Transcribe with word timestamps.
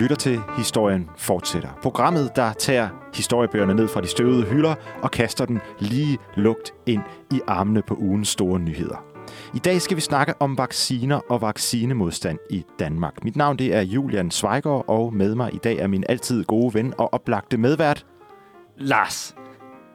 Lytter 0.00 0.16
til 0.16 0.40
Historien 0.56 1.10
Fortsætter. 1.16 1.68
Programmet, 1.82 2.30
der 2.36 2.52
tager 2.52 2.88
historiebøgerne 3.14 3.74
ned 3.74 3.88
fra 3.88 4.00
de 4.00 4.06
støvede 4.06 4.42
hylder 4.42 4.74
og 5.02 5.10
kaster 5.10 5.44
den 5.44 5.60
lige 5.78 6.18
lugt 6.36 6.74
ind 6.86 7.02
i 7.30 7.40
armene 7.46 7.82
på 7.82 7.94
ugens 7.94 8.28
store 8.28 8.58
nyheder. 8.58 9.04
I 9.54 9.58
dag 9.58 9.82
skal 9.82 9.96
vi 9.96 10.00
snakke 10.00 10.34
om 10.40 10.58
vacciner 10.58 11.20
og 11.30 11.40
vaccinemodstand 11.40 12.38
i 12.50 12.64
Danmark. 12.78 13.24
Mit 13.24 13.36
navn 13.36 13.58
det 13.58 13.74
er 13.74 13.80
Julian 13.80 14.30
Zweigård, 14.30 14.84
og 14.88 15.14
med 15.14 15.34
mig 15.34 15.54
i 15.54 15.58
dag 15.58 15.78
er 15.78 15.86
min 15.86 16.04
altid 16.08 16.44
gode 16.44 16.74
ven 16.74 16.94
og 16.98 17.14
oplagte 17.14 17.56
medvært, 17.56 18.06
Lars. 18.76 19.34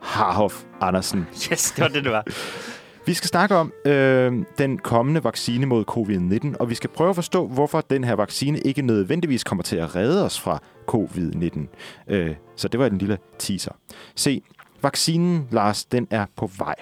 Harhoff 0.01 0.63
Andersen. 0.81 1.27
Yes, 1.51 1.71
det 1.71 1.81
var 1.81 1.87
det, 1.87 2.03
det 2.03 2.12
var. 2.12 2.23
Vi 3.05 3.13
skal 3.13 3.27
snakke 3.27 3.55
om 3.55 3.73
øh, 3.85 4.33
den 4.57 4.77
kommende 4.77 5.23
vaccine 5.23 5.65
mod 5.65 5.83
covid-19, 5.91 6.57
og 6.59 6.69
vi 6.69 6.75
skal 6.75 6.89
prøve 6.89 7.09
at 7.09 7.15
forstå, 7.15 7.47
hvorfor 7.47 7.81
den 7.81 8.03
her 8.03 8.13
vaccine 8.13 8.59
ikke 8.59 8.81
nødvendigvis 8.81 9.43
kommer 9.43 9.63
til 9.63 9.75
at 9.75 9.95
redde 9.95 10.25
os 10.25 10.39
fra 10.39 10.59
covid-19. 10.91 11.59
Øh, 12.07 12.35
så 12.55 12.67
det 12.67 12.79
var 12.79 12.85
en 12.85 12.97
lille 12.97 13.17
teaser. 13.39 13.71
Se, 14.15 14.41
vaccinen, 14.81 15.47
Lars, 15.51 15.85
den 15.85 16.07
er 16.11 16.25
på 16.35 16.49
vej. 16.57 16.75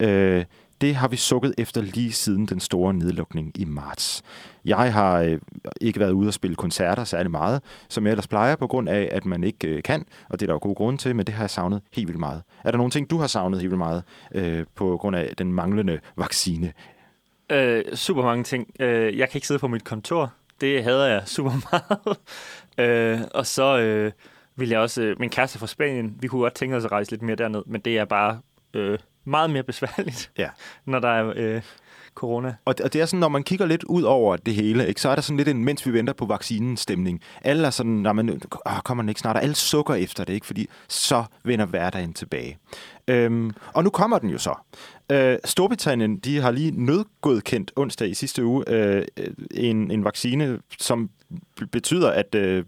Øh, 0.00 0.44
det 0.80 0.94
har 0.94 1.08
vi 1.08 1.16
sukket 1.16 1.54
efter 1.58 1.82
lige 1.82 2.12
siden 2.12 2.46
den 2.46 2.60
store 2.60 2.94
nedlukning 2.94 3.52
i 3.54 3.64
marts. 3.64 4.22
Jeg 4.64 4.92
har 4.92 5.20
øh, 5.20 5.38
ikke 5.80 6.00
været 6.00 6.12
ude 6.12 6.28
og 6.28 6.34
spille 6.34 6.56
koncerter 6.56 7.04
særlig 7.04 7.30
meget, 7.30 7.62
som 7.88 8.06
jeg 8.06 8.10
ellers 8.10 8.28
plejer, 8.28 8.56
på 8.56 8.66
grund 8.66 8.88
af, 8.88 9.08
at 9.12 9.24
man 9.24 9.44
ikke 9.44 9.68
øh, 9.68 9.82
kan, 9.82 10.06
og 10.28 10.40
det 10.40 10.42
er 10.42 10.46
der 10.46 10.54
jo 10.54 10.58
god 10.62 10.74
grund 10.74 10.98
til, 10.98 11.16
men 11.16 11.26
det 11.26 11.34
har 11.34 11.42
jeg 11.42 11.50
savnet 11.50 11.82
helt 11.92 12.08
vildt 12.08 12.20
meget. 12.20 12.42
Er 12.64 12.70
der 12.70 12.78
nogle 12.78 12.90
ting, 12.90 13.10
du 13.10 13.18
har 13.18 13.26
savnet 13.26 13.60
helt 13.60 13.70
vildt 13.70 13.78
meget 13.78 14.02
øh, 14.34 14.66
på 14.74 14.96
grund 14.96 15.16
af 15.16 15.32
den 15.38 15.52
manglende 15.52 16.00
vaccine? 16.16 16.72
Øh, 17.50 17.84
super 17.94 18.22
mange 18.22 18.44
ting. 18.44 18.66
Øh, 18.80 19.18
jeg 19.18 19.28
kan 19.28 19.38
ikke 19.38 19.46
sidde 19.46 19.60
på 19.60 19.68
mit 19.68 19.84
kontor. 19.84 20.32
Det 20.60 20.84
hader 20.84 21.06
jeg 21.06 21.22
super 21.26 21.52
meget. 21.70 22.18
øh, 23.20 23.20
og 23.34 23.46
så 23.46 23.78
øh, 23.78 24.12
vil 24.56 24.68
jeg 24.68 24.78
også... 24.78 25.02
Øh, 25.02 25.20
min 25.20 25.30
kæreste 25.30 25.58
fra 25.58 25.66
Spanien, 25.66 26.16
vi 26.20 26.28
kunne 26.28 26.40
godt 26.42 26.54
tænke 26.54 26.76
os 26.76 26.84
at 26.84 26.92
rejse 26.92 27.10
lidt 27.10 27.22
mere 27.22 27.36
derned, 27.36 27.62
men 27.66 27.80
det 27.80 27.98
er 27.98 28.04
bare 28.04 28.40
øh, 28.74 28.98
meget 29.24 29.50
mere 29.50 29.62
besværligt, 29.62 30.30
Ja. 30.38 30.48
når 30.86 30.98
der 30.98 31.08
er 31.08 31.32
øh, 31.36 31.62
corona. 32.14 32.54
Og, 32.64 32.74
og 32.84 32.92
det 32.92 33.00
er 33.00 33.06
sådan, 33.06 33.20
når 33.20 33.28
man 33.28 33.42
kigger 33.42 33.66
lidt 33.66 33.84
ud 33.84 34.02
over 34.02 34.36
det 34.36 34.54
hele, 34.54 34.88
ikke, 34.88 35.00
så 35.00 35.08
er 35.08 35.14
der 35.14 35.22
sådan 35.22 35.36
lidt 35.36 35.48
en, 35.48 35.64
mens 35.64 35.86
vi 35.86 35.92
venter 35.92 36.12
på 36.12 36.26
vaccinen 36.26 36.76
stemning. 36.76 37.20
Alle 37.42 37.66
er 37.66 37.70
sådan, 37.70 37.92
når 37.92 38.12
man, 38.12 38.40
åh, 38.66 38.78
kommer 38.84 39.02
den 39.02 39.08
ikke 39.08 39.20
snart, 39.20 39.36
og 39.36 39.42
alle 39.42 39.54
sukker 39.54 39.94
efter 39.94 40.24
det, 40.24 40.32
ikke, 40.32 40.46
fordi 40.46 40.68
så 40.88 41.24
vender 41.44 41.66
hverdagen 41.66 42.12
tilbage. 42.12 42.58
Øhm, 43.08 43.50
og 43.72 43.84
nu 43.84 43.90
kommer 43.90 44.18
den 44.18 44.30
jo 44.30 44.38
så. 44.38 44.54
Øh, 45.12 45.38
Storbritannien, 45.44 46.16
de 46.16 46.40
har 46.40 46.50
lige 46.50 46.84
nødgodkendt 46.84 47.72
onsdag 47.76 48.08
i 48.08 48.14
sidste 48.14 48.44
uge 48.44 48.64
øh, 48.68 49.04
en, 49.50 49.90
en 49.90 50.04
vaccine, 50.04 50.58
som 50.78 51.10
betyder, 51.72 52.10
at 52.10 52.34
øh, 52.34 52.64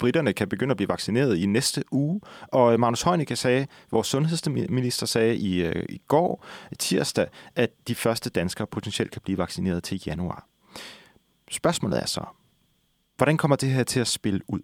britterne 0.00 0.32
kan 0.32 0.48
begynde 0.48 0.70
at 0.70 0.76
blive 0.76 0.88
vaccineret 0.88 1.36
i 1.36 1.46
næste 1.46 1.84
uge. 1.92 2.20
Og 2.48 2.72
øh, 2.72 2.80
Magnus 2.80 3.02
Heunicke 3.02 3.36
sagde, 3.36 3.66
vores 3.90 4.06
sundhedsminister 4.06 5.06
sagde 5.06 5.36
i, 5.36 5.62
øh, 5.62 5.84
i 5.88 6.00
går, 6.08 6.44
tirsdag, 6.78 7.26
at 7.56 7.70
de 7.88 7.94
første 7.94 8.30
danskere 8.30 8.66
potentielt 8.66 9.10
kan 9.10 9.22
blive 9.24 9.38
vaccineret 9.38 9.82
til 9.82 10.02
januar. 10.06 10.46
Spørgsmålet 11.50 12.02
er 12.02 12.06
så, 12.06 12.24
hvordan 13.16 13.36
kommer 13.36 13.56
det 13.56 13.68
her 13.68 13.84
til 13.84 14.00
at 14.00 14.08
spille 14.08 14.40
ud? 14.48 14.60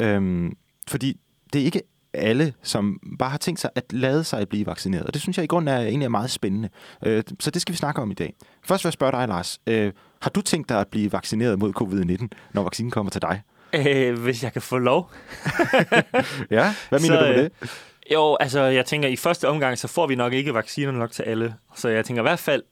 Øhm, 0.00 0.56
fordi 0.88 1.20
det 1.52 1.60
er 1.60 1.64
ikke 1.64 1.82
alle, 2.14 2.54
som 2.62 3.00
bare 3.18 3.30
har 3.30 3.38
tænkt 3.38 3.60
sig 3.60 3.70
at 3.74 3.92
lade 3.92 4.24
sig 4.24 4.40
at 4.40 4.48
blive 4.48 4.66
vaccineret. 4.66 5.06
Og 5.06 5.14
det 5.14 5.22
synes 5.22 5.36
jeg 5.36 5.44
i 5.44 5.46
grunden 5.46 5.68
er, 5.68 5.80
egentlig 5.80 6.04
er 6.04 6.08
meget 6.08 6.30
spændende. 6.30 6.68
Øh, 7.04 7.22
så 7.40 7.50
det 7.50 7.62
skal 7.62 7.72
vi 7.72 7.76
snakke 7.76 8.02
om 8.02 8.10
i 8.10 8.14
dag. 8.14 8.34
Først 8.64 8.84
vil 8.84 8.88
jeg 8.88 8.92
spørge 8.92 9.12
dig, 9.12 9.28
Lars. 9.28 9.60
Øh, 9.66 9.92
har 10.20 10.30
du 10.30 10.40
tænkt 10.40 10.68
dig 10.68 10.80
at 10.80 10.88
blive 10.88 11.12
vaccineret 11.12 11.58
mod 11.58 11.72
covid-19, 11.80 12.28
når 12.52 12.62
vaccinen 12.62 12.90
kommer 12.90 13.10
til 13.10 13.22
dig? 13.22 13.42
Øh, 13.74 14.18
hvis 14.18 14.44
jeg 14.44 14.52
kan 14.52 14.62
få 14.62 14.78
lov. 14.78 15.10
Ja, 16.50 16.74
hvad 16.88 17.00
mener 17.00 17.16
Så, 17.20 17.26
du 17.26 17.28
med 17.28 17.38
øh, 17.38 17.50
det? 17.60 17.70
Jo, 18.12 18.36
altså 18.40 18.60
jeg 18.62 18.86
tænker, 18.86 19.08
i 19.08 19.16
første 19.16 19.48
omgang, 19.48 19.78
så 19.78 19.88
får 19.88 20.06
vi 20.06 20.14
nok 20.14 20.32
ikke 20.32 20.54
vacciner 20.54 20.92
nok 20.92 21.10
til 21.10 21.22
alle. 21.22 21.54
Så 21.74 21.88
jeg 21.88 22.04
tænker 22.04 22.22
i 22.22 22.28
hvert 22.28 22.38
fald, 22.38 22.62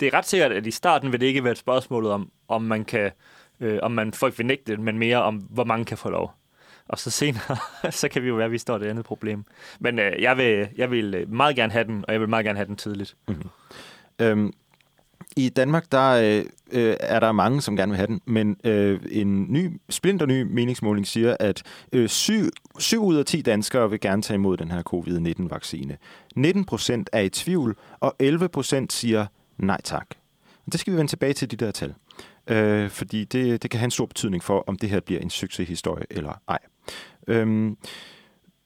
det 0.00 0.06
er 0.06 0.14
ret 0.14 0.26
sikkert, 0.26 0.52
at 0.52 0.66
i 0.66 0.70
starten 0.70 1.12
vil 1.12 1.20
det 1.20 1.26
ikke 1.26 1.44
være 1.44 1.52
et 1.52 1.58
spørgsmål 1.58 2.06
om, 2.06 2.30
om 2.48 2.62
man 2.62 2.84
kan, 2.84 3.10
øh, 3.60 3.78
om 3.82 3.92
man 3.92 4.12
folk 4.12 4.38
vil 4.38 4.46
nægte 4.46 4.72
det, 4.72 4.80
men 4.80 4.98
mere 4.98 5.22
om, 5.22 5.36
hvor 5.36 5.64
mange 5.64 5.84
kan 5.84 5.98
få 5.98 6.10
lov. 6.10 6.32
Og 6.88 6.98
så 6.98 7.10
senere, 7.10 7.56
så 7.90 8.08
kan 8.08 8.22
vi 8.22 8.28
jo 8.28 8.34
være, 8.34 8.44
at 8.44 8.52
vi 8.52 8.58
står 8.58 8.76
et 8.76 8.82
andet 8.86 9.04
problem. 9.04 9.44
Men 9.80 9.98
øh, 9.98 10.22
jeg, 10.22 10.36
vil, 10.36 10.68
jeg 10.76 10.90
vil 10.90 11.14
øh, 11.14 11.32
meget 11.32 11.56
gerne 11.56 11.72
have 11.72 11.84
den, 11.84 12.04
og 12.08 12.12
jeg 12.12 12.20
vil 12.20 12.28
meget 12.28 12.44
gerne 12.44 12.58
have 12.58 12.66
den 12.66 12.76
tidligt. 12.76 13.16
Øhm, 14.18 14.52
i 15.36 15.48
Danmark, 15.48 15.92
der 15.92 16.10
øh, 16.10 16.44
øh, 16.72 16.96
er 17.00 17.20
der 17.20 17.32
mange, 17.32 17.60
som 17.62 17.76
gerne 17.76 17.90
vil 17.90 17.96
have 17.96 18.06
den, 18.06 18.20
men 18.24 18.56
øh, 18.64 19.00
en 19.10 19.46
ny, 19.52 19.80
splinterny 19.88 20.42
meningsmåling 20.42 21.06
siger, 21.06 21.36
at 21.40 21.62
øh, 21.92 22.08
7, 22.08 22.34
7 22.78 23.04
ud 23.04 23.16
af 23.16 23.24
10 23.24 23.42
danskere 23.42 23.90
vil 23.90 24.00
gerne 24.00 24.22
tage 24.22 24.34
imod 24.34 24.56
den 24.56 24.70
her 24.70 24.82
covid-19-vaccine. 24.82 25.96
19 26.36 26.64
procent 26.64 27.10
er 27.12 27.20
i 27.20 27.28
tvivl, 27.28 27.76
og 28.00 28.16
11 28.18 28.48
procent 28.48 28.92
siger 28.92 29.26
nej 29.58 29.80
tak. 29.84 30.06
Det 30.72 30.80
skal 30.80 30.92
vi 30.92 30.98
vende 30.98 31.10
tilbage 31.10 31.32
til 31.32 31.50
de 31.50 31.56
der 31.56 31.70
tal, 31.70 31.94
øh, 32.46 32.90
fordi 32.90 33.24
det, 33.24 33.62
det 33.62 33.70
kan 33.70 33.80
have 33.80 33.84
en 33.84 33.90
stor 33.90 34.06
betydning 34.06 34.44
for, 34.44 34.64
om 34.66 34.76
det 34.76 34.90
her 34.90 35.00
bliver 35.00 35.20
en 35.20 35.30
succeshistorie 35.30 36.04
eller 36.10 36.32
ej. 36.48 36.58
Øhm, 37.28 37.76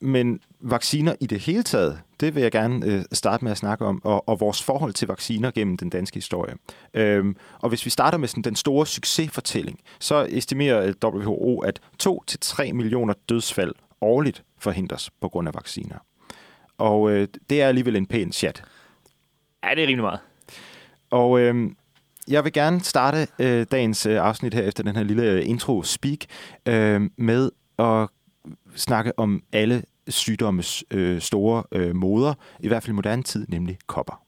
men 0.00 0.40
vacciner 0.60 1.14
i 1.20 1.26
det 1.26 1.40
hele 1.40 1.62
taget, 1.62 2.00
det 2.24 2.34
vil 2.34 2.42
jeg 2.42 2.52
gerne 2.52 2.86
øh, 2.86 3.04
starte 3.12 3.44
med 3.44 3.52
at 3.52 3.58
snakke 3.58 3.84
om, 3.84 4.00
og, 4.04 4.28
og 4.28 4.40
vores 4.40 4.62
forhold 4.62 4.92
til 4.92 5.08
vacciner 5.08 5.50
gennem 5.50 5.76
den 5.76 5.90
danske 5.90 6.14
historie. 6.14 6.54
Øhm, 6.94 7.36
og 7.60 7.68
hvis 7.68 7.84
vi 7.84 7.90
starter 7.90 8.18
med 8.18 8.28
sådan 8.28 8.42
den 8.42 8.56
store 8.56 8.86
succesfortælling, 8.86 9.80
så 10.00 10.26
estimerer 10.30 10.82
øh, 10.82 10.94
WHO, 11.04 11.58
at 11.58 11.80
2-3 12.02 12.72
millioner 12.72 13.14
dødsfald 13.28 13.72
årligt 14.00 14.44
forhindres 14.58 15.10
på 15.20 15.28
grund 15.28 15.48
af 15.48 15.54
vacciner. 15.54 15.96
Og 16.78 17.10
øh, 17.10 17.28
det 17.50 17.62
er 17.62 17.68
alligevel 17.68 17.96
en 17.96 18.06
pæn 18.06 18.32
chat. 18.32 18.62
Ja, 19.64 19.70
det 19.74 19.82
er 19.82 19.86
rimelig 19.86 20.04
meget. 20.04 20.20
Og 21.10 21.40
øh, 21.40 21.70
jeg 22.28 22.44
vil 22.44 22.52
gerne 22.52 22.80
starte 22.80 23.26
øh, 23.38 23.66
dagens 23.70 24.06
øh, 24.06 24.16
afsnit 24.16 24.54
her 24.54 24.62
efter 24.62 24.82
den 24.82 24.96
her 24.96 25.02
lille 25.02 25.22
øh, 25.22 25.48
intro-speak 25.48 26.18
øh, 26.68 27.10
med 27.16 27.50
at 27.78 28.08
snakke 28.76 29.18
om 29.18 29.42
alle 29.52 29.82
sygdommes 30.08 30.84
øh, 30.90 31.20
store 31.20 31.62
øh, 31.72 31.96
moder, 31.96 32.34
i 32.60 32.68
hvert 32.68 32.82
fald 32.82 32.92
i 32.92 32.94
moderne 32.94 33.22
tid, 33.22 33.46
nemlig 33.48 33.78
kopper. 33.86 34.24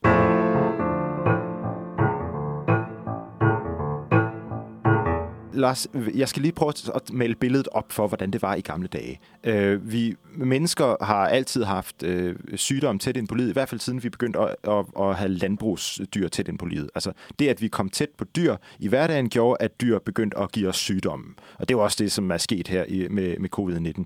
Lars, 5.56 5.88
jeg 6.14 6.28
skal 6.28 6.42
lige 6.42 6.53
prøve 6.53 6.72
at 6.94 7.12
male 7.12 7.34
billedet 7.34 7.69
op 7.72 7.92
for, 7.92 8.09
hvordan 8.09 8.31
det 8.31 8.42
var 8.42 8.54
i 8.54 8.60
gamle 8.60 8.88
dage. 8.88 9.20
Øh, 9.44 9.92
vi 9.92 10.14
mennesker 10.37 11.04
har 11.04 11.28
altid 11.28 11.64
haft 11.64 12.03
øh, 12.03 12.37
sygdomme 12.54 12.98
tæt 12.98 13.16
ind 13.16 13.28
på 13.28 13.34
livet, 13.34 13.48
i 13.48 13.53
hvert 13.53 13.69
fald 13.69 13.81
siden 13.81 14.03
vi 14.03 14.08
begyndte 14.08 14.38
at, 14.38 14.56
at, 14.69 14.84
at 15.00 15.16
have 15.16 15.28
landbrugsdyr 15.28 16.28
tæt 16.28 16.48
ind 16.48 16.58
på 16.58 16.66
livet. 16.66 16.91
Altså 16.94 17.12
det, 17.38 17.48
at 17.48 17.62
vi 17.62 17.69
kom 17.69 17.88
tæt 17.88 18.08
på 18.19 18.25
dyr 18.25 18.56
i 18.78 18.88
hverdagen, 18.88 19.28
gjorde, 19.28 19.56
at 19.60 19.81
dyr 19.81 19.98
begyndte 19.98 20.38
at 20.38 20.53
give 20.53 20.69
os 20.69 20.76
sygdomme. 20.76 21.34
Og 21.58 21.69
det 21.69 21.76
var 21.76 21.82
også 21.82 21.97
det, 22.04 22.12
som 22.12 22.31
er 22.31 22.37
sket 22.37 22.69
her 22.69 22.84
i, 22.88 23.08
med, 23.10 23.37
med 23.38 23.48
covid-19. 23.58 24.04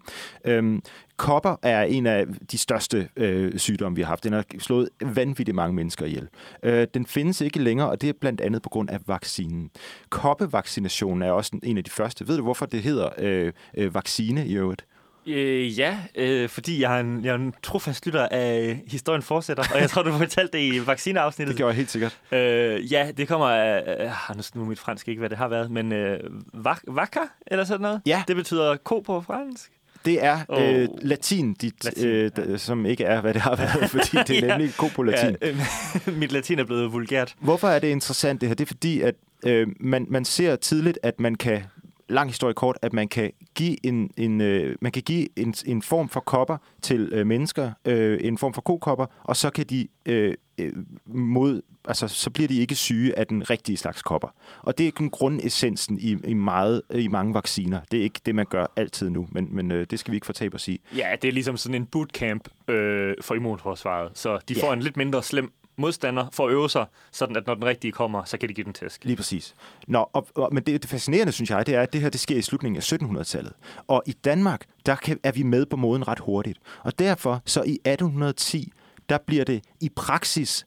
Øh, 0.50 0.80
kopper 1.20 1.56
er 1.62 1.82
en 1.82 2.06
af 2.06 2.26
de 2.50 2.58
største 2.58 3.08
øh, 3.16 3.58
sygdomme, 3.58 3.96
vi 3.96 4.02
har 4.02 4.08
haft. 4.08 4.24
Den 4.24 4.32
har 4.32 4.44
slået 4.58 4.88
vanvittigt 5.04 5.54
mange 5.54 5.74
mennesker 5.74 6.06
ihjel. 6.06 6.28
Øh, 6.62 6.86
den 6.94 7.06
findes 7.06 7.40
ikke 7.40 7.58
længere, 7.58 7.90
og 7.90 8.00
det 8.00 8.08
er 8.08 8.12
blandt 8.20 8.40
andet 8.40 8.62
på 8.62 8.68
grund 8.68 8.90
af 8.90 8.98
vaccinen. 9.06 9.70
Koppevaccinationen 10.10 11.22
er 11.22 11.32
også 11.32 11.58
en 11.62 11.78
af 11.78 11.84
de 11.84 11.90
første. 11.90 12.28
Ved 12.28 12.36
du, 12.36 12.42
hvorfor 12.42 12.66
det 12.66 12.82
hedder 12.82 13.08
øh, 13.18 13.52
øh, 13.76 13.94
vaccine 13.94 14.46
i 14.46 14.56
øvrigt? 14.56 14.84
Øh, 15.26 15.78
ja, 15.78 15.98
øh, 16.14 16.48
fordi 16.48 16.82
jeg 16.82 16.96
er, 16.96 17.00
en, 17.00 17.24
jeg 17.24 17.30
er 17.30 17.34
en 17.34 17.54
trofast 17.62 18.06
lytter 18.06 18.28
af 18.30 18.82
Historien 18.86 19.22
Fortsætter, 19.22 19.64
og 19.74 19.80
jeg 19.80 19.90
tror, 19.90 20.02
du 20.02 20.12
fortalte 20.12 20.58
det 20.58 20.64
i 20.74 20.86
vaccineafsnittet. 20.86 21.52
Det 21.52 21.56
gjorde 21.56 21.68
jeg 21.68 21.76
helt 21.76 21.90
sikkert. 21.90 22.18
Øh, 22.32 22.92
ja, 22.92 23.10
det 23.16 23.28
kommer 23.28 23.46
af... 23.46 23.96
Øh, 24.04 24.36
nu 24.36 24.42
nu 24.54 24.62
er 24.62 24.68
mit 24.68 24.78
fransk 24.78 25.08
ikke, 25.08 25.18
hvad 25.18 25.30
det 25.30 25.38
har 25.38 25.48
været, 25.48 25.70
men 25.70 25.92
øh, 25.92 26.20
vak- 26.54 26.84
vakker 26.88 27.26
eller 27.46 27.64
sådan 27.64 27.80
noget? 27.80 28.02
Ja. 28.06 28.22
Det 28.28 28.36
betyder 28.36 28.76
ko 28.76 29.00
på 29.00 29.20
fransk. 29.20 29.70
Det 30.04 30.24
er 30.24 30.38
øh, 30.58 30.88
Åh. 30.90 30.98
latin, 31.02 31.54
dit, 31.54 31.84
Latin, 31.84 32.06
øh, 32.08 32.30
d- 32.38 32.56
som 32.56 32.86
ikke 32.86 33.04
er, 33.04 33.20
hvad 33.20 33.34
det 33.34 33.42
har 33.42 33.56
været, 33.56 33.90
fordi 33.94 34.16
det 34.26 34.30
er 34.30 34.46
Ja. 34.46 34.56
nemlig 34.56 34.74
god 34.78 34.90
på 34.90 35.02
latin. 35.02 35.36
Ja, 35.42 35.48
øh, 35.48 36.18
mit 36.20 36.32
latin 36.32 36.58
er 36.58 36.64
blevet 36.64 36.92
vulgært. 36.92 37.34
Hvorfor 37.40 37.68
er 37.68 37.78
det 37.78 37.88
interessant 37.88 38.40
det 38.40 38.48
her? 38.48 38.54
Det 38.54 38.64
er 38.64 38.66
fordi, 38.68 39.00
at 39.00 39.14
øh, 39.46 39.66
man, 39.80 40.06
man 40.08 40.24
ser 40.24 40.56
tidligt, 40.56 40.98
at 41.02 41.20
man 41.20 41.34
kan, 41.34 41.62
lang 42.08 42.28
historie 42.30 42.54
kort, 42.54 42.78
at 42.82 42.92
man 42.92 43.08
kan 43.08 43.30
give 43.54 43.86
en, 43.86 44.10
en, 44.16 44.40
øh, 44.40 44.76
man 44.80 44.92
kan 44.92 45.02
give 45.02 45.38
en, 45.38 45.54
en 45.66 45.82
form 45.82 46.08
for 46.08 46.20
kopper 46.20 46.56
til 46.82 47.08
øh, 47.12 47.26
mennesker, 47.26 47.70
øh, 47.84 48.18
en 48.22 48.38
form 48.38 48.54
for 48.54 48.60
kokopper, 48.60 49.06
og 49.24 49.36
så 49.36 49.50
kan 49.50 49.64
de 49.70 49.88
øh, 50.06 50.34
øh, 50.64 50.72
mod, 51.06 51.62
altså, 51.84 52.08
så 52.08 52.30
bliver 52.30 52.48
de 52.48 52.60
ikke 52.60 52.74
syge 52.74 53.18
af 53.18 53.26
den 53.26 53.50
rigtige 53.50 53.76
slags 53.76 54.02
kopper. 54.02 54.28
Og 54.62 54.78
det 54.78 54.86
er 54.86 54.90
kun 54.90 55.10
grundessensen 55.10 55.98
i, 56.00 56.16
i, 56.24 56.34
meget, 56.34 56.82
i 56.94 57.08
mange 57.08 57.34
vacciner. 57.34 57.80
Det 57.90 57.98
er 57.98 58.02
ikke 58.02 58.20
det, 58.26 58.34
man 58.34 58.46
gør 58.50 58.66
altid 58.76 59.10
nu, 59.10 59.28
men, 59.32 59.48
men 59.50 59.70
øh, 59.72 59.86
det 59.90 59.98
skal 59.98 60.10
vi 60.12 60.16
ikke 60.16 60.26
fortabe 60.26 60.54
at 60.54 60.60
sige. 60.60 60.78
Ja, 60.96 61.16
det 61.22 61.28
er 61.28 61.32
ligesom 61.32 61.56
sådan 61.56 61.74
en 61.74 61.86
bootcamp 61.86 62.48
øh, 62.68 63.14
for 63.20 63.34
immunforsvaret, 63.34 64.18
så 64.18 64.38
de 64.48 64.54
Ja. 64.54 64.62
får 64.66 64.72
en 64.72 64.80
lidt 64.80 64.96
mindre 64.96 65.22
slem 65.22 65.52
modstander 65.76 66.26
for 66.32 66.46
at 66.46 66.52
øve 66.52 66.70
sig, 66.70 66.86
sådan 67.12 67.36
at 67.36 67.46
når 67.46 67.54
den 67.54 67.64
rigtige 67.64 67.92
kommer, 67.92 68.24
så 68.24 68.38
kan 68.38 68.48
de 68.48 68.54
give 68.54 68.64
den 68.64 68.72
tæsk. 68.72 69.04
Lige 69.04 69.16
præcis. 69.16 69.54
Nå, 69.86 70.06
og, 70.12 70.28
og, 70.34 70.48
men 70.52 70.62
det, 70.62 70.82
det 70.82 70.90
fascinerende, 70.90 71.32
synes 71.32 71.50
jeg, 71.50 71.66
det 71.66 71.74
er, 71.74 71.80
at 71.82 71.92
det 71.92 72.00
her 72.00 72.08
det 72.08 72.20
sker 72.20 72.36
i 72.36 72.42
slutningen 72.42 72.76
af 72.76 72.92
1700-tallet. 72.92 73.52
Og 73.86 74.02
i 74.06 74.12
Danmark, 74.12 74.64
der 74.86 74.94
kan, 74.94 75.18
er 75.22 75.32
vi 75.32 75.42
med 75.42 75.66
på 75.66 75.76
moden 75.76 76.08
ret 76.08 76.18
hurtigt. 76.18 76.58
Og 76.82 76.98
derfor, 76.98 77.42
så 77.46 77.60
i 77.62 77.72
1810, 77.72 78.72
der 79.10 79.18
bliver 79.18 79.44
det 79.44 79.64
i 79.80 79.88
praksis 79.88 80.64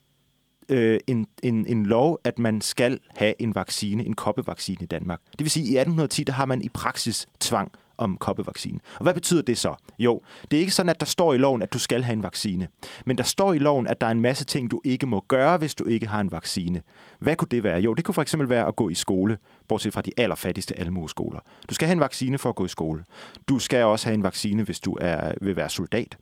øh, 0.69 0.99
en, 1.07 1.27
en, 1.43 1.67
en 1.67 1.85
lov, 1.85 2.19
at 2.23 2.39
man 2.39 2.61
skal 2.61 2.99
have 3.15 3.33
en 3.41 3.55
vaccine, 3.55 4.05
en 4.05 4.13
koppevaccine 4.13 4.83
i 4.83 4.85
Danmark. 4.85 5.21
Det 5.31 5.39
vil 5.39 5.51
sige, 5.51 5.63
at 5.63 5.69
i 5.69 5.77
1810, 5.77 6.23
der 6.23 6.33
har 6.33 6.45
man 6.45 6.61
i 6.61 6.69
praksis 6.69 7.27
tvang 7.39 7.71
om 7.97 8.17
koppevaccinen. 8.17 8.81
Og 8.95 9.03
hvad 9.03 9.13
betyder 9.13 9.41
det 9.41 9.57
så? 9.57 9.75
Jo, 9.99 10.21
det 10.51 10.57
er 10.57 10.61
ikke 10.61 10.71
sådan, 10.71 10.89
at 10.89 10.99
der 10.99 11.05
står 11.05 11.33
i 11.33 11.37
loven, 11.37 11.61
at 11.61 11.73
du 11.73 11.79
skal 11.79 12.03
have 12.03 12.13
en 12.13 12.23
vaccine. 12.23 12.67
Men 13.05 13.17
der 13.17 13.23
står 13.23 13.53
i 13.53 13.57
loven, 13.57 13.87
at 13.87 14.01
der 14.01 14.07
er 14.07 14.11
en 14.11 14.21
masse 14.21 14.45
ting, 14.45 14.71
du 14.71 14.81
ikke 14.83 15.05
må 15.05 15.25
gøre, 15.27 15.57
hvis 15.57 15.75
du 15.75 15.85
ikke 15.85 16.07
har 16.07 16.21
en 16.21 16.31
vaccine. 16.31 16.81
Hvad 17.19 17.35
kunne 17.35 17.47
det 17.51 17.63
være? 17.63 17.79
Jo, 17.79 17.93
det 17.93 18.05
kunne 18.05 18.15
for 18.15 18.21
eksempel 18.21 18.49
være 18.49 18.67
at 18.67 18.75
gå 18.75 18.89
i 18.89 18.93
skole, 18.93 19.37
bortset 19.67 19.93
fra 19.93 20.01
de 20.01 20.11
allerfattigste 20.17 20.79
almueskoler. 20.79 21.39
Du 21.69 21.73
skal 21.73 21.87
have 21.87 21.93
en 21.93 21.99
vaccine 21.99 22.37
for 22.37 22.49
at 22.49 22.55
gå 22.55 22.65
i 22.65 22.69
skole. 22.69 23.03
Du 23.47 23.59
skal 23.59 23.83
også 23.83 24.05
have 24.05 24.13
en 24.13 24.23
vaccine, 24.23 24.63
hvis 24.63 24.79
du 24.79 24.97
er, 25.01 25.33
vil 25.41 25.55
være 25.55 25.69
soldat. 25.69 26.17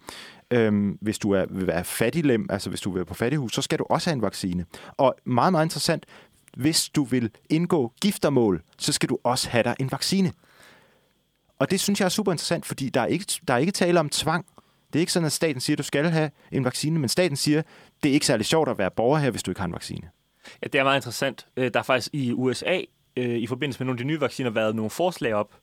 Øhm, 0.51 0.97
hvis 1.01 1.19
du 1.19 1.31
er, 1.31 1.45
vil 1.49 1.67
være 1.67 1.83
fattiglem, 1.83 2.47
altså 2.49 2.69
hvis 2.69 2.81
du 2.81 2.89
vil 2.89 2.95
være 2.95 3.05
på 3.05 3.13
fattighus, 3.13 3.53
så 3.53 3.61
skal 3.61 3.79
du 3.79 3.85
også 3.89 4.09
have 4.09 4.15
en 4.15 4.21
vaccine. 4.21 4.65
Og 4.97 5.15
meget, 5.25 5.51
meget 5.51 5.65
interessant, 5.65 6.05
hvis 6.57 6.89
du 6.89 7.03
vil 7.03 7.29
indgå 7.49 7.93
giftermål, 8.01 8.61
så 8.77 8.93
skal 8.93 9.09
du 9.09 9.17
også 9.23 9.49
have 9.49 9.63
dig 9.63 9.75
en 9.79 9.91
vaccine. 9.91 10.31
Og 11.61 11.71
det 11.71 11.79
synes 11.79 11.99
jeg 11.99 12.05
er 12.05 12.09
super 12.09 12.31
interessant, 12.31 12.65
fordi 12.65 12.89
der 12.89 13.01
er 13.01 13.05
ikke, 13.05 13.25
der 13.47 13.53
er 13.53 13.57
ikke 13.57 13.71
tale 13.71 13.99
om 13.99 14.09
tvang. 14.09 14.45
Det 14.93 14.99
er 14.99 14.99
ikke 14.99 15.11
sådan, 15.11 15.25
at 15.25 15.31
staten 15.31 15.61
siger, 15.61 15.75
at 15.75 15.77
du 15.77 15.83
skal 15.83 16.09
have 16.09 16.29
en 16.51 16.65
vaccine, 16.65 16.99
men 16.99 17.09
staten 17.09 17.37
siger, 17.37 17.61
det 18.03 18.09
er 18.09 18.13
ikke 18.13 18.25
særlig 18.25 18.45
sjovt 18.45 18.69
at 18.69 18.77
være 18.77 18.91
borger 18.91 19.19
her, 19.19 19.31
hvis 19.31 19.43
du 19.43 19.51
ikke 19.51 19.61
har 19.61 19.65
en 19.65 19.73
vaccine. 19.73 20.09
Ja, 20.63 20.67
det 20.67 20.79
er 20.79 20.83
meget 20.83 20.97
interessant. 20.97 21.47
Øh, 21.57 21.71
der 21.73 21.79
er 21.79 21.83
faktisk 21.83 22.09
i 22.13 22.31
USA, 22.31 22.79
øh, 23.17 23.37
i 23.37 23.47
forbindelse 23.47 23.79
med 23.79 23.85
nogle 23.85 23.99
af 23.99 24.03
de 24.03 24.07
nye 24.07 24.21
vacciner, 24.21 24.49
været 24.49 24.75
nogle 24.75 24.89
forslag 24.89 25.33
op, 25.33 25.55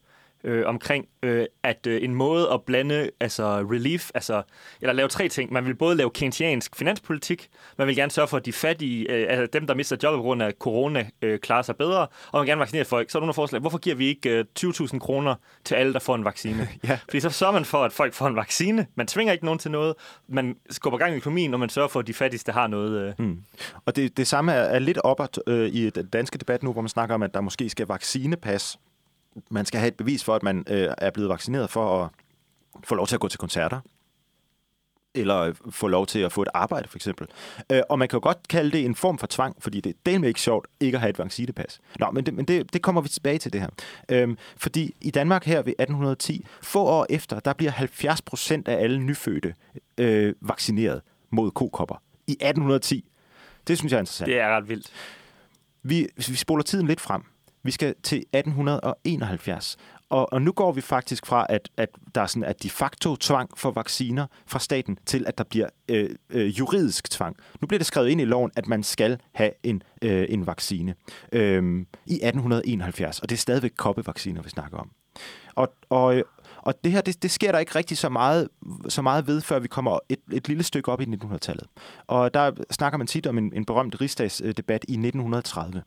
øh, 0.45 0.67
omkring, 0.67 1.07
øh, 1.23 1.47
at 1.63 1.87
øh, 1.87 2.03
en 2.03 2.15
måde 2.15 2.51
at 2.53 2.63
blande 2.63 3.11
altså 3.21 3.45
relief, 3.45 4.11
altså, 4.15 4.43
eller 4.81 4.93
lave 4.93 5.09
tre 5.09 5.29
ting. 5.29 5.53
Man 5.53 5.67
vil 5.67 5.75
både 5.75 5.97
lave 5.97 6.11
keynesiansk 6.11 6.77
finanspolitik, 6.77 7.49
man 7.79 7.87
vil 7.87 7.97
gerne 7.97 8.11
sørge 8.11 8.29
for, 8.29 8.37
at 8.37 8.47
de 8.47 8.53
fattige, 8.53 9.11
øh, 9.11 9.27
altså 9.31 9.47
dem, 9.53 9.67
der 9.67 9.75
mister 9.75 9.97
jobbet 10.03 10.19
på 10.19 10.23
grund 10.23 10.43
af 10.43 10.53
corona, 10.59 11.09
øh, 11.23 11.39
klarer 11.39 11.63
sig 11.63 11.77
bedre, 11.77 12.07
og 12.33 12.41
man 12.41 12.47
gerne 12.47 12.59
vaccinere 12.59 12.85
folk. 12.85 13.11
Så 13.11 13.19
er 13.19 13.21
der 13.21 13.25
nogle 13.27 13.35
forslag, 13.35 13.61
hvorfor 13.61 13.79
giver 13.79 13.97
vi 13.97 14.07
ikke 14.07 14.31
øh, 14.31 14.45
20.000 14.59 14.99
kroner 14.99 15.35
til 15.65 15.75
alle, 15.75 15.93
der 15.93 15.99
får 15.99 16.15
en 16.15 16.25
vaccine? 16.25 16.69
Ja. 16.89 16.99
Fordi 17.05 17.21
så 17.21 17.31
sørger 17.31 17.53
man 17.53 17.65
for, 17.65 17.85
at 17.85 17.93
folk 17.93 18.15
får 18.15 18.27
en 18.27 18.37
vaccine. 18.37 18.87
Man 18.95 19.07
tvinger 19.07 19.33
ikke 19.33 19.45
nogen 19.45 19.59
til 19.59 19.71
noget. 19.71 19.95
Man 20.29 20.57
skubber 20.71 20.99
gang 20.99 21.15
i 21.15 21.17
økonomien, 21.17 21.55
og 21.55 21.61
man 21.61 21.69
sørger 21.69 21.89
for, 21.89 22.01
at 22.01 22.07
de 22.07 22.15
fattigste 22.15 22.53
har 22.53 22.67
noget. 22.67 23.09
Øh. 23.09 23.27
Mm. 23.27 23.39
Og 23.87 23.97
det, 23.97 24.17
det 24.17 24.27
samme 24.27 24.53
er, 24.53 24.63
er 24.63 24.79
lidt 24.79 24.99
op 24.99 25.21
øh, 25.47 25.69
i 25.69 25.91
den 25.91 26.07
danske 26.07 26.39
debat 26.39 26.63
nu, 26.63 26.73
hvor 26.73 26.83
man 26.83 26.89
snakker 26.89 27.15
om, 27.15 27.23
at 27.23 27.35
der 27.35 27.41
måske 27.41 27.71
skal 27.71 27.87
vaccinepas 27.87 28.79
man 29.51 29.67
skal 29.67 29.81
have 29.81 29.89
et 29.89 29.97
bevis 29.97 30.25
for, 30.25 30.35
at 30.35 30.43
man 30.43 30.65
øh, 30.69 30.89
er 30.99 31.11
blevet 31.11 31.29
vaccineret 31.29 31.71
for 31.71 32.05
at 32.05 32.11
få 32.85 32.95
lov 32.95 33.07
til 33.07 33.15
at 33.15 33.21
gå 33.21 33.29
til 33.29 33.39
koncerter 33.39 33.81
eller 35.15 35.53
få 35.71 35.89
lov 35.89 36.07
til 36.07 36.19
at 36.19 36.33
få 36.33 36.43
et 36.43 36.49
arbejde, 36.55 36.89
for 36.89 36.99
eksempel. 36.99 37.27
Øh, 37.73 37.83
og 37.89 37.99
man 37.99 38.09
kan 38.09 38.17
jo 38.17 38.21
godt 38.23 38.49
kalde 38.49 38.71
det 38.71 38.85
en 38.85 38.95
form 38.95 39.19
for 39.19 39.27
tvang, 39.27 39.57
fordi 39.59 39.81
det 39.81 39.95
er 40.07 40.25
ikke 40.25 40.41
sjovt 40.41 40.67
ikke 40.81 40.97
at 40.97 41.01
have 41.01 41.11
et 41.11 41.19
vaccinepas. 41.19 41.81
Nå, 41.99 42.11
men 42.11 42.27
det, 42.27 42.35
men 42.35 42.45
det, 42.45 42.73
det 42.73 42.83
kommer 42.83 43.01
vi 43.01 43.09
tilbage 43.09 43.39
til 43.39 43.53
det 43.53 43.61
her. 43.61 43.69
Øhm, 44.09 44.39
fordi 44.57 44.95
i 45.01 45.11
Danmark 45.11 45.45
her 45.45 45.57
ved 45.57 45.73
1810, 45.79 46.47
få 46.63 46.85
år 46.85 47.07
efter, 47.11 47.41
der 47.41 47.53
bliver 47.53 47.73
70 47.73 48.23
procent 48.23 48.69
af 48.69 48.83
alle 48.83 48.99
nyfødte 48.99 49.55
øh, 49.99 50.35
vaccineret 50.41 51.01
mod 51.31 51.51
kokopper. 51.51 52.03
I 52.27 52.33
1810. 52.33 53.05
Det 53.69 53.79
synes 53.79 53.93
jeg 53.93 53.99
er 53.99 54.03
interessant. 54.03 54.27
Det 54.27 54.41
er 54.41 54.57
ret 54.57 54.69
vildt. 54.69 54.93
Vi, 55.83 56.09
vi 56.17 56.37
spoler 56.37 56.63
tiden 56.63 56.87
lidt 56.87 57.01
frem, 57.01 57.23
vi 57.69 57.73
skal 57.73 57.95
til 58.03 58.19
1871. 58.19 59.77
Og, 60.11 60.33
og 60.33 60.43
nu 60.43 60.53
går 60.53 60.73
vi 60.73 60.81
faktisk 60.81 61.27
fra, 61.27 61.47
at, 61.49 61.69
at 61.77 61.89
der 62.15 62.21
er 62.21 62.27
sådan 62.27 62.45
at 62.45 62.63
de 62.63 62.71
facto 62.71 63.17
tvang 63.17 63.51
for 63.57 63.71
vacciner 63.71 64.27
fra 64.47 64.59
staten, 64.59 64.99
til 65.07 65.25
at 65.27 65.39
der 65.39 65.45
bliver 65.45 65.69
øh, 65.89 66.11
øh, 66.31 66.59
juridisk 66.59 67.11
tvang. 67.11 67.37
Nu 67.61 67.67
bliver 67.67 67.79
det 67.79 67.87
skrevet 67.87 68.09
ind 68.09 68.21
i 68.21 68.25
loven, 68.25 68.51
at 68.57 68.67
man 68.67 68.83
skal 68.83 69.19
have 69.33 69.51
en, 69.63 69.83
øh, 70.03 70.27
en 70.29 70.47
vaccine 70.47 70.95
øh, 71.33 71.87
i 72.07 72.15
1871. 72.15 73.21
Og 73.21 73.29
det 73.29 73.37
er 73.37 73.39
stadigvæk 73.39 73.73
koppevacciner, 73.77 74.43
vi 74.43 74.49
snakker 74.49 74.79
om. 74.79 74.91
Og, 75.55 75.73
og, 75.89 76.23
og 76.69 76.75
det 76.85 76.93
her, 76.93 77.01
det, 77.01 77.23
det 77.23 77.31
sker 77.31 77.53
der 77.53 77.59
ikke 77.59 77.75
rigtig 77.75 77.99
så 77.99 78.09
meget, 78.09 78.49
så 78.89 79.03
meget 79.03 79.27
ved, 79.27 79.41
før 79.41 79.59
vi 79.59 79.69
kommer 79.69 79.99
et, 80.09 80.19
et 80.33 80.49
lille 80.49 80.63
stykke 80.63 80.93
op 80.93 81.01
i 81.01 81.05
1900-tallet. 81.05 81.67
Og 82.07 82.35
der 82.35 82.53
snakker 82.71 82.99
man 82.99 83.07
tit 83.07 83.27
om 83.27 83.39
en, 83.39 83.53
en 83.55 83.65
berømt 83.65 84.01
rigsdagsdebat 84.01 84.85
i 84.89 84.93
1930. 84.93 85.83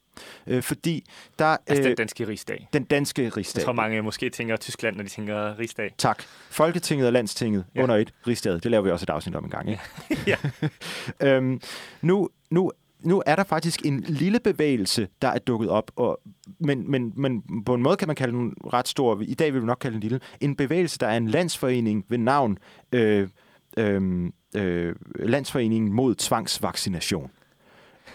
Øh, 0.48 0.64
fordi 0.64 1.06
der... 1.40 1.58
Altså 1.68 1.84
den 1.84 1.96
danske 1.96 2.28
rigsdag. 2.28 2.68
Den 2.74 2.84
danske 2.84 3.30
rigsdag. 3.30 3.60
Jeg 3.60 3.66
tror 3.66 3.74
mange 3.74 4.02
måske 4.02 4.30
tænker 4.30 4.56
Tyskland, 4.56 4.96
når 4.96 5.04
de 5.04 5.10
tænker 5.10 5.60
rigsdag. 5.60 5.94
Tak. 5.98 6.24
Folketinget 6.50 7.08
og 7.08 7.14
Landstinget 7.14 7.66
ja. 7.76 7.84
under 7.84 7.96
et 7.96 8.14
rigsdag. 8.28 8.54
Det 8.54 8.66
laver 8.66 8.84
vi 8.84 8.92
også 8.92 9.04
et 9.04 9.10
afsnit 9.10 9.36
om 9.36 9.44
en 9.44 9.50
gang, 9.50 9.70
ikke? 9.70 9.84
ja. 10.32 10.38
øhm, 11.28 11.62
nu, 12.02 12.30
nu 12.50 12.72
nu 13.04 13.24
er 13.26 13.36
der 13.36 13.44
faktisk 13.44 13.86
en 13.86 14.00
lille 14.00 14.40
bevægelse, 14.40 15.08
der 15.22 15.28
er 15.28 15.40
dukket 15.40 15.70
op, 15.70 15.92
og, 15.96 16.20
men, 16.60 16.92
men, 16.92 17.14
men 17.16 17.44
på 17.66 17.74
en 17.74 17.82
måde 17.82 17.98
kan 17.98 18.08
man 18.08 18.16
kalde 18.16 18.34
den 18.34 18.54
ret 18.74 18.88
stor. 18.88 19.22
I 19.22 19.34
dag 19.34 19.54
vil 19.54 19.62
vi 19.62 19.66
nok 19.66 19.78
kalde 19.82 19.94
den 19.94 20.02
lille. 20.02 20.20
En 20.42 20.56
bevægelse, 20.56 20.98
der 21.00 21.08
er 21.08 21.18
en 21.18 21.28
landsforening 21.28 22.06
ved 22.10 22.18
navn 22.18 22.58
øh, 22.92 23.28
øh, 23.78 24.32
øh, 24.56 24.96
Landsforeningen 25.16 25.94
mod 25.94 26.16
tvangsvaccination 26.16 27.32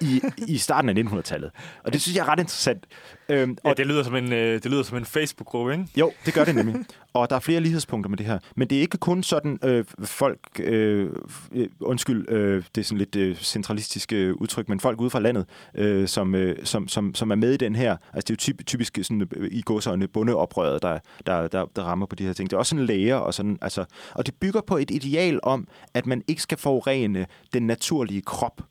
i, 0.00 0.22
i 0.48 0.58
starten 0.58 0.88
af 0.88 1.02
1900-tallet. 1.02 1.50
Og 1.84 1.92
det 1.92 2.00
synes 2.00 2.16
jeg 2.16 2.22
er 2.22 2.28
ret 2.28 2.38
interessant. 2.38 2.86
Øhm, 3.28 3.56
og 3.64 3.68
ja, 3.68 3.74
det 3.74 3.86
lyder 3.86 4.02
som 4.02 4.14
en, 4.14 4.32
øh, 4.32 4.62
det 4.62 4.70
lyder 4.70 4.82
som 4.82 4.98
en 4.98 5.04
Facebook-gruppe, 5.04 5.72
ikke? 5.72 5.86
Jo, 5.96 6.12
det 6.26 6.34
gør 6.34 6.44
det 6.44 6.54
nemlig. 6.54 6.76
og 7.12 7.30
der 7.30 7.36
er 7.36 7.40
flere 7.40 7.60
lighedspunkter 7.60 8.08
med 8.08 8.18
det 8.18 8.26
her. 8.26 8.38
Men 8.56 8.68
det 8.68 8.78
er 8.78 8.80
ikke 8.80 8.98
kun 8.98 9.22
sådan 9.22 9.58
øh, 9.64 9.84
folk, 10.04 10.40
øh, 10.60 11.10
øh, 11.52 11.68
undskyld, 11.80 12.30
øh, 12.30 12.64
det 12.74 12.80
er 12.80 12.84
sådan 12.84 12.98
lidt 12.98 13.16
øh, 13.16 13.36
centralistiske 13.36 14.16
øh, 14.16 14.34
udtryk, 14.34 14.68
men 14.68 14.80
folk 14.80 15.00
ude 15.00 15.10
fra 15.10 15.20
landet, 15.20 15.46
øh, 15.74 16.08
som, 16.08 16.34
øh, 16.34 16.56
som, 16.64 16.88
som, 16.88 17.14
som 17.14 17.30
er 17.30 17.34
med 17.34 17.52
i 17.52 17.56
den 17.56 17.76
her. 17.76 17.96
Altså 18.12 18.24
det 18.26 18.30
er 18.30 18.34
jo 18.34 18.36
typ, 18.36 18.66
typisk 18.66 18.98
sådan, 19.02 19.28
øh, 19.36 19.48
i 19.52 19.62
godsøjne 19.64 20.08
bundeoprøret, 20.08 20.82
der, 20.82 20.98
der, 21.26 21.48
der, 21.48 21.64
der 21.76 21.82
rammer 21.82 22.06
på 22.06 22.16
de 22.16 22.26
her 22.26 22.32
ting. 22.32 22.50
Det 22.50 22.56
er 22.56 22.58
også 22.58 22.70
sådan 22.70 22.86
læger 22.86 23.16
og 23.16 23.34
sådan, 23.34 23.58
altså, 23.62 23.84
og 24.14 24.26
det 24.26 24.34
bygger 24.34 24.60
på 24.60 24.76
et 24.76 24.90
ideal 24.90 25.40
om, 25.42 25.68
at 25.94 26.06
man 26.06 26.22
ikke 26.28 26.42
skal 26.42 26.58
forurene 26.58 27.26
den 27.52 27.66
naturlige 27.66 28.22
krop 28.22 28.62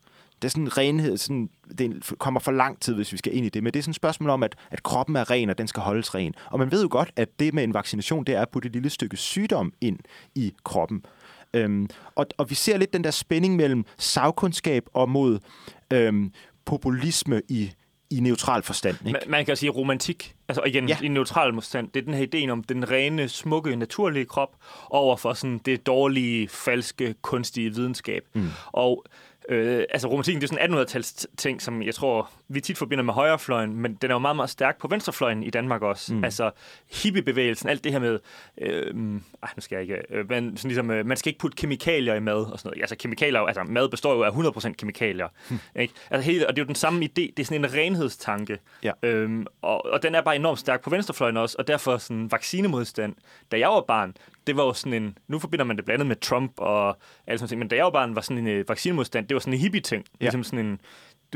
det 0.42 0.48
er 0.48 0.50
sådan 0.50 0.64
en 0.64 0.76
renhed, 0.78 1.16
sådan, 1.16 1.50
det 1.78 2.12
kommer 2.18 2.40
for 2.40 2.52
lang 2.52 2.80
tid, 2.80 2.94
hvis 2.94 3.12
vi 3.12 3.18
skal 3.18 3.36
ind 3.36 3.46
i 3.46 3.48
det, 3.48 3.62
men 3.62 3.72
det 3.72 3.78
er 3.78 3.82
sådan 3.82 3.90
et 3.90 3.96
spørgsmål 3.96 4.30
om, 4.30 4.42
at, 4.42 4.56
at 4.70 4.82
kroppen 4.82 5.16
er 5.16 5.30
ren, 5.30 5.50
og 5.50 5.58
den 5.58 5.68
skal 5.68 5.82
holdes 5.82 6.14
ren. 6.14 6.34
Og 6.50 6.58
man 6.58 6.70
ved 6.70 6.82
jo 6.82 6.88
godt, 6.90 7.10
at 7.16 7.28
det 7.40 7.54
med 7.54 7.64
en 7.64 7.74
vaccination, 7.74 8.24
det 8.24 8.34
er 8.34 8.42
at 8.42 8.48
putte 8.48 8.66
et 8.66 8.72
lille 8.72 8.90
stykke 8.90 9.16
sygdom 9.16 9.72
ind 9.80 9.98
i 10.34 10.54
kroppen. 10.64 11.04
Øhm, 11.54 11.88
og, 12.14 12.26
og 12.38 12.50
vi 12.50 12.54
ser 12.54 12.76
lidt 12.76 12.92
den 12.92 13.04
der 13.04 13.10
spænding 13.10 13.56
mellem 13.56 13.84
sagkundskab 13.98 14.86
og 14.94 15.08
mod 15.10 15.38
øhm, 15.92 16.32
populisme 16.64 17.42
i, 17.48 17.72
i 18.10 18.20
neutral 18.20 18.62
forstand. 18.62 18.96
Ikke? 19.06 19.12
Man, 19.12 19.30
man 19.30 19.46
kan 19.46 19.56
sige 19.56 19.70
romantik, 19.70 20.34
altså 20.48 20.62
igen 20.62 20.88
ja. 20.88 20.98
i 21.02 21.08
neutral 21.08 21.54
forstand, 21.54 21.88
det 21.94 22.00
er 22.00 22.04
den 22.04 22.14
her 22.14 22.26
idé 22.34 22.50
om 22.50 22.62
den 22.62 22.90
rene, 22.90 23.28
smukke, 23.28 23.76
naturlige 23.76 24.24
krop 24.24 24.56
over 24.90 25.16
for 25.16 25.32
sådan 25.32 25.58
det 25.58 25.86
dårlige, 25.86 26.48
falske, 26.48 27.14
kunstige 27.22 27.74
videnskab. 27.74 28.22
Mm. 28.34 28.48
Og 28.66 29.04
Øh, 29.48 29.84
altså 29.90 30.08
romantikken, 30.08 30.40
det 30.40 30.50
er 30.50 30.54
sådan 30.54 30.72
en 30.72 30.78
1800-tals 30.78 31.26
ting, 31.36 31.62
som 31.62 31.82
jeg 31.82 31.94
tror, 31.94 32.30
vi 32.48 32.60
tit 32.60 32.78
forbinder 32.78 33.04
med 33.04 33.14
højrefløjen, 33.14 33.76
men 33.76 33.94
den 33.94 34.10
er 34.10 34.14
jo 34.14 34.18
meget, 34.18 34.36
meget 34.36 34.50
stærk 34.50 34.78
på 34.78 34.88
venstrefløjen 34.88 35.42
i 35.42 35.50
Danmark 35.50 35.82
også. 35.82 36.14
Mm. 36.14 36.24
Altså 36.24 36.50
hippiebevægelsen, 37.02 37.68
alt 37.68 37.84
det 37.84 37.92
her 37.92 37.98
med, 37.98 38.18
øh, 38.60 38.94
ej, 39.42 39.50
nu 39.56 39.60
skal 39.60 39.76
jeg 39.76 39.82
ikke, 39.82 40.02
øh, 40.10 40.28
men 40.28 40.56
sådan 40.56 40.68
ligesom, 40.68 40.90
øh, 40.90 41.06
man 41.06 41.16
skal 41.16 41.30
ikke 41.30 41.38
putte 41.38 41.56
kemikalier 41.56 42.14
i 42.14 42.20
mad 42.20 42.34
og 42.34 42.58
sådan 42.58 42.68
noget. 42.68 42.82
Altså 42.82 42.96
kemikalier, 42.96 43.40
altså 43.40 43.62
mad 43.64 43.88
består 43.88 44.14
jo 44.14 44.22
af 44.22 44.30
100% 44.30 44.72
kemikalier. 44.72 45.28
Mm. 45.50 45.58
Ikke? 45.80 45.94
Altså, 46.10 46.30
hele, 46.30 46.46
og 46.46 46.56
det 46.56 46.62
er 46.62 46.64
jo 46.64 46.66
den 46.66 46.74
samme 46.74 47.04
idé, 47.04 47.08
det 47.14 47.38
er 47.38 47.44
sådan 47.44 47.64
en 47.64 47.74
renhedstanke. 47.74 48.58
Ja. 48.82 48.92
Øhm, 49.02 49.46
og, 49.62 49.86
og 49.86 50.02
den 50.02 50.14
er 50.14 50.20
bare 50.20 50.36
enormt 50.36 50.58
stærk 50.58 50.82
på 50.82 50.90
venstrefløjen 50.90 51.36
også, 51.36 51.56
og 51.58 51.68
derfor 51.68 51.96
sådan 51.96 52.32
vaccinemodstand. 52.32 53.14
Da 53.52 53.58
jeg 53.58 53.68
var 53.68 53.80
barn, 53.80 54.14
det 54.46 54.56
var 54.56 54.64
jo 54.64 54.72
sådan 54.72 55.02
en, 55.02 55.18
nu 55.28 55.38
forbinder 55.38 55.64
man 55.64 55.76
det 55.76 55.84
blandet 55.84 56.06
med 56.06 56.16
Trump 56.16 56.52
og 56.56 56.98
alt 57.26 57.40
sådan 57.40 57.48
noget, 57.50 57.58
men 57.58 57.68
da 57.68 57.76
jeg 57.76 57.84
var 57.84 57.90
barn, 57.90 58.14
var 58.14 58.20
sådan 58.20 58.46
en 58.46 58.60
uh, 58.60 58.68
vaccinemodstand, 58.68 59.28
det 59.28 59.34
var 59.34 59.40
sådan 59.40 59.52
en 59.52 59.60
hippie-ting. 59.60 60.04
Ja. 60.20 60.24
Ligesom 60.24 60.44
sådan 60.44 60.66
en, 60.66 60.80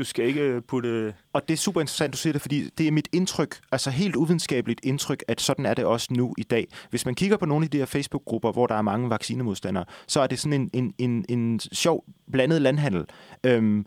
du 0.01 0.05
skal 0.05 0.25
ikke 0.25 0.61
putte... 0.61 1.13
Og 1.33 1.47
det 1.47 1.53
er 1.53 1.57
super 1.57 1.81
interessant, 1.81 2.13
du 2.13 2.17
siger 2.17 2.33
det, 2.33 2.41
fordi 2.41 2.69
det 2.77 2.87
er 2.87 2.91
mit 2.91 3.07
indtryk, 3.11 3.59
altså 3.71 3.89
helt 3.89 4.15
uvidenskabeligt 4.15 4.79
indtryk, 4.83 5.23
at 5.27 5.41
sådan 5.41 5.65
er 5.65 5.73
det 5.73 5.85
også 5.85 6.07
nu 6.11 6.33
i 6.37 6.43
dag. 6.43 6.67
Hvis 6.89 7.05
man 7.05 7.15
kigger 7.15 7.37
på 7.37 7.45
nogle 7.45 7.65
af 7.65 7.69
de 7.69 7.77
her 7.77 7.85
Facebook-grupper, 7.85 8.51
hvor 8.51 8.67
der 8.67 8.75
er 8.75 8.81
mange 8.81 9.09
vaccinemodstandere, 9.09 9.85
så 10.07 10.21
er 10.21 10.27
det 10.27 10.39
sådan 10.39 10.61
en, 10.61 10.69
en, 10.73 10.93
en, 10.97 11.25
en 11.29 11.59
sjov 11.59 12.05
blandet 12.31 12.61
landhandel. 12.61 13.05
Øhm, 13.43 13.85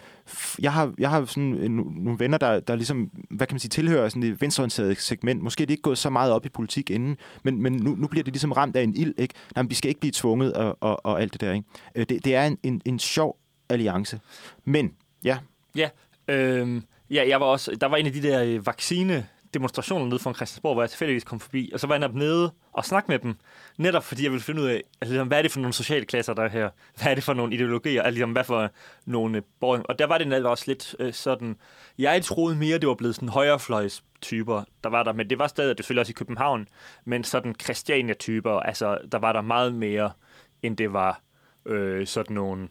jeg 0.58 0.72
har, 0.72 0.94
jeg 0.98 1.10
har 1.10 1.24
sådan 1.24 1.70
nogle 1.70 2.18
venner, 2.18 2.38
der, 2.38 2.60
der 2.60 2.76
ligesom, 2.76 3.10
hvad 3.30 3.46
kan 3.46 3.54
man 3.54 3.60
sige, 3.60 3.68
tilhører 3.68 4.08
sådan 4.08 4.22
det 4.22 4.40
venstreorienterede 4.40 4.94
segment. 4.94 5.42
Måske 5.42 5.62
er 5.62 5.66
det 5.66 5.74
ikke 5.74 5.82
gået 5.82 5.98
så 5.98 6.10
meget 6.10 6.32
op 6.32 6.46
i 6.46 6.48
politik 6.48 6.90
inden, 6.90 7.16
men, 7.42 7.62
men 7.62 7.72
nu, 7.72 7.94
nu 7.94 8.06
bliver 8.06 8.24
det 8.24 8.32
ligesom 8.32 8.52
ramt 8.52 8.76
af 8.76 8.82
en 8.82 8.96
ild, 8.96 9.14
ikke? 9.18 9.34
Nej, 9.54 9.62
men 9.62 9.70
vi 9.70 9.74
skal 9.74 9.88
ikke 9.88 10.00
blive 10.00 10.12
tvunget 10.12 10.52
og, 10.52 10.78
og, 10.80 11.06
og 11.06 11.22
alt 11.22 11.32
det 11.32 11.40
der, 11.40 11.52
ikke? 11.52 11.68
Øh, 11.94 12.06
det, 12.08 12.24
det 12.24 12.34
er 12.34 12.46
en, 12.46 12.58
en, 12.62 12.82
en 12.84 12.98
sjov 12.98 13.38
alliance. 13.68 14.20
Men 14.64 14.92
Ja. 15.24 15.38
Ja, 15.76 15.88
Øhm, 16.28 16.82
ja 17.10 17.28
jeg 17.28 17.40
var 17.40 17.46
også, 17.46 17.76
der 17.80 17.86
var 17.86 17.96
en 17.96 18.06
af 18.06 18.12
de 18.12 18.22
der 18.22 18.44
øh, 18.44 18.66
vaccine 18.66 19.26
demonstrationer 19.54 20.06
nede 20.06 20.18
foran 20.18 20.34
Christiansborg, 20.34 20.74
hvor 20.74 20.82
jeg 20.82 20.90
tilfældigvis 20.90 21.24
kom 21.24 21.40
forbi, 21.40 21.70
og 21.74 21.80
så 21.80 21.86
var 21.86 21.96
jeg 21.98 22.08
nede 22.08 22.52
og 22.72 22.84
snakke 22.84 23.10
med 23.10 23.18
dem, 23.18 23.34
netop 23.76 24.04
fordi 24.04 24.22
jeg 24.22 24.30
ville 24.30 24.42
finde 24.44 24.62
ud 24.62 24.66
af, 24.66 24.82
altså, 25.00 25.12
ligesom, 25.12 25.28
hvad 25.28 25.38
er 25.38 25.42
det 25.42 25.50
for 25.52 25.60
nogle 25.60 25.72
sociale 25.72 26.04
klasser, 26.04 26.34
der 26.34 26.42
er 26.42 26.48
her? 26.48 26.70
Hvad 26.96 27.10
er 27.10 27.14
det 27.14 27.24
for 27.24 27.34
nogle 27.34 27.54
ideologier? 27.54 28.02
Altså, 28.02 28.14
ligesom, 28.14 28.32
hvad 28.32 28.44
for 28.44 28.70
nogle 29.06 29.36
øh, 29.36 29.42
borgere? 29.60 29.82
Og 29.82 29.98
der 29.98 30.06
var 30.06 30.18
det 30.18 30.28
netop 30.28 30.50
også 30.50 30.64
lidt 30.66 30.96
øh, 30.98 31.12
sådan, 31.12 31.56
jeg 31.98 32.24
troede 32.24 32.56
mere, 32.56 32.78
det 32.78 32.88
var 32.88 32.94
blevet 32.94 33.14
sådan 33.14 33.28
højrefløjs 33.28 34.04
typer, 34.22 34.62
der 34.84 34.90
var 34.90 35.02
der, 35.02 35.12
men 35.12 35.30
det 35.30 35.38
var 35.38 35.46
stadig, 35.46 35.76
det 35.76 35.84
selvfølgelig 35.84 36.00
også 36.00 36.10
i 36.10 36.18
København, 36.18 36.68
men 37.04 37.24
sådan 37.24 37.54
Christiania-typer, 37.62 38.60
altså, 38.60 38.98
der 39.12 39.18
var 39.18 39.32
der 39.32 39.40
meget 39.40 39.74
mere, 39.74 40.12
end 40.62 40.76
det 40.76 40.92
var 40.92 41.20
øh, 41.66 42.06
sådan 42.06 42.34
nogle 42.34 42.68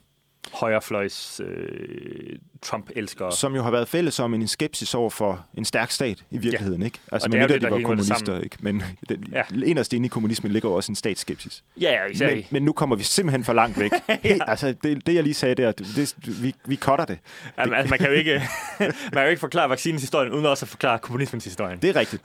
højrefløjs 0.52 1.42
øh, 1.46 2.38
Trump-elskere. 2.62 3.32
Som 3.32 3.56
jo 3.56 3.64
har 3.64 3.72
været 3.72 3.88
fælles 3.88 4.20
om 4.20 4.34
en 4.34 4.48
skepsis 4.48 4.96
over 4.96 5.10
for 5.10 5.46
en 5.58 5.66
stærk 5.66 5.92
stat 5.92 6.24
i 6.32 6.38
virkeligheden, 6.38 6.80
ja. 6.82 6.86
ikke? 6.86 7.00
Altså, 7.12 7.26
Og 7.26 7.30
man 7.30 7.40
det 7.42 7.44
er 7.44 7.48
jo 7.50 7.54
det, 7.54 7.62
de 7.62 7.66
der 7.66 7.72
var 7.74 7.82
kommunister, 7.82 8.40
ikke? 8.40 8.58
Men 8.60 8.84
den, 9.10 9.26
Ja. 9.32 9.42
inderst 9.66 9.94
inde 9.94 10.06
i 10.06 10.10
kommunismen 10.10 10.52
ligger 10.52 10.70
jo 10.70 10.76
også 10.76 10.92
en 10.92 10.96
statsskepsis. 10.96 11.64
Ja, 11.82 11.92
ja, 11.92 12.06
især 12.06 12.36
Men, 12.36 12.44
men 12.52 12.64
nu 12.64 12.72
kommer 12.74 12.96
vi 12.96 13.04
simpelthen 13.04 13.44
for 13.44 13.54
langt 13.54 13.80
væk. 13.80 13.92
ja. 14.24 14.38
Altså, 14.48 14.74
det, 14.84 15.08
det, 15.08 15.16
jeg 15.16 15.24
lige 15.24 15.34
sagde 15.34 15.56
der, 15.56 15.72
det, 15.72 16.16
vi, 16.44 16.56
vi 16.66 16.76
cutter 16.76 17.06
det. 17.06 17.18
Altså, 17.58 17.76
altså, 17.76 17.90
man 17.90 18.00
kan 18.00 18.08
jo 18.08 18.14
ikke, 18.14 18.34
man 18.80 18.92
kan 19.14 19.24
jo 19.24 19.30
ikke 19.30 19.40
forklare 19.40 19.70
vaccinens 19.70 20.02
historie, 20.02 20.34
uden 20.34 20.46
også 20.46 20.66
at 20.66 20.70
forklare 20.70 21.00
kommunismens 21.00 21.44
historie. 21.46 21.78
Det 21.82 21.90
er 21.90 21.96
rigtigt. 21.96 22.22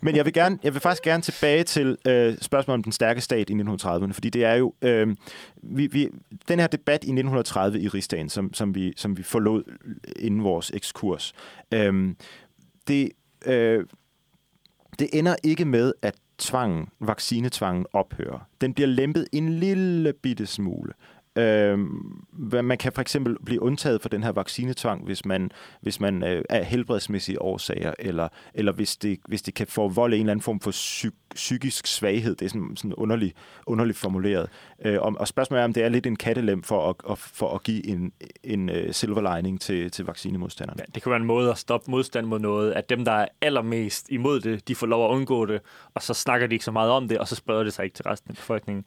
Men 0.00 0.16
jeg 0.16 0.24
vil, 0.24 0.32
gerne, 0.32 0.58
jeg 0.62 0.74
vil 0.74 0.80
faktisk 0.80 1.02
gerne 1.02 1.22
tilbage 1.22 1.64
til 1.64 1.96
øh, 2.06 2.34
spørgsmålet 2.40 2.78
om 2.78 2.82
den 2.82 2.92
stærke 2.92 3.20
stat 3.20 3.50
i 3.50 3.52
1930'erne, 3.52 4.12
fordi 4.12 4.30
det 4.30 4.44
er 4.44 4.54
jo 4.54 4.74
øh, 4.82 5.16
vi, 5.62 5.86
vi, 5.86 6.08
den 6.48 6.60
her 6.60 6.66
debat 6.66 7.04
i 7.04 7.10
1930 7.38 7.80
i 7.80 7.88
Rigsdagen, 7.88 8.28
som, 8.28 8.54
som, 8.54 8.74
vi, 8.74 8.92
som 8.96 9.16
vi 9.16 9.22
forlod 9.22 9.64
inden 10.16 10.44
vores 10.44 10.70
ekskurs, 10.74 11.34
Øhm, 11.74 12.16
det, 12.88 13.10
øh, 13.46 13.84
det 14.98 15.08
ender 15.12 15.36
ikke 15.42 15.64
med, 15.64 15.92
at 16.02 16.14
tvangen, 16.38 16.88
vaccinetvangen 17.00 17.86
ophører. 17.92 18.48
Den 18.60 18.74
bliver 18.74 18.86
lempet 18.86 19.28
en 19.32 19.48
lille 19.48 20.12
bitte 20.12 20.46
smule. 20.46 20.92
Øhm, 21.38 22.24
man 22.62 22.78
kan 22.78 22.92
for 22.92 23.00
eksempel 23.00 23.36
blive 23.44 23.62
undtaget 23.62 24.02
for 24.02 24.08
den 24.08 24.22
her 24.22 24.32
vaccinetvang, 24.32 25.04
hvis 25.04 25.24
man, 25.24 25.50
hvis 25.80 26.00
man 26.00 26.22
øh, 26.22 26.44
er 26.50 26.62
helbredsmæssige 26.62 27.42
årsager, 27.42 27.94
eller, 27.98 28.28
eller 28.54 28.72
hvis, 28.72 28.96
det, 28.96 29.18
hvis 29.28 29.42
det 29.42 29.54
kan 29.54 29.66
forvolde 29.66 30.16
en 30.16 30.20
eller 30.20 30.30
anden 30.30 30.42
form 30.42 30.60
for 30.60 30.70
psyk, 30.70 31.12
psykisk 31.34 31.86
svaghed. 31.86 32.36
Det 32.36 32.44
er 32.44 32.48
sådan, 32.48 32.76
sådan 32.76 32.94
underligt, 32.94 33.36
underligt 33.66 33.98
formuleret. 33.98 34.48
Øh, 34.84 35.02
og, 35.02 35.14
og 35.18 35.28
spørgsmålet 35.28 35.60
er, 35.60 35.64
om 35.64 35.72
det 35.72 35.84
er 35.84 35.88
lidt 35.88 36.06
en 36.06 36.16
kattelem 36.16 36.62
for 36.62 36.88
at, 36.90 36.96
at, 37.10 37.18
for 37.18 37.54
at 37.54 37.62
give 37.62 37.86
en, 37.86 38.12
en 38.44 38.68
uh, 38.68 38.76
silver 38.90 39.36
lining 39.36 39.60
til, 39.60 39.90
til 39.90 40.04
vaccinemodstanderne. 40.04 40.80
Ja, 40.80 40.92
det 40.94 41.02
kan 41.02 41.10
være 41.10 41.20
en 41.20 41.26
måde 41.26 41.50
at 41.50 41.58
stoppe 41.58 41.90
modstand 41.90 42.26
mod 42.26 42.38
noget, 42.38 42.72
at 42.72 42.90
dem, 42.90 43.04
der 43.04 43.12
er 43.12 43.28
allermest 43.40 44.06
imod 44.10 44.40
det, 44.40 44.68
de 44.68 44.74
får 44.74 44.86
lov 44.86 45.10
at 45.10 45.16
undgå 45.16 45.46
det, 45.46 45.60
og 45.94 46.02
så 46.02 46.14
snakker 46.14 46.46
de 46.46 46.54
ikke 46.54 46.64
så 46.64 46.70
meget 46.70 46.90
om 46.90 47.08
det, 47.08 47.18
og 47.18 47.28
så 47.28 47.34
spreder 47.34 47.64
det 47.64 47.72
sig 47.72 47.84
ikke 47.84 47.94
til 47.94 48.02
resten 48.02 48.30
af 48.30 48.36
befolkningen. 48.36 48.84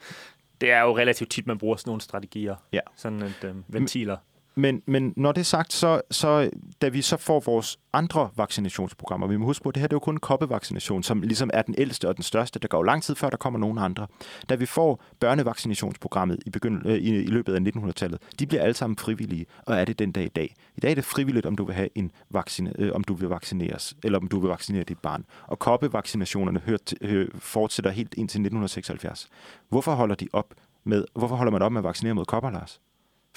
Det 0.62 0.72
er 0.72 0.82
jo 0.82 0.98
relativt 0.98 1.32
tit, 1.32 1.48
man 1.48 1.58
bruger 1.58 1.76
sådan 1.76 1.90
nogle 1.90 2.02
strategier. 2.02 2.56
Ja. 2.74 2.80
Sådan 2.96 3.22
et 3.22 3.44
øh, 3.44 3.56
ventiler. 3.68 4.18
Men, 4.58 4.82
men 4.86 5.14
når 5.18 5.32
det 5.32 5.42
er 5.42 5.46
sagt, 5.46 5.74
så, 5.74 6.02
så 6.12 6.50
da 6.82 6.88
vi 6.88 7.02
så 7.02 7.18
får 7.18 7.40
vores 7.40 7.80
andre 7.94 8.30
vaccinationsprogrammer, 8.36 9.28
vi 9.28 9.38
må 9.38 9.46
huske 9.46 9.64
på, 9.64 9.70
at 9.70 9.76
det 9.76 9.82
her 9.82 9.88
det 9.88 9.94
er 9.94 9.96
jo 9.96 10.00
kun 10.00 10.18
koppevaccination, 10.18 11.04
som 11.04 11.22
ligesom 11.22 11.50
er 11.54 11.62
den 11.62 11.76
ældste 11.78 12.08
og 12.08 12.16
den 12.16 12.24
største. 12.24 12.60
Der 12.60 12.68
går 12.68 12.78
jo 12.78 12.82
lang 12.82 13.04
tid 13.04 13.16
før, 13.16 13.30
der 13.30 13.38
kommer 13.38 13.60
nogen 13.60 13.78
andre. 13.78 14.08
Da 14.50 14.56
vi 14.56 14.66
får 14.66 15.04
børnevaccinationsprogrammet 15.20 16.40
i, 16.46 16.50
begynd- 16.50 16.88
øh, 16.88 16.98
i, 16.98 17.24
i 17.24 17.28
løbet 17.28 17.56
af 17.56 17.60
1900-tallet, 17.60 18.22
de 18.40 18.48
bliver 18.48 18.62
alle 18.64 18.74
sammen 18.74 18.98
frivillige, 18.98 19.46
og 19.66 19.76
er 19.76 19.86
det 19.86 20.00
den 20.00 20.12
dag 20.12 20.26
i 20.26 20.30
dag. 20.30 20.56
I 20.76 20.80
dag 20.80 20.92
er 20.92 20.96
det 20.96 21.06
frivilligt, 21.06 21.46
om 21.46 21.56
du 21.56 21.66
vil 21.66 21.76
have 21.76 21.90
en 21.96 22.12
vaccine, 22.30 22.74
øh, 22.80 22.92
om 22.96 23.04
du 23.04 23.14
vil 23.14 23.30
vaccineres, 23.30 23.96
eller 24.04 24.20
om 24.20 24.28
du 24.28 24.40
vil 24.40 24.50
vaccinere 24.50 24.84
dit 24.84 25.00
barn. 25.00 25.26
Og 25.48 25.60
koppevaccinationerne 25.60 26.60
hørt, 26.60 26.94
øh, 27.02 27.28
fortsætter 27.36 27.92
helt 27.92 28.14
indtil 28.14 28.40
1976. 28.42 29.28
Hvorfor 29.70 29.92
holder 29.96 30.16
de 30.16 30.28
op 30.34 30.54
med, 30.84 31.06
hvorfor 31.16 31.36
holder 31.36 31.52
man 31.52 31.62
op 31.62 31.72
med 31.72 31.80
at 31.80 31.84
vaccinere 31.84 32.16
mod 32.16 32.26
kopper, 32.26 32.52
Lars? 32.52 32.80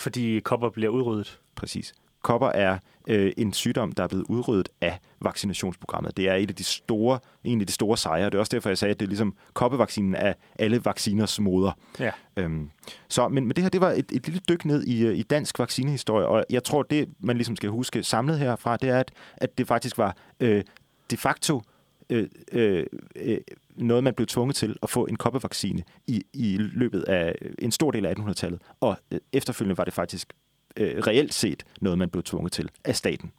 Fordi 0.00 0.40
kopper 0.40 0.70
bliver 0.70 0.90
udryddet. 0.90 1.40
Præcis. 1.54 1.94
Kopper 2.22 2.48
er 2.48 2.78
øh, 3.08 3.32
en 3.36 3.52
sygdom, 3.52 3.92
der 3.92 4.02
er 4.02 4.08
blevet 4.08 4.24
udryddet 4.28 4.68
af 4.80 4.98
vaccinationsprogrammet. 5.20 6.16
Det 6.16 6.28
er 6.28 6.34
et 6.34 6.50
af 6.50 6.56
de 6.56 6.64
store, 6.64 7.18
en 7.44 7.60
af 7.60 7.66
de 7.66 7.72
store 7.72 7.96
sejre. 7.96 8.26
Det 8.26 8.34
er 8.34 8.38
også 8.38 8.56
derfor, 8.56 8.70
jeg 8.70 8.78
sagde, 8.78 8.90
at 8.90 9.00
det 9.00 9.06
er 9.06 9.08
ligesom 9.08 9.34
koppevaccinen 9.52 10.14
er 10.14 10.32
alle 10.58 10.84
vacciners 10.84 11.40
moder. 11.40 11.72
Ja. 11.98 12.10
Øhm, 12.36 12.70
så, 13.08 13.28
men, 13.28 13.46
men 13.46 13.56
det 13.56 13.64
her, 13.64 13.70
det 13.70 13.80
var 13.80 13.90
et, 13.90 14.12
et 14.12 14.26
lille 14.26 14.40
dyk 14.48 14.64
ned 14.64 14.84
i, 14.84 15.06
øh, 15.06 15.16
i 15.16 15.22
dansk 15.22 15.58
vaccinehistorie, 15.58 16.26
og 16.26 16.44
jeg 16.50 16.64
tror, 16.64 16.82
det 16.82 17.08
man 17.18 17.36
ligesom 17.36 17.56
skal 17.56 17.70
huske 17.70 18.02
samlet 18.02 18.38
herfra, 18.38 18.76
det 18.76 18.88
er, 18.88 18.98
at, 18.98 19.12
at 19.36 19.58
det 19.58 19.66
faktisk 19.66 19.98
var 19.98 20.16
øh, 20.40 20.64
de 21.10 21.16
facto 21.16 21.62
øh, 22.10 22.28
øh, 22.52 22.86
øh, 23.16 23.38
noget, 23.80 24.04
man 24.04 24.14
blev 24.14 24.26
tvunget 24.26 24.56
til 24.56 24.76
at 24.82 24.90
få 24.90 25.06
en 25.06 25.16
koppevaccine 25.16 25.82
i, 26.06 26.22
i 26.32 26.56
løbet 26.58 27.02
af 27.02 27.34
øh, 27.42 27.52
en 27.58 27.72
stor 27.72 27.90
del 27.90 28.06
af 28.06 28.14
1800-tallet. 28.14 28.60
Og 28.80 28.96
øh, 29.10 29.20
efterfølgende 29.32 29.78
var 29.78 29.84
det 29.84 29.92
faktisk 29.94 30.32
øh, 30.76 30.98
reelt 30.98 31.34
set 31.34 31.64
noget, 31.80 31.98
man 31.98 32.10
blev 32.10 32.22
tvunget 32.22 32.52
til 32.52 32.70
af 32.84 32.96
staten. 32.96 33.32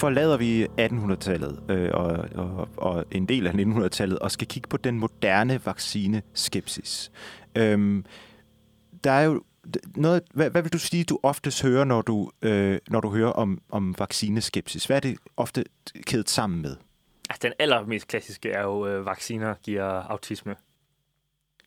Forlader 0.00 0.36
vi 0.36 0.64
1800-tallet 0.64 1.62
øh, 1.70 1.90
og, 1.94 2.28
og, 2.34 2.68
og 2.76 3.04
en 3.10 3.26
del 3.26 3.46
af 3.46 3.52
1900-tallet 3.52 4.18
og 4.18 4.30
skal 4.30 4.48
kigge 4.48 4.68
på 4.68 4.76
den 4.76 4.98
moderne 4.98 5.66
vaccineskepsis. 5.66 7.12
Øhm, 7.54 8.04
der 9.04 9.10
er 9.10 9.22
jo 9.22 9.42
noget, 9.96 10.22
hvad, 10.34 10.50
hvad 10.50 10.62
vil 10.62 10.72
du 10.72 10.78
sige, 10.78 11.04
du 11.04 11.18
oftest 11.22 11.62
hører, 11.62 11.84
når 11.84 12.02
du, 12.02 12.30
øh, 12.42 12.78
når 12.88 13.00
du 13.00 13.10
hører 13.10 13.30
om, 13.30 13.62
om 13.70 13.94
vaccineskepsis? 13.98 14.84
Hvad 14.84 14.96
er 14.96 15.00
det 15.00 15.18
ofte 15.36 15.64
kædet 16.06 16.30
sammen 16.30 16.62
med? 16.62 16.76
Altså, 17.30 17.48
den 17.48 17.52
allermest 17.58 18.08
klassiske 18.08 18.50
er 18.50 18.62
jo, 18.62 18.86
øh, 18.86 19.06
vacciner 19.06 19.54
giver 19.62 19.84
autisme. 19.86 20.56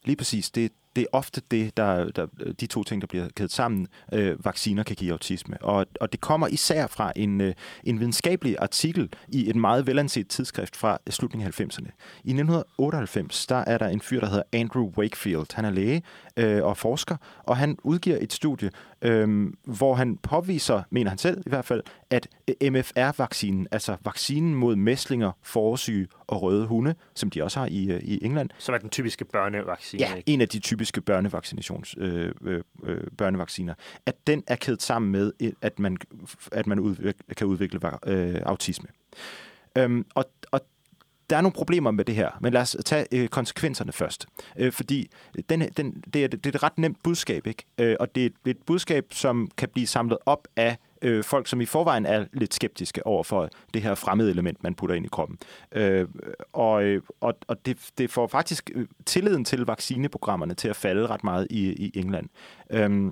Lige 0.04 0.16
præcis. 0.16 0.52
Det, 0.52 0.72
det 0.96 1.02
er 1.02 1.08
ofte 1.12 1.42
det, 1.52 1.78
der, 1.78 2.12
der, 2.12 2.28
de 2.60 2.66
to 2.66 2.84
ting, 2.84 3.02
der 3.02 3.08
bliver 3.08 3.28
kædet 3.36 3.52
sammen. 3.52 3.88
Øh, 4.14 4.46
vacciner 4.46 4.84
kan 4.84 4.96
give 4.96 5.12
autisme. 5.12 5.58
Og, 5.62 5.86
og 6.02 6.12
det 6.12 6.22
kommer 6.22 6.48
især 6.48 6.88
fra 6.88 7.12
en, 7.16 7.42
øh, 7.42 7.54
en 7.84 8.00
videnskabelig 8.00 8.56
artikel 8.60 9.10
i 9.28 9.50
et 9.50 9.56
meget 9.56 9.88
velanset 9.88 10.28
tidsskrift 10.28 10.76
fra 10.76 10.98
øh, 11.08 11.14
slutningen 11.14 11.48
af 11.48 11.62
90'erne. 11.62 11.90
I 12.24 12.32
1998, 12.32 13.48
der 13.48 13.56
er 13.56 13.78
der 13.78 13.88
en 13.88 14.02
fyr, 14.02 14.20
der 14.20 14.28
hedder 14.28 14.44
Andrew 14.54 14.92
Wakefield. 14.98 15.56
Han 15.56 15.66
er 15.66 15.72
læge 15.72 16.04
øh, 16.38 16.64
og 16.64 16.78
forsker, 16.78 17.16
og 17.44 17.58
han 17.58 17.78
udgiver 17.84 18.18
et 18.22 18.34
studie, 18.34 18.70
øh, 19.03 19.53
hvor 19.63 19.95
han 19.95 20.17
påviser, 20.17 20.83
mener 20.89 21.10
han 21.10 21.17
selv 21.17 21.43
i 21.45 21.50
hvert 21.50 21.65
fald, 21.65 21.81
at 22.10 22.27
MFR-vaccinen, 22.72 23.67
altså 23.72 23.98
vaccinen 24.03 24.55
mod 24.55 24.75
mæslinger, 24.75 25.31
forsyge 25.41 26.07
og 26.27 26.41
røde 26.41 26.65
hunde, 26.65 26.95
som 27.15 27.29
de 27.29 27.43
også 27.43 27.60
har 27.60 27.67
i, 27.67 27.91
øh, 27.91 28.00
i 28.03 28.25
England, 28.25 28.50
Som 28.57 28.75
er 28.75 28.79
den 28.79 28.89
typiske 28.89 29.25
børnevaccine. 29.25 30.03
Ja, 30.03 30.15
ikke? 30.15 30.29
en 30.29 30.41
af 30.41 30.50
de 30.50 30.60
typiske 30.60 31.01
børnevaccinations, 31.01 31.95
øh, 31.98 32.31
øh, 32.41 32.62
øh, 32.83 33.01
børnevacciner, 33.17 33.74
at 34.05 34.27
den 34.27 34.43
er 34.48 34.55
kædet 34.55 34.81
sammen 34.81 35.12
med, 35.12 35.31
at 35.62 35.79
man, 35.79 35.98
at 36.51 36.67
man 36.67 36.79
udvik, 36.79 37.15
kan 37.38 37.48
udvikle 37.48 37.79
øh, 38.07 38.41
autisme. 38.45 38.88
Øhm, 39.77 40.05
og, 40.15 40.25
og 40.51 40.62
der 41.34 41.38
er 41.38 41.42
nogle 41.42 41.54
problemer 41.54 41.92
med 41.92 42.06
det 42.06 42.16
her, 42.16 42.30
men 42.42 42.54
lad 42.54 42.62
os 42.62 42.78
tage 42.86 43.06
øh, 43.12 43.28
konsekvenserne 43.28 43.92
først. 43.92 44.25
Øh, 44.58 44.72
fordi 44.72 45.10
den, 45.50 45.62
den, 45.62 46.04
det, 46.13 46.24
er, 46.24 46.28
det 46.28 46.46
er 46.46 46.50
et 46.50 46.63
ret 46.63 46.78
nemt 46.78 46.98
budskab, 47.04 47.48
ikke? 47.48 47.63
Øh, 47.78 47.96
og 48.00 48.16
det 48.16 48.22
er, 48.22 48.25
et, 48.25 48.34
det 48.46 48.52
er 48.52 48.56
et 48.56 48.66
budskab, 48.66 49.06
som 49.12 49.52
kan 49.58 49.70
blive 49.70 49.88
samlet 49.88 50.18
op 50.25 50.48
af 50.56 50.78
øh, 51.02 51.24
folk, 51.24 51.48
som 51.48 51.62
i 51.62 51.66
forvejen 51.66 52.06
er 52.06 52.25
lidt 52.34 52.54
skeptiske 52.54 53.08
over 53.08 53.24
for 53.24 53.50
det 53.74 53.82
her 53.82 53.96
fremmede 53.96 54.32
element, 54.32 54.63
man 54.63 54.75
putter 54.75 54.96
ind 54.96 55.06
i 55.06 55.10
kroppen. 55.12 55.38
Øh, 55.72 56.08
og 56.54 56.84
øh, 56.84 57.02
og, 57.22 57.34
og 57.48 57.66
det, 57.66 57.78
det 57.98 58.12
får 58.12 58.28
faktisk 58.28 58.72
øh, 58.75 58.88
tilliden 59.06 59.46
til 59.46 59.66
vaccineprogrammerne 59.66 60.54
til 60.54 60.68
at 60.68 60.75
falde 60.75 61.08
ret 61.08 61.24
meget 61.24 61.48
i, 61.50 61.86
i 61.86 61.92
England. 62.00 62.30
Øh, 62.70 63.12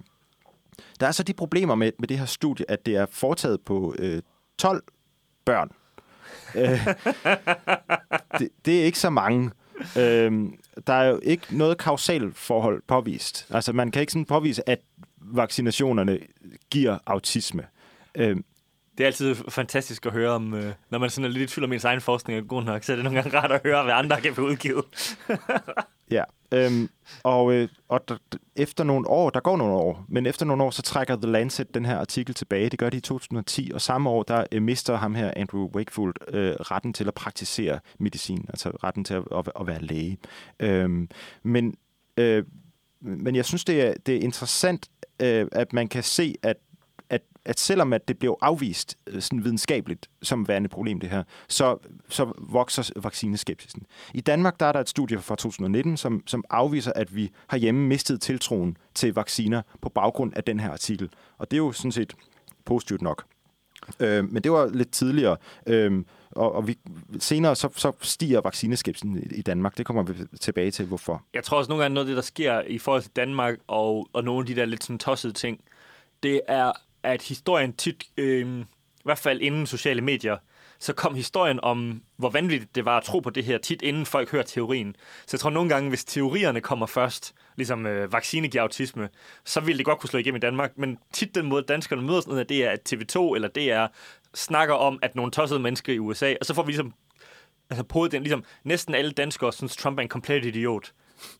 der 1.00 1.08
er 1.08 1.12
så 1.12 1.24
de 1.24 1.34
problemer 1.34 1.75
med, 1.75 1.92
med 2.00 2.08
det 2.08 2.20
her 2.20 2.25
studie, 2.25 2.72
at 2.72 2.86
det 2.86 2.96
er 2.96 3.06
foretaget 3.06 3.62
på 3.62 3.96
øh, 4.00 4.22
12 4.58 4.84
børn. 5.46 5.72
Øh, 6.55 6.88
det, 8.39 8.50
det 8.65 8.81
er 8.81 8.86
ikke 8.86 9.00
så 9.00 9.10
mange. 9.10 9.51
Øhm, 9.98 10.53
der 10.88 10.93
er 10.93 11.10
jo 11.10 11.20
ikke 11.24 11.43
noget 11.50 11.77
kausal 11.77 12.31
forhold 12.34 12.81
påvist. 12.88 13.48
Altså, 13.50 13.74
man 13.74 13.91
kan 13.91 14.00
ikke 14.00 14.12
sådan 14.12 14.25
påvise, 14.25 14.70
at 14.70 14.79
vaccinationerne 15.22 16.20
giver 16.72 16.98
autisme. 17.05 17.63
Øhm, 18.15 18.43
Det 18.98 19.03
er 19.03 19.08
altid 19.08 19.36
fantastisk 19.50 20.05
at 20.05 20.12
høre 20.12 20.31
om, 20.31 20.53
øh, 20.53 20.74
når 20.89 21.00
man 21.00 21.10
sådan 21.10 21.25
er 21.25 21.34
lidt 21.34 21.51
i 21.51 21.53
tvivl 21.53 21.65
om 21.65 21.74
ens 21.74 21.84
egen 21.84 22.01
forskning 22.01 22.39
er 22.39 22.43
god 22.43 22.63
nok, 22.63 22.84
så 22.84 22.91
er 22.91 22.96
det 22.96 23.03
nogle 23.05 23.22
gange 23.22 23.38
rart 23.38 23.51
at 23.51 23.62
høre, 23.65 23.84
hvad 23.84 23.93
andre 23.93 24.22
kan 24.22 24.36
få 24.36 24.41
udgivet. 24.41 24.86
Ja, 26.12 26.24
øhm, 26.51 26.89
og, 27.24 27.53
øh, 27.53 27.70
og 27.88 28.08
der, 28.08 28.18
efter 28.56 28.84
nogle 28.84 29.08
år, 29.08 29.30
der 29.30 29.39
går 29.39 29.58
nogle 29.58 29.74
år, 29.74 30.06
men 30.08 30.25
efter 30.25 30.46
nogle 30.46 30.63
år, 30.63 30.70
så 30.70 30.82
trækker 30.82 31.15
The 31.15 31.32
Lancet 31.32 31.74
den 31.74 31.86
her 31.86 31.98
artikel 31.98 32.36
tilbage. 32.36 32.70
Det 32.70 32.80
gør 32.80 32.89
de 32.89 32.98
i 32.98 33.01
2010, 33.01 33.72
og 33.74 33.82
samme 33.82 34.10
år, 34.10 34.24
der 34.24 34.46
øh, 34.51 34.62
mister 34.62 34.96
ham 34.96 35.15
her, 35.15 35.32
Andrew 35.36 35.70
Wakefield, 35.75 36.13
øh, 36.27 36.51
retten 36.51 36.94
til 36.94 37.08
at 37.08 37.13
praktisere 37.13 37.80
medicin, 38.00 38.46
altså 38.50 38.70
retten 38.70 39.03
til 39.03 39.13
at, 39.13 39.24
at, 39.36 39.51
at 39.60 39.68
være 39.68 39.82
læge. 39.82 40.18
Øhm, 40.60 41.10
men, 41.44 41.75
øh, 42.18 42.44
men 43.01 43.36
jeg 43.36 43.46
synes, 43.46 43.65
det 43.65 43.82
er, 43.82 43.94
det 44.06 44.15
er 44.15 44.20
interessant, 44.20 44.89
øh, 45.20 45.48
at 45.51 45.74
man 45.74 45.88
kan 45.88 46.03
se, 46.03 46.36
at 46.44 46.58
at 47.45 47.60
selvom 47.60 47.93
at 47.93 48.07
det 48.07 48.19
blev 48.19 48.38
afvist 48.41 48.98
øh, 49.07 49.21
sådan 49.21 49.43
videnskabeligt 49.43 50.10
som 50.21 50.48
værende 50.48 50.69
problem 50.69 51.00
det 51.00 51.10
her, 51.10 51.24
så, 51.48 51.77
så 52.10 52.33
vokser 52.38 52.91
vaccineskepsisen. 52.95 53.86
I 54.13 54.21
Danmark 54.21 54.60
der 54.60 54.65
er 54.65 54.71
der 54.71 54.79
et 54.79 54.89
studie 54.89 55.19
fra 55.19 55.36
2019, 55.36 55.98
som, 55.98 56.24
som 56.27 56.43
afviser, 56.50 56.93
at 56.95 57.15
vi 57.15 57.31
har 57.48 57.57
hjemme 57.57 57.88
mistet 57.88 58.21
tiltroen 58.21 58.77
til 58.95 59.13
vacciner 59.13 59.62
på 59.81 59.89
baggrund 59.89 60.33
af 60.36 60.43
den 60.43 60.60
her 60.60 60.71
artikel. 60.71 61.10
Og 61.38 61.51
det 61.51 61.57
er 61.57 61.62
jo 61.62 61.71
sådan 61.71 61.91
set 61.91 62.13
positivt 62.65 63.01
nok. 63.01 63.24
Øh, 64.00 64.29
men 64.29 64.43
det 64.43 64.51
var 64.51 64.69
lidt 64.74 64.91
tidligere, 64.91 65.38
øh, 65.67 66.03
og, 66.31 66.51
og 66.51 66.67
vi, 66.67 66.77
senere 67.19 67.55
så, 67.55 67.69
så 67.75 67.91
stiger 68.01 68.41
vaccineskepsisen 68.41 69.17
i, 69.17 69.36
i 69.36 69.41
Danmark. 69.41 69.77
Det 69.77 69.86
kommer 69.86 70.03
vi 70.03 70.13
tilbage 70.41 70.71
til, 70.71 70.86
hvorfor. 70.86 71.24
Jeg 71.33 71.43
tror 71.43 71.57
også 71.57 71.69
nogle 71.69 71.83
gange 71.83 71.93
noget 71.93 72.05
af 72.05 72.10
det, 72.10 72.15
der 72.15 72.21
sker 72.21 72.62
i 72.62 72.77
forhold 72.77 73.01
til 73.01 73.12
Danmark 73.15 73.60
og, 73.67 74.07
og 74.13 74.24
nogle 74.24 74.39
af 74.39 74.45
de 74.45 74.55
der 74.55 74.65
lidt 74.65 74.83
sådan 74.83 75.00
tossede 75.00 75.33
ting, 75.33 75.60
det 76.24 76.41
er 76.48 76.71
at 77.03 77.22
historien 77.22 77.74
tit, 77.74 78.03
øh, 78.17 78.60
i 78.60 79.03
hvert 79.03 79.20
fald 79.20 79.41
inden 79.41 79.67
sociale 79.67 80.01
medier, 80.01 80.38
så 80.79 80.93
kom 80.93 81.15
historien 81.15 81.60
om, 81.63 82.01
hvor 82.17 82.29
vanvittigt 82.29 82.75
det 82.75 82.86
var 82.86 82.98
at 82.98 83.03
tro 83.03 83.20
på 83.20 83.29
det 83.29 83.43
her, 83.43 83.58
tit 83.58 83.81
inden 83.81 84.05
folk 84.05 84.31
hører 84.31 84.43
teorien. 84.43 84.96
Så 85.25 85.29
jeg 85.31 85.39
tror 85.39 85.50
nogle 85.50 85.70
gange, 85.70 85.89
hvis 85.89 86.05
teorierne 86.05 86.62
kommer 86.62 86.86
først, 86.86 87.36
ligesom 87.55 87.86
øh, 87.86 88.13
vaccine 88.13 88.48
giver 88.48 88.62
autisme, 88.62 89.10
så 89.46 89.60
ville 89.60 89.77
det 89.77 89.86
godt 89.86 90.00
kunne 90.00 90.10
slå 90.10 90.20
igennem 90.20 90.36
i 90.36 90.39
Danmark. 90.39 90.77
Men 90.77 90.98
tit 91.13 91.36
den 91.36 91.46
måde, 91.46 91.63
danskerne 91.63 92.01
møder 92.01 92.22
sådan 92.22 92.31
noget, 92.31 92.50
det 92.50 92.63
er, 92.65 92.70
at 92.70 92.93
TV2 92.93 93.36
eller 93.36 93.48
DR 93.48 93.93
snakker 94.36 94.75
om, 94.75 95.00
at 95.01 95.15
nogle 95.15 95.31
tossede 95.31 95.60
mennesker 95.60 95.93
i 95.93 96.00
USA, 96.00 96.34
og 96.39 96.46
så 96.46 96.53
får 96.53 96.63
vi 96.63 96.72
ligesom 96.72 96.93
altså 97.70 97.84
på 97.84 98.08
den, 98.08 98.24
ligesom 98.24 98.43
næsten 98.63 98.96
alle 98.96 99.12
danskere 99.12 99.53
synes, 99.53 99.75
Trump 99.75 99.98
er 99.98 100.01
en 100.01 100.10
komplet 100.10 100.46
idiot. 100.46 100.91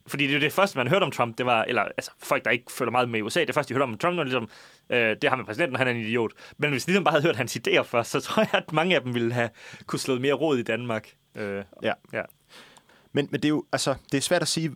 Fordi 0.08 0.28
det 0.28 0.36
er 0.36 0.40
det 0.40 0.54
første, 0.54 0.78
man 0.78 0.88
hørte 0.88 1.04
om 1.04 1.12
Trump, 1.12 1.38
det 1.38 1.46
var, 1.46 1.64
eller 1.64 1.82
altså, 1.82 2.12
folk, 2.24 2.46
der 2.46 2.52
ikke 2.52 2.72
følger 2.72 2.92
meget 2.92 3.10
med 3.10 3.20
i 3.20 3.22
USA, 3.22 3.44
det 3.44 3.56
første, 3.56 3.74
de 3.74 3.78
hørte 3.78 3.90
om 3.90 3.98
Trump, 3.98 4.18
var 4.18 4.24
ligesom, 4.24 4.50
øh, 4.90 5.16
det 5.22 5.30
har 5.30 5.36
med 5.36 5.46
præsidenten, 5.46 5.78
han 5.78 5.88
er 5.88 5.92
en 5.92 5.98
idiot. 5.98 6.32
Men 6.58 6.70
hvis 6.70 6.86
de 6.86 6.92
ligesom 6.92 7.04
bare 7.04 7.12
havde 7.12 7.24
hørt 7.24 7.36
hans 7.36 7.58
idéer 7.58 7.82
først, 7.82 8.12
så 8.12 8.20
tror 8.26 8.42
jeg, 8.42 8.54
at 8.54 8.74
mange 8.74 8.96
af 8.96 9.02
dem 9.02 9.14
ville 9.14 9.34
have 9.34 9.50
kunne 9.86 10.00
slået 10.00 10.22
mere 10.22 10.34
råd 10.34 10.58
i 10.58 10.64
Danmark. 10.64 11.10
Øh, 11.36 11.64
ja. 11.84 11.94
ja. 12.14 12.22
Men, 13.14 13.28
men 13.32 13.42
det 13.42 13.46
er 13.46 13.50
jo, 13.50 13.66
altså, 13.72 13.96
det 14.12 14.18
er 14.18 14.22
svært 14.22 14.42
at 14.42 14.48
sige, 14.48 14.76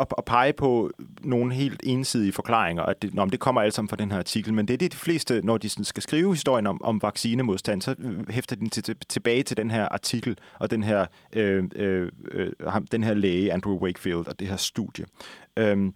at, 0.00 0.06
at 0.18 0.24
pege 0.24 0.52
på 0.52 0.90
nogle 1.20 1.54
helt 1.54 1.80
ensidige 1.84 2.32
forklaringer, 2.32 2.82
at 2.82 3.02
det, 3.02 3.14
nå, 3.14 3.26
det 3.26 3.40
kommer 3.40 3.60
alt 3.60 3.74
sammen 3.74 3.88
fra 3.88 3.96
den 3.96 4.10
her 4.10 4.18
artikel, 4.18 4.54
men 4.54 4.68
det 4.68 4.74
er 4.74 4.78
det, 4.78 4.92
de 4.92 4.96
fleste, 4.96 5.40
når 5.44 5.58
de 5.58 5.84
skal 5.84 6.02
skrive 6.02 6.34
historien 6.34 6.66
om, 6.66 6.84
om 6.84 7.02
vaccinemodstand, 7.02 7.82
så 7.82 7.94
øh, 7.98 8.28
hæfter 8.30 8.56
de 8.56 8.68
til, 8.68 8.96
tilbage 9.08 9.42
til 9.42 9.56
den 9.56 9.70
her 9.70 9.88
artikel 9.88 10.38
og 10.58 10.70
den 10.70 10.82
her, 10.82 11.06
øh, 11.32 11.64
øh, 11.76 12.12
øh, 12.32 12.52
den 12.92 13.04
her 13.04 13.14
læge, 13.14 13.52
Andrew 13.52 13.78
Wakefield, 13.78 14.26
og 14.26 14.40
det 14.40 14.48
her 14.48 14.56
studie. 14.56 15.04
Øhm, 15.56 15.94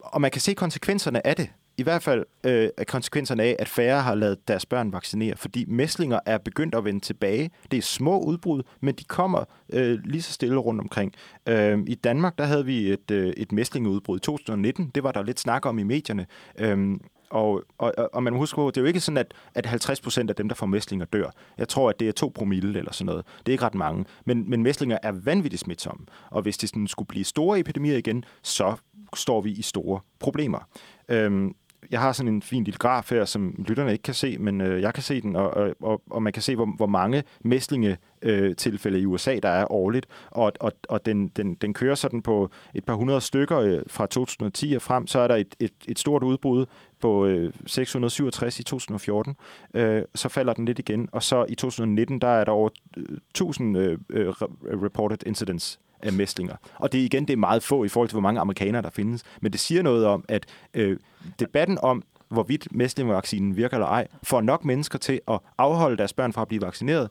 og 0.00 0.20
man 0.20 0.30
kan 0.30 0.40
se 0.40 0.54
konsekvenserne 0.54 1.26
af 1.26 1.36
det 1.36 1.50
i 1.78 1.82
hvert 1.82 2.02
fald 2.02 2.24
øh, 2.44 2.68
konsekvenserne 2.86 3.42
af, 3.42 3.56
at 3.58 3.68
færre 3.68 4.02
har 4.02 4.14
lavet 4.14 4.48
deres 4.48 4.66
børn 4.66 4.92
vaccinere, 4.92 5.36
fordi 5.36 5.64
mæslinger 5.68 6.20
er 6.26 6.38
begyndt 6.38 6.74
at 6.74 6.84
vende 6.84 7.00
tilbage. 7.00 7.50
Det 7.70 7.76
er 7.76 7.82
små 7.82 8.20
udbrud, 8.20 8.62
men 8.80 8.94
de 8.94 9.04
kommer 9.04 9.44
øh, 9.72 9.98
lige 10.04 10.22
så 10.22 10.32
stille 10.32 10.56
rundt 10.56 10.80
omkring. 10.80 11.12
Øh, 11.48 11.78
I 11.86 11.94
Danmark, 11.94 12.38
der 12.38 12.44
havde 12.44 12.64
vi 12.64 12.92
et, 12.92 13.10
øh, 13.10 13.32
et 13.36 13.52
mæslingeudbrud 13.52 14.16
i 14.16 14.20
2019. 14.20 14.90
Det 14.94 15.02
var 15.02 15.12
der 15.12 15.22
lidt 15.22 15.40
snak 15.40 15.66
om 15.66 15.78
i 15.78 15.82
medierne. 15.82 16.26
Øh, 16.58 16.98
og, 17.30 17.62
og, 17.78 17.94
og 18.12 18.22
man 18.22 18.32
husker 18.36 18.56
på, 18.56 18.70
det 18.70 18.76
er 18.76 18.80
jo 18.80 18.86
ikke 18.86 19.00
sådan, 19.00 19.18
at, 19.18 19.34
at 19.54 19.66
50 19.66 20.00
procent 20.00 20.30
af 20.30 20.36
dem, 20.36 20.48
der 20.48 20.54
får 20.54 20.66
mæslinger, 20.66 21.06
dør. 21.06 21.30
Jeg 21.58 21.68
tror, 21.68 21.90
at 21.90 22.00
det 22.00 22.08
er 22.08 22.12
2 22.12 22.32
promille 22.34 22.78
eller 22.78 22.92
sådan 22.92 23.06
noget. 23.06 23.24
Det 23.38 23.48
er 23.48 23.52
ikke 23.52 23.64
ret 23.64 23.74
mange. 23.74 24.04
Men, 24.24 24.50
men 24.50 24.62
mæslinger 24.62 24.98
er 25.02 25.12
vanvittigt 25.12 25.60
smitsomme. 25.60 26.06
Og 26.30 26.42
hvis 26.42 26.58
det 26.58 26.68
sådan 26.68 26.86
skulle 26.86 27.06
blive 27.06 27.24
store 27.24 27.58
epidemier 27.58 27.96
igen, 27.96 28.24
så 28.42 28.76
står 29.16 29.40
vi 29.40 29.50
i 29.50 29.62
store 29.62 30.00
problemer. 30.18 30.68
Øhm, 31.08 31.54
jeg 31.90 32.00
har 32.00 32.12
sådan 32.12 32.34
en 32.34 32.42
fin 32.42 32.64
lille 32.64 32.78
graf 32.78 33.10
her, 33.10 33.24
som 33.24 33.54
lytterne 33.68 33.92
ikke 33.92 34.02
kan 34.02 34.14
se, 34.14 34.38
men 34.38 34.60
øh, 34.60 34.82
jeg 34.82 34.94
kan 34.94 35.02
se 35.02 35.20
den, 35.20 35.36
og, 35.36 35.74
og, 35.80 36.02
og 36.10 36.22
man 36.22 36.32
kan 36.32 36.42
se, 36.42 36.56
hvor, 36.56 36.66
hvor 36.76 36.86
mange 36.86 37.24
mæslinge 37.40 37.96
øh, 38.22 38.56
tilfælde 38.56 39.00
i 39.00 39.06
USA, 39.06 39.38
der 39.42 39.48
er 39.48 39.72
årligt, 39.72 40.06
og, 40.30 40.52
og, 40.60 40.72
og 40.88 41.06
den, 41.06 41.28
den, 41.28 41.54
den 41.54 41.74
kører 41.74 41.94
sådan 41.94 42.22
på 42.22 42.50
et 42.74 42.84
par 42.84 42.94
hundrede 42.94 43.20
stykker 43.20 43.58
øh, 43.58 43.82
fra 43.86 44.06
2010 44.06 44.72
og 44.72 44.82
frem, 44.82 45.06
så 45.06 45.18
er 45.18 45.28
der 45.28 45.36
et, 45.36 45.54
et, 45.60 45.72
et 45.88 45.98
stort 45.98 46.22
udbrud 46.22 46.66
på 47.00 47.26
øh, 47.26 47.52
667 47.66 48.60
i 48.60 48.62
2014, 48.62 49.36
øh, 49.74 50.02
så 50.14 50.28
falder 50.28 50.52
den 50.52 50.64
lidt 50.64 50.78
igen, 50.78 51.08
og 51.12 51.22
så 51.22 51.46
i 51.48 51.54
2019, 51.54 52.20
der 52.20 52.28
er 52.28 52.44
der 52.44 52.52
over 52.52 52.70
1000 53.30 53.78
øh, 53.78 53.98
øh, 54.10 54.26
øh 54.26 54.82
reported 54.82 55.26
incidents 55.26 55.80
af 56.02 56.12
mæslinger. 56.12 56.56
Og 56.74 56.92
det 56.92 56.98
igen, 56.98 57.26
det 57.26 57.32
er 57.32 57.36
meget 57.36 57.62
få 57.62 57.84
i 57.84 57.88
forhold 57.88 58.08
til, 58.08 58.14
hvor 58.14 58.20
mange 58.20 58.40
amerikanere 58.40 58.82
der 58.82 58.90
findes. 58.90 59.22
Men 59.40 59.52
det 59.52 59.60
siger 59.60 59.82
noget 59.82 60.06
om, 60.06 60.24
at 60.28 60.46
øh, 60.74 60.98
debatten 61.38 61.78
om, 61.82 62.02
hvorvidt 62.28 62.68
mæslingvaccinen 62.70 63.56
virker 63.56 63.76
eller 63.76 63.86
ej, 63.86 64.06
får 64.22 64.40
nok 64.40 64.64
mennesker 64.64 64.98
til 64.98 65.20
at 65.28 65.38
afholde 65.58 65.96
deres 65.96 66.12
børn 66.12 66.32
fra 66.32 66.42
at 66.42 66.48
blive 66.48 66.62
vaccineret, 66.62 67.10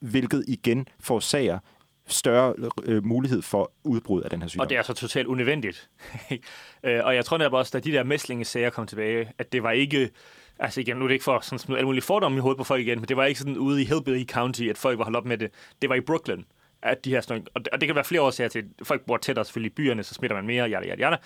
hvilket 0.00 0.44
igen 0.48 0.86
forårsager 1.00 1.58
større 2.06 2.54
øh, 2.84 3.04
mulighed 3.04 3.42
for 3.42 3.72
udbrud 3.84 4.22
af 4.22 4.30
den 4.30 4.42
her 4.42 4.48
sygdom. 4.48 4.60
Og 4.60 4.70
det 4.70 4.78
er 4.78 4.82
så 4.82 4.94
totalt 4.94 5.26
unødvendigt. 5.26 5.88
Øh, 6.84 7.00
og 7.04 7.14
jeg 7.14 7.24
tror 7.24 7.38
netop 7.38 7.52
også, 7.52 7.70
da 7.72 7.80
de 7.80 7.92
der 7.92 8.04
mæslingesager 8.04 8.70
kom 8.70 8.86
tilbage, 8.86 9.32
at 9.38 9.52
det 9.52 9.62
var 9.62 9.70
ikke... 9.70 10.10
Altså 10.58 10.80
igen, 10.80 10.96
nu 10.96 11.04
er 11.04 11.08
det 11.08 11.14
ikke 11.14 11.24
for 11.24 11.40
sådan 11.40 11.58
smide 11.58 11.78
alle 11.78 11.86
mulige 11.86 12.02
fordomme 12.02 12.38
i 12.38 12.40
hovedet 12.40 12.58
på 12.58 12.64
folk 12.64 12.80
igen, 12.80 12.98
men 12.98 13.08
det 13.08 13.16
var 13.16 13.24
ikke 13.24 13.38
sådan 13.40 13.56
ude 13.56 13.82
i 13.82 13.84
Hillbilly 13.84 14.26
County, 14.26 14.62
at 14.62 14.78
folk 14.78 14.98
var 14.98 15.04
holdt 15.04 15.16
op 15.16 15.24
med 15.24 15.38
det. 15.38 15.50
Det 15.82 15.90
var 15.90 15.96
i 15.96 16.00
Brooklyn 16.00 16.42
at 16.82 17.04
de 17.04 17.10
her 17.10 17.20
sådan, 17.20 17.46
og, 17.54 17.64
det, 17.64 17.68
og 17.68 17.80
det 17.80 17.86
kan 17.86 17.94
være 17.94 18.04
flere 18.04 18.22
årsager 18.22 18.48
til, 18.48 18.58
at 18.58 18.86
folk 18.86 19.06
bor 19.06 19.16
tættere 19.16 19.44
selvfølgelig 19.44 19.72
i 19.72 19.74
byerne, 19.74 20.02
så 20.02 20.14
smitter 20.14 20.36
man 20.36 20.46
mere, 20.46 20.64
jada, 20.64 20.86
jada, 20.86 21.02
jada. 21.02 21.16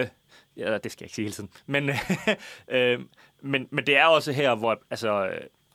Øh, 0.00 0.06
ja, 0.56 0.78
det 0.78 0.92
skal 0.92 1.04
jeg 1.04 1.06
ikke 1.06 1.14
sige 1.14 1.24
hele 1.24 1.34
tiden. 1.34 1.50
Men, 1.66 1.90
øh, 2.76 3.00
men, 3.42 3.68
men 3.70 3.86
det 3.86 3.96
er 3.96 4.04
også 4.04 4.32
her, 4.32 4.54
hvor 4.54 4.82
altså, 4.90 5.30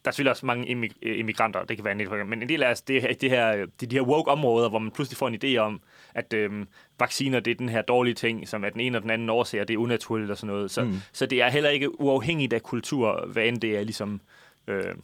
der 0.06 0.10
er 0.10 0.12
selvfølgelig 0.12 0.32
også 0.32 0.46
mange 0.46 0.92
immigranter, 1.02 1.64
det 1.64 1.78
kan 1.78 1.86
være 1.86 2.02
en 2.02 2.30
men 2.30 2.42
en 2.42 2.50
del 2.50 2.64
af 2.64 2.70
altså, 2.70 2.84
det, 2.88 3.22
det 3.22 3.30
her, 3.30 3.66
det 3.80 3.92
de 3.92 3.96
her 3.96 4.04
woke-områder, 4.04 4.70
hvor 4.70 4.80
man 4.80 4.92
pludselig 4.92 5.18
får 5.18 5.28
en 5.28 5.40
idé 5.44 5.58
om, 5.58 5.82
at 6.14 6.34
øh, 6.34 6.66
vacciner, 7.00 7.40
det 7.40 7.52
er 7.52 7.56
den 7.56 7.70
her 7.70 7.82
dårlige 7.82 8.14
ting, 8.14 8.48
som 8.48 8.64
er 8.64 8.70
den 8.70 8.80
ene 8.80 8.98
og 8.98 9.02
den 9.02 9.10
anden 9.10 9.30
årsag, 9.30 9.62
og 9.62 9.68
det 9.68 9.74
er 9.74 9.78
unaturligt 9.78 10.32
og 10.32 10.38
sådan 10.38 10.56
noget. 10.56 10.72
Så, 10.72 10.84
mm. 10.84 10.96
så 11.14 11.26
det 11.26 11.42
er 11.42 11.50
heller 11.50 11.70
ikke 11.70 12.02
uafhængigt 12.02 12.54
af 12.54 12.64
kultur, 12.64 13.26
hvad 13.28 13.46
end 13.46 13.62
det 13.62 13.78
er 13.78 13.84
ligesom... 13.84 14.22
Øh, 14.68 14.96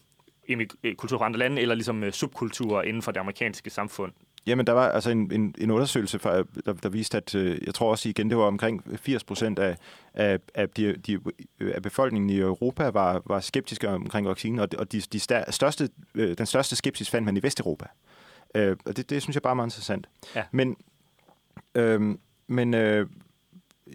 kultur 0.97 1.17
fra 1.17 1.25
andre 1.25 1.39
lande, 1.39 1.61
eller 1.61 1.75
ligesom 1.75 2.03
øh, 2.03 2.11
subkulturer 2.11 2.81
inden 2.81 3.01
for 3.01 3.11
det 3.11 3.19
amerikanske 3.19 3.69
samfund? 3.69 4.11
Jamen, 4.45 4.67
der 4.67 4.73
var 4.73 4.89
altså 4.89 5.09
en, 5.09 5.31
en, 5.31 5.55
en 5.57 5.71
undersøgelse, 5.71 6.19
for, 6.19 6.47
der, 6.65 6.73
der 6.73 6.89
viste, 6.89 7.17
at 7.17 7.35
øh, 7.35 7.57
jeg 7.65 7.73
tror 7.73 7.91
også 7.91 8.09
igen, 8.09 8.29
det 8.29 8.37
var 8.37 8.43
omkring 8.43 8.83
80 8.97 9.23
procent 9.23 9.59
af, 9.59 9.77
af, 10.13 10.39
af, 10.55 10.69
de, 10.69 10.93
de, 10.93 11.19
af 11.59 11.81
befolkningen 11.81 12.29
i 12.29 12.39
Europa 12.39 12.89
var, 12.89 13.21
var 13.25 13.39
skeptiske 13.39 13.89
omkring 13.89 14.27
vaccinen, 14.27 14.59
og, 14.59 14.67
og 14.77 14.91
de, 14.91 15.01
de 15.01 15.19
største, 15.49 15.89
øh, 16.15 16.37
den 16.37 16.45
største 16.45 16.75
skepsis 16.75 17.09
fandt 17.09 17.25
man 17.25 17.37
i 17.37 17.43
Vesteuropa. 17.43 17.85
Øh, 18.55 18.77
og 18.85 18.97
det, 18.97 19.09
det 19.09 19.21
synes 19.21 19.35
jeg 19.35 19.41
bare 19.41 19.51
er 19.51 19.55
meget 19.55 19.67
interessant. 19.67 20.09
Ja. 20.35 20.43
Men, 20.51 20.77
øh, 21.75 22.15
men 22.47 22.73
øh, 22.73 23.07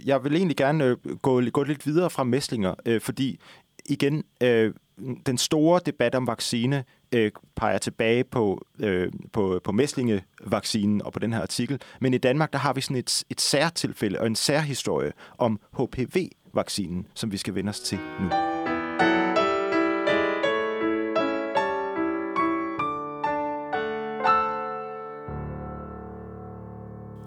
jeg 0.07 0.25
vil 0.25 0.37
egentlig 0.37 0.57
gerne 0.57 0.85
øh, 0.85 1.17
gå, 1.17 1.43
gå 1.51 1.63
lidt 1.63 1.87
videre 1.87 2.11
fra 2.11 2.25
mæslinger, 2.25 2.75
øh, 2.87 3.01
fordi 3.01 3.41
igen, 3.88 4.25
øh, 4.42 4.75
den 5.27 5.38
store 5.38 5.81
debat 5.87 6.14
om 6.14 6.27
vaccine 6.27 6.85
øh, 7.12 7.31
peger 7.57 7.79
tilbage 7.79 8.25
på, 8.25 8.66
øh, 8.79 9.12
på, 9.33 9.61
på 9.64 9.72
mæslingevaccinen 9.72 11.03
og 11.03 11.12
på 11.12 11.18
den 11.18 11.33
her 11.33 11.40
artikel. 11.40 11.81
Men 12.01 12.14
i 12.14 12.18
Danmark, 12.18 12.53
der 12.53 12.59
har 12.59 12.72
vi 12.72 12.81
sådan 12.81 12.96
et, 12.96 13.25
et 13.31 13.40
særtilfælde 13.40 14.20
og 14.20 14.27
en 14.27 14.37
særhistorie 14.37 15.12
om 15.38 15.61
HPV-vaccinen, 15.79 17.07
som 17.14 17.33
vi 17.33 17.37
skal 17.37 17.55
vende 17.55 17.70
os 17.70 17.81
til 17.81 17.99
nu. 18.20 18.56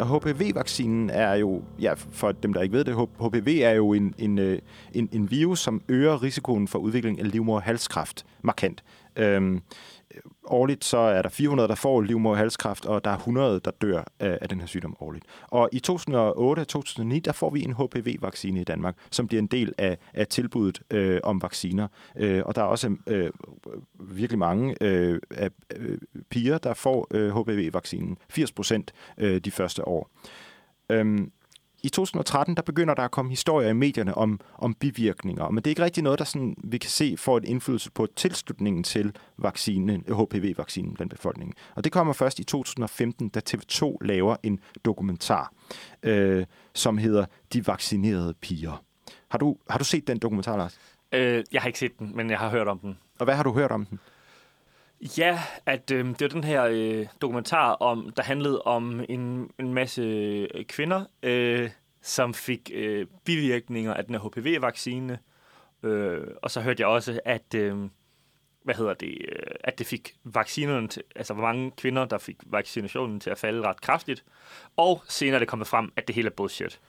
HPV-vaccinen 0.05 1.09
er 1.09 1.33
jo, 1.33 1.61
ja, 1.81 1.93
for 2.11 2.31
dem, 2.31 2.53
der 2.53 2.61
ikke 2.61 2.73
ved 2.73 2.83
det, 2.83 2.95
HPV 2.95 3.59
er 3.63 3.71
jo 3.71 3.93
en, 3.93 4.13
en, 4.17 4.37
øh, 4.37 4.59
en, 4.93 5.09
en 5.11 5.31
virus, 5.31 5.59
som 5.59 5.81
øger 5.89 6.23
risikoen 6.23 6.67
for 6.67 6.79
udvikling 6.79 7.19
af 7.19 7.31
livmoderhalskræft 7.31 8.25
markant. 8.41 8.83
Øhm, 9.15 9.61
årligt 10.51 10.85
så 10.85 10.97
er 10.97 11.21
der 11.21 11.29
400, 11.29 11.69
der 11.69 11.75
får 11.75 12.01
livmoderhalskræft, 12.01 12.85
og 12.85 13.05
der 13.05 13.11
er 13.11 13.17
100, 13.17 13.61
der 13.65 13.71
dør 13.71 14.03
af, 14.19 14.37
af 14.41 14.49
den 14.49 14.59
her 14.59 14.67
sygdom 14.67 14.95
årligt. 14.99 15.25
Og 15.47 15.69
i 15.71 15.81
2008-2009, 15.87 17.19
der 17.19 17.31
får 17.35 17.49
vi 17.49 17.63
en 17.63 17.73
HPV-vaccine 17.73 18.61
i 18.61 18.63
Danmark, 18.63 18.95
som 19.11 19.27
bliver 19.27 19.41
en 19.41 19.47
del 19.47 19.73
af, 19.77 19.97
af 20.13 20.27
tilbuddet 20.27 20.81
øh, 20.91 21.19
om 21.23 21.41
vacciner. 21.41 21.87
Øh, 22.15 22.41
og 22.45 22.55
der 22.55 22.61
er 22.61 22.65
også 22.65 22.95
øh, 23.07 23.29
virkelig 23.99 24.39
mange 24.39 24.75
øh, 24.81 25.19
af, 25.31 25.49
øh, 25.75 25.97
piger, 26.29 26.57
der 26.57 26.73
får 26.73 27.07
øh, 27.11 27.35
HPV-vaccinen. 27.35 28.17
80 28.29 28.51
procent 28.51 28.93
øh, 29.17 29.39
de 29.39 29.51
første 29.51 29.87
år. 29.87 30.09
Øhm, 30.89 31.31
i 31.83 31.89
2013, 31.89 32.55
der 32.55 32.61
begynder 32.61 32.93
der 32.93 33.03
at 33.03 33.11
komme 33.11 33.31
historier 33.31 33.69
i 33.69 33.73
medierne 33.73 34.15
om, 34.15 34.39
om 34.57 34.73
bivirkninger, 34.73 35.49
men 35.49 35.57
det 35.57 35.67
er 35.67 35.71
ikke 35.71 35.83
rigtig 35.83 36.03
noget, 36.03 36.19
der 36.19 36.25
sådan, 36.25 36.55
vi 36.63 36.77
kan 36.77 36.89
se 36.89 37.17
får 37.17 37.37
et 37.37 37.45
indflydelse 37.45 37.91
på 37.91 38.07
tilslutningen 38.15 38.83
til 38.83 39.15
vaccinen, 39.37 40.03
HPV-vaccinen 40.07 40.93
blandt 40.93 41.11
befolkningen. 41.11 41.53
Og 41.75 41.83
det 41.83 41.91
kommer 41.91 42.13
først 42.13 42.39
i 42.39 42.43
2015, 42.43 43.29
da 43.29 43.41
TV2 43.49 43.97
laver 44.01 44.35
en 44.43 44.59
dokumentar, 44.85 45.53
øh, 46.03 46.45
som 46.73 46.97
hedder 46.97 47.25
De 47.53 47.67
vaccinerede 47.67 48.33
piger. 48.33 48.83
Har 49.29 49.37
du, 49.37 49.57
har 49.69 49.77
du 49.77 49.83
set 49.83 50.07
den 50.07 50.19
dokumentar, 50.19 50.57
Lars? 50.57 50.79
Øh, 51.11 51.43
jeg 51.51 51.61
har 51.61 51.67
ikke 51.67 51.79
set 51.79 51.99
den, 51.99 52.11
men 52.15 52.29
jeg 52.29 52.39
har 52.39 52.49
hørt 52.49 52.67
om 52.67 52.79
den. 52.79 52.97
Og 53.19 53.23
hvad 53.23 53.35
har 53.35 53.43
du 53.43 53.53
hørt 53.53 53.71
om 53.71 53.85
den? 53.85 53.99
Ja, 55.17 55.39
at 55.65 55.91
øh, 55.91 56.05
det 56.05 56.21
var 56.21 56.27
den 56.27 56.43
her 56.43 56.63
øh, 56.63 57.07
dokumentar, 57.21 57.71
om 57.71 58.09
der 58.17 58.23
handlede 58.23 58.61
om 58.61 59.05
en, 59.09 59.51
en 59.59 59.73
masse 59.73 60.01
øh, 60.01 60.65
kvinder, 60.65 61.05
øh, 61.23 61.69
som 62.01 62.33
fik 62.33 62.71
øh, 62.73 63.07
bivirkninger 63.25 63.93
af 63.93 64.05
den 64.05 64.15
her 64.15 64.21
HPV-vaccine. 64.21 65.19
Øh, 65.83 66.27
og 66.41 66.51
så 66.51 66.61
hørte 66.61 66.81
jeg 66.81 66.87
også, 66.87 67.19
at 67.25 67.55
øh, 67.55 67.89
hvad 68.63 68.75
hedder 68.75 68.93
det, 68.93 69.17
øh, 69.31 69.55
at 69.63 69.79
det 69.79 69.87
fik 69.87 70.15
vaccinerne 70.23 70.87
til, 70.87 71.03
altså 71.15 71.33
hvor 71.33 71.43
mange 71.43 71.71
kvinder, 71.71 72.05
der 72.05 72.17
fik 72.17 72.37
vaccinationen 72.45 73.19
til 73.19 73.29
at 73.29 73.37
falde 73.37 73.67
ret 73.67 73.81
kraftigt. 73.81 74.23
Og 74.77 75.03
senere 75.07 75.35
er 75.35 75.39
det 75.39 75.47
kommet 75.47 75.67
frem, 75.67 75.91
at 75.95 76.07
det 76.07 76.15
hele 76.15 76.29
er 76.29 76.33
bullshit. 76.33 76.79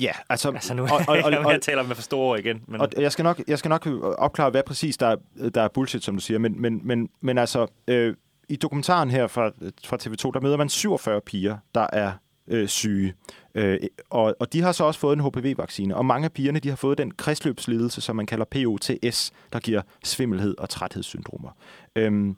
Ja, 0.00 0.12
altså... 0.28 0.50
Altså 0.50 0.74
nu 0.74 0.82
og, 0.82 0.90
og, 1.08 1.18
og, 1.24 1.44
og, 1.44 1.52
jeg 1.52 1.62
taler 1.62 1.82
med 1.82 1.94
for 1.94 2.02
store 2.02 2.20
ord 2.20 2.38
igen. 2.38 2.62
Men... 2.66 2.80
Og 2.80 2.88
jeg 2.96 3.12
skal, 3.12 3.22
nok, 3.22 3.40
jeg 3.48 3.58
skal 3.58 3.68
nok 3.68 3.86
opklare, 4.18 4.50
hvad 4.50 4.62
præcis 4.62 4.96
der 4.96 5.06
er, 5.06 5.16
der 5.48 5.62
er 5.62 5.68
bullshit, 5.68 6.04
som 6.04 6.14
du 6.14 6.20
siger. 6.20 6.38
Men, 6.38 6.62
men, 6.62 6.80
men, 6.84 7.08
men 7.20 7.38
altså, 7.38 7.66
øh, 7.88 8.14
i 8.48 8.56
dokumentaren 8.56 9.10
her 9.10 9.26
fra, 9.26 9.50
fra 9.84 9.96
TV2, 10.02 10.30
der 10.34 10.40
møder 10.40 10.56
man 10.56 10.68
47 10.68 11.20
piger, 11.20 11.56
der 11.74 11.86
er 11.92 12.12
øh, 12.48 12.68
syge. 12.68 13.14
Øh, 13.54 13.78
og, 14.10 14.36
og 14.40 14.52
de 14.52 14.62
har 14.62 14.72
så 14.72 14.84
også 14.84 15.00
fået 15.00 15.18
en 15.18 15.24
HPV-vaccine. 15.24 15.96
Og 15.96 16.06
mange 16.06 16.24
af 16.24 16.32
pigerne, 16.32 16.58
de 16.58 16.68
har 16.68 16.76
fået 16.76 16.98
den 16.98 17.10
kredsløbsledelse, 17.10 18.00
som 18.00 18.16
man 18.16 18.26
kalder 18.26 18.44
POTS, 18.44 19.32
der 19.52 19.58
giver 19.58 19.82
svimmelhed 20.04 20.54
og 20.58 20.68
træthedssyndromer. 20.68 21.50
Øh, 21.96 22.34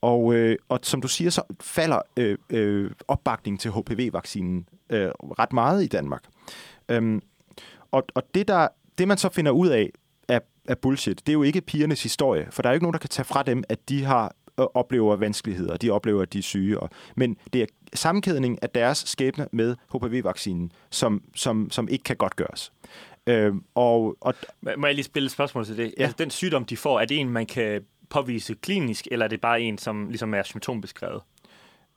og, 0.00 0.34
øh, 0.34 0.56
og 0.68 0.78
som 0.82 1.00
du 1.00 1.08
siger, 1.08 1.30
så 1.30 1.42
falder 1.60 2.00
øh, 2.16 2.38
øh, 2.50 2.90
opbakningen 3.08 3.58
til 3.58 3.70
HPV-vaccinen 3.70 4.66
øh, 4.90 5.10
ret 5.38 5.52
meget 5.52 5.84
i 5.84 5.86
Danmark. 5.86 6.22
Øhm, 6.90 7.22
og 7.90 8.06
og 8.14 8.22
det, 8.34 8.48
der, 8.48 8.68
det, 8.98 9.08
man 9.08 9.18
så 9.18 9.28
finder 9.28 9.52
ud 9.52 9.68
af, 9.68 9.90
af, 10.28 10.40
af 10.68 10.78
bullshit, 10.78 11.26
det 11.26 11.28
er 11.28 11.32
jo 11.32 11.42
ikke 11.42 11.60
pigernes 11.60 12.02
historie, 12.02 12.46
for 12.50 12.62
der 12.62 12.68
er 12.68 12.72
jo 12.72 12.74
ikke 12.74 12.84
nogen, 12.84 12.92
der 12.92 12.98
kan 12.98 13.08
tage 13.08 13.24
fra 13.24 13.42
dem, 13.42 13.64
at 13.68 13.88
de 13.88 14.04
har 14.04 14.34
øh, 14.60 14.66
oplever 14.74 15.16
vanskeligheder, 15.16 15.76
de 15.76 15.90
oplever, 15.90 16.22
at 16.22 16.32
de 16.32 16.38
er 16.38 16.42
syge. 16.42 16.80
Og, 16.80 16.90
men 17.16 17.36
det 17.52 17.62
er 17.62 17.66
sammenkædning 17.94 18.62
af 18.62 18.70
deres 18.70 18.98
skæbne 19.06 19.48
med 19.52 19.76
HPV-vaccinen, 19.94 20.72
som, 20.90 21.22
som, 21.36 21.70
som 21.70 21.88
ikke 21.88 22.02
kan 22.02 22.16
godt 22.16 22.36
gøres. 22.36 22.72
Øhm, 23.26 23.64
og, 23.74 24.16
og, 24.20 24.34
Må 24.76 24.86
jeg 24.86 24.94
lige 24.94 25.04
spille 25.04 25.26
et 25.26 25.32
spørgsmål 25.32 25.64
til 25.66 25.76
det? 25.76 25.94
Ja. 25.98 26.02
Altså, 26.02 26.16
den 26.18 26.30
sygdom, 26.30 26.64
de 26.64 26.76
får, 26.76 27.00
er 27.00 27.04
det 27.04 27.18
en, 27.18 27.28
man 27.28 27.46
kan 27.46 27.84
påvise 28.08 28.54
klinisk, 28.54 29.08
eller 29.10 29.24
er 29.24 29.28
det 29.28 29.40
bare 29.40 29.60
en, 29.60 29.78
som 29.78 30.08
ligesom 30.08 30.34
er 30.34 30.42
symptombeskrevet? 30.42 31.22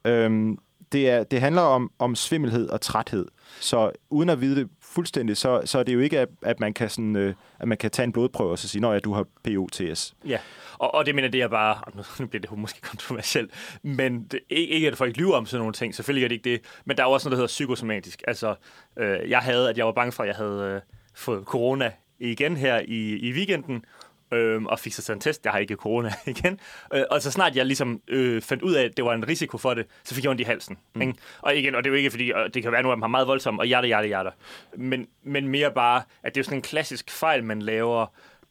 Øhm, 0.05 0.57
det, 0.93 1.09
er, 1.09 1.23
det 1.23 1.41
handler 1.41 1.61
om, 1.61 1.91
om 1.99 2.15
svimmelhed 2.15 2.69
og 2.69 2.81
træthed. 2.81 3.25
Så 3.59 3.91
uden 4.09 4.29
at 4.29 4.41
vide 4.41 4.55
det 4.55 4.69
fuldstændig, 4.81 5.37
så, 5.37 5.61
så 5.65 5.79
er 5.79 5.83
det 5.83 5.93
jo 5.93 5.99
ikke, 5.99 6.19
at, 6.19 6.29
at, 6.41 6.59
man 6.59 6.73
kan 6.73 6.89
sådan, 6.89 7.15
øh, 7.15 7.33
at 7.59 7.67
man 7.67 7.77
kan 7.77 7.91
tage 7.91 8.03
en 8.03 8.11
blodprøve 8.11 8.51
og 8.51 8.59
så 8.59 8.67
sige, 8.67 8.87
at 8.87 9.03
du 9.03 9.13
har 9.13 9.25
POTS. 9.43 10.15
Ja, 10.27 10.37
og, 10.73 10.93
og 10.93 11.05
det 11.05 11.15
mener 11.15 11.27
det 11.27 11.41
er 11.41 11.47
bare, 11.47 11.81
nu 12.19 12.27
bliver 12.27 12.41
det 12.41 12.57
måske 12.57 12.81
kontroversielt, 12.81 13.51
men 13.83 14.23
det, 14.23 14.39
ikke 14.49 14.87
at 14.87 14.97
folk 14.97 15.17
lyver 15.17 15.35
om 15.35 15.45
sådan 15.45 15.59
nogle 15.59 15.73
ting, 15.73 15.95
selvfølgelig 15.95 16.23
er 16.23 16.27
det 16.27 16.35
ikke 16.35 16.49
det, 16.49 16.61
men 16.85 16.97
der 16.97 17.03
er 17.03 17.07
også 17.07 17.27
noget, 17.27 17.31
der 17.31 17.37
hedder 17.37 17.47
psykosomatisk. 17.47 18.23
Altså, 18.27 18.55
øh, 18.97 19.29
jeg 19.29 19.39
havde, 19.39 19.69
at 19.69 19.77
jeg 19.77 19.85
var 19.85 19.91
bange 19.91 20.11
for, 20.11 20.23
at 20.23 20.27
jeg 20.27 20.35
havde 20.35 20.73
øh, 20.75 20.81
fået 21.15 21.45
corona 21.45 21.91
igen 22.19 22.57
her 22.57 22.79
i, 22.79 23.17
i 23.17 23.31
weekenden, 23.33 23.85
øh, 24.33 24.63
og 24.63 24.79
fik 24.79 24.93
så 24.93 25.13
en 25.13 25.19
test. 25.19 25.45
Jeg 25.45 25.51
har 25.51 25.59
ikke 25.59 25.75
corona 25.75 26.13
igen. 26.25 26.59
Øh, 26.93 27.03
og 27.11 27.21
så 27.21 27.31
snart 27.31 27.55
jeg 27.55 27.65
ligesom 27.65 28.01
øh, 28.07 28.41
fandt 28.41 28.63
ud 28.63 28.73
af, 28.73 28.83
at 28.83 28.97
det 28.97 29.05
var 29.05 29.13
en 29.13 29.27
risiko 29.27 29.57
for 29.57 29.73
det, 29.73 29.85
så 30.03 30.15
fik 30.15 30.23
jeg 30.23 30.29
ondt 30.29 30.41
i 30.41 30.43
halsen. 30.43 30.77
Mm. 30.95 31.01
Ikke? 31.01 31.13
Og 31.41 31.57
igen, 31.57 31.75
og 31.75 31.83
det 31.83 31.89
er 31.89 31.91
jo 31.91 31.97
ikke 31.97 32.11
fordi, 32.11 32.31
og 32.31 32.53
det 32.53 32.63
kan 32.63 32.71
være, 32.71 32.79
at 32.79 32.85
nu 32.85 32.91
er 32.91 32.95
man 32.95 33.11
meget 33.11 33.27
voldsom, 33.27 33.59
og 33.59 33.65
hjerte, 33.65 33.85
hjerte, 33.85 34.07
hjerte. 34.07 34.29
Men, 34.77 35.07
men 35.23 35.47
mere 35.47 35.71
bare, 35.71 36.01
at 36.23 36.35
det 36.35 36.41
er 36.41 36.45
sådan 36.45 36.57
en 36.57 36.61
klassisk 36.61 37.11
fejl, 37.11 37.43
man 37.43 37.61
laver, 37.61 38.05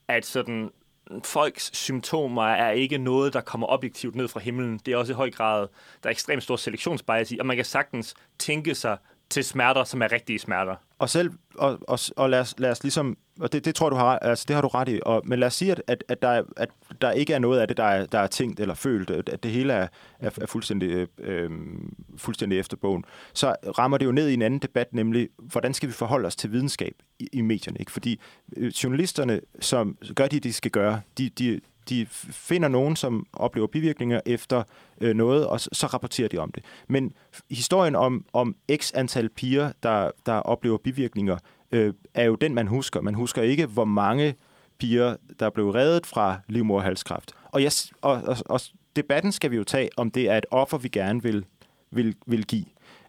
at 0.09 0.27
sådan 0.27 0.71
folks 1.25 1.77
symptomer 1.77 2.45
er 2.45 2.71
ikke 2.71 2.99
noget, 2.99 3.33
der 3.33 3.41
kommer 3.41 3.67
objektivt 3.67 4.15
ned 4.15 4.29
fra 4.29 4.41
himlen. 4.41 4.81
Det 4.87 4.95
er 4.95 4.97
også 4.97 5.13
i 5.13 5.17
høj 5.17 5.31
grad, 5.31 5.67
der 6.03 6.09
er 6.09 6.11
ekstremt 6.11 6.43
stor 6.43 6.57
selektionsbias 6.57 7.33
i, 7.33 7.39
og 7.39 7.47
man 7.47 7.57
kan 7.57 7.65
sagtens 7.65 8.15
tænke 8.39 8.75
sig 8.75 8.97
til 9.31 9.45
smerter, 9.45 9.85
som 9.85 10.03
er 10.03 10.13
rigtige 10.13 10.39
smerter. 10.39 10.77
Og 11.03 11.11
selv, 11.11 11.31
og, 11.55 11.79
og, 11.89 11.99
og 12.17 12.31
lad, 12.31 12.41
os, 12.41 12.55
lad 12.59 12.71
os 12.71 12.83
ligesom, 12.83 13.17
og 13.41 13.53
det, 13.53 13.65
det 13.65 13.75
tror 13.75 13.91
du 13.91 13.97
har, 13.97 14.19
altså 14.19 14.45
det 14.49 14.55
har 14.55 14.63
du 14.63 14.69
ret 14.69 14.89
i, 14.89 15.01
og, 15.03 15.23
men 15.25 15.39
lad 15.39 15.47
os 15.47 15.55
sige, 15.55 15.73
at, 15.73 15.83
at, 15.87 16.05
at, 16.09 16.23
der, 16.23 16.43
at 16.57 16.69
der 17.01 17.11
ikke 17.11 17.35
er 17.35 17.39
noget 17.39 17.61
af 17.61 17.69
det, 17.69 17.77
der 17.77 17.85
er, 17.85 18.07
der 18.07 18.19
er 18.19 18.27
tænkt 18.27 18.61
eller 18.61 18.75
følt, 18.75 19.11
at 19.11 19.43
det 19.43 19.51
hele 19.51 19.73
er, 19.73 19.89
er, 20.21 20.31
er 20.41 20.47
fuldstændig, 20.47 20.89
øh, 20.91 21.07
øhm, 21.19 21.97
fuldstændig 22.17 22.59
efter 22.59 22.77
bogen, 22.77 23.05
så 23.33 23.55
rammer 23.79 23.99
det 23.99 24.07
jo 24.07 24.13
ned 24.13 24.29
i 24.29 24.35
en 24.35 24.43
anden 24.43 24.61
debat, 24.61 24.95
nemlig, 24.95 25.29
hvordan 25.39 25.75
skal 25.75 25.89
vi 25.89 25.93
forholde 25.93 26.27
os 26.27 26.37
til 26.37 26.53
videnskab 26.53 26.95
i, 27.19 27.29
i 27.33 27.41
medierne? 27.41 27.79
Ikke? 27.81 27.93
Fordi 27.93 28.21
øh, 28.57 28.69
journalisterne, 28.69 29.41
som 29.61 29.97
gør 30.15 30.27
det, 30.27 30.45
de 30.45 30.53
skal 30.53 30.71
gøre, 30.71 31.01
de, 31.19 31.29
de, 31.29 31.61
de 31.89 32.07
finder 32.11 32.69
nogen, 32.69 32.97
som 32.97 33.27
oplever 33.33 33.67
bivirkninger 33.67 34.21
efter 34.27 34.63
øh, 35.01 35.17
noget, 35.17 35.47
og 35.47 35.61
så, 35.61 35.69
så 35.73 35.87
rapporterer 35.87 36.29
de 36.29 36.39
om 36.39 36.53
det. 36.53 36.65
Men 36.89 37.13
historien 37.51 37.97
om, 37.97 38.25
om 38.33 38.57
x 38.77 38.93
antal 38.95 39.29
piger, 39.29 39.73
der, 39.83 40.11
der 40.27 40.33
oplever 40.33 40.79
bivirkninger, 40.79 41.39
øh, 41.73 41.95
er 42.15 42.25
jo 42.25 42.35
den, 42.35 42.55
man 42.55 42.67
husker. 42.67 43.01
Man 43.01 43.15
husker 43.15 43.43
ikke, 43.43 43.67
hvor 43.67 43.85
mange 43.85 44.35
piger, 44.79 45.17
der 45.41 45.51
blev 45.51 45.71
reddet 45.71 46.07
fra 46.07 46.41
livmorhalskræft. 46.49 47.33
Og, 47.45 47.61
yes, 47.61 47.93
og, 48.03 48.23
og, 48.27 48.37
og 48.47 48.61
debatten 48.97 49.33
skal 49.33 49.51
vi 49.51 49.57
jo 49.57 49.65
tage, 49.65 49.89
om 49.97 50.11
det 50.11 50.29
er 50.29 50.39
et 50.39 50.47
offer, 50.51 50.79
vi 50.79 50.89
gerne 50.89 51.23
vil, 51.23 51.45
vil, 51.91 52.15
vil 52.27 52.47
give. 52.47 52.65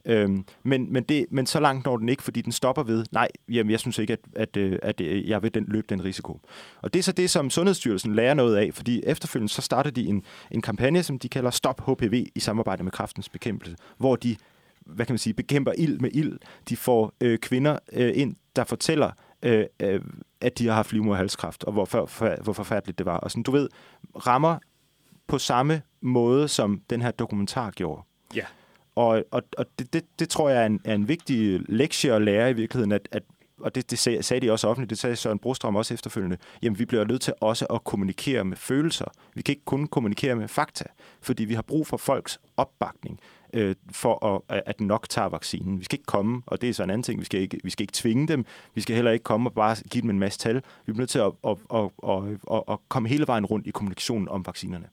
Øhm, 0.06 0.46
men, 0.64 0.94
men, 0.94 1.04
det, 1.04 1.26
men 1.32 1.46
så 1.46 1.60
langt 1.60 1.86
når 1.86 1.98
den 1.98 2.10
ikke, 2.10 2.24
fordi 2.24 2.42
den 2.42 2.52
stopper 2.52 2.84
ved, 2.84 3.06
nej, 3.12 3.28
jamen, 3.50 3.72
jeg 3.72 3.80
synes 3.80 3.98
ikke, 3.98 4.14
at, 4.14 4.20
at, 4.36 4.58
øh, 4.58 4.80
at, 4.82 5.02
at 5.02 5.26
jeg 5.26 5.44
vil 5.44 5.54
den, 5.54 5.66
løbe 5.68 5.88
den 5.90 6.04
risiko. 6.04 6.40
Og 6.82 6.94
det 6.94 7.00
er 7.00 7.04
så 7.04 7.12
det, 7.12 7.30
som 7.30 7.50
Sundhedsstyrelsen 7.50 8.16
lærer 8.16 8.34
noget 8.34 8.56
af, 8.56 8.70
fordi 8.74 9.02
efterfølgende 9.06 9.54
så 9.54 9.62
starter 9.62 9.92
de 9.92 10.06
en, 10.06 10.24
en 10.52 10.62
kampagne, 10.62 11.04
som 11.04 11.20
de 11.20 11.30
kalder 11.30 11.50
Stop 11.50 11.82
HPV 11.82 12.26
i 12.36 12.40
samarbejde 12.40 12.84
med 12.84 12.92
kraftens 12.92 13.30
bekæmpelse, 13.30 13.76
hvor 13.98 14.16
de 14.16 14.36
hvad 14.86 15.06
kan 15.06 15.14
man 15.14 15.18
sige, 15.18 15.34
bekæmper 15.34 15.72
ild 15.78 16.00
med 16.00 16.10
ild. 16.14 16.38
De 16.70 16.78
får 16.78 17.14
øh, 17.22 17.40
kvinder 17.40 17.80
øh, 17.94 18.12
ind, 18.16 18.36
der 18.56 18.64
fortæller, 18.64 19.12
øh, 19.44 19.66
øh, 19.80 20.02
at 20.42 20.60
de 20.60 20.68
har 20.68 20.74
haft 20.74 20.94
livmoderhalskræft, 20.94 21.64
og 21.64 21.74
hvor, 21.74 21.86
for, 21.86 22.06
for, 22.06 22.36
hvor 22.44 22.54
forfærdeligt 22.54 22.98
det 22.98 23.06
var. 23.06 23.18
Og 23.18 23.32
sådan, 23.32 23.44
du 23.44 23.52
ved, 23.52 23.70
rammer 24.16 24.58
på 25.28 25.38
samme 25.38 25.82
måde, 26.02 26.48
som 26.48 26.82
den 26.90 27.02
her 27.02 27.12
dokumentar 27.12 27.72
gjorde. 27.72 28.02
Ja. 28.36 28.46
Og, 28.96 29.24
og, 29.32 29.44
og 29.58 29.66
det, 29.80 29.94
det, 29.94 30.04
det 30.20 30.30
tror 30.30 30.50
jeg 30.50 30.62
er 30.62 30.66
en, 30.66 30.82
er 30.86 30.96
en 30.96 31.08
vigtig 31.08 31.62
lektie 31.70 32.14
at 32.14 32.22
lære 32.22 32.50
i 32.50 32.54
virkeligheden, 32.54 32.92
at, 32.92 33.08
at 33.12 33.24
og 33.60 33.76
det, 33.76 33.92
det 33.92 34.00
sagde, 34.00 34.42
de 34.42 34.52
også 34.52 34.68
offentligt, 34.68 34.90
det 34.90 34.98
sagde 34.98 35.16
Søren 35.16 35.40
Brostrøm 35.40 35.76
også 35.76 35.94
efterfølgende, 35.94 36.38
jamen 36.62 36.80
vi 36.80 36.86
bliver 36.86 37.06
nødt 37.06 37.22
til 37.22 37.34
også 37.42 37.66
at 37.66 37.84
kommunikere 37.84 38.46
med 38.46 38.58
følelser. 38.58 39.06
Vi 39.36 39.42
kan 39.42 39.54
ikke 39.54 39.66
kun 39.66 39.88
kommunikere 39.88 40.36
med 40.36 40.48
fakta, 40.48 40.86
fordi 41.22 41.46
vi 41.46 41.54
har 41.54 41.62
brug 41.62 41.88
for 41.88 41.98
folks 41.98 42.40
opbakning 42.58 43.20
øh, 43.54 43.76
for 43.92 44.44
at, 44.50 44.62
at 44.66 44.82
nok 44.82 45.10
tager 45.10 45.30
vaccinen. 45.30 45.80
Vi 45.80 45.86
skal 45.86 45.96
ikke 45.96 46.06
komme, 46.06 46.42
og 46.46 46.62
det 46.62 46.70
er 46.70 46.74
så 46.74 46.84
en 46.84 46.90
anden 46.90 47.04
ting, 47.04 47.20
vi 47.20 47.26
skal 47.26 47.42
ikke, 47.42 47.60
vi 47.64 47.70
skal 47.70 47.84
ikke 47.84 47.94
tvinge 47.94 48.28
dem, 48.28 48.46
vi 48.76 48.82
skal 48.82 48.96
heller 48.96 49.12
ikke 49.12 49.24
komme 49.24 49.50
og 49.50 49.54
bare 49.54 49.76
give 49.92 50.02
dem 50.02 50.10
en 50.10 50.20
masse 50.20 50.40
tal. 50.40 50.56
Vi 50.56 50.62
bliver 50.86 50.98
nødt 50.98 51.10
til 51.10 51.20
at, 51.20 51.32
at, 51.48 51.58
at, 51.74 51.90
at, 52.10 52.24
at, 52.52 52.64
at 52.70 52.80
komme 52.90 53.10
hele 53.10 53.28
vejen 53.28 53.46
rundt 53.46 53.68
i 53.68 53.72
kommunikationen 53.72 54.30
om 54.30 54.46
vaccinerne. 54.46 54.86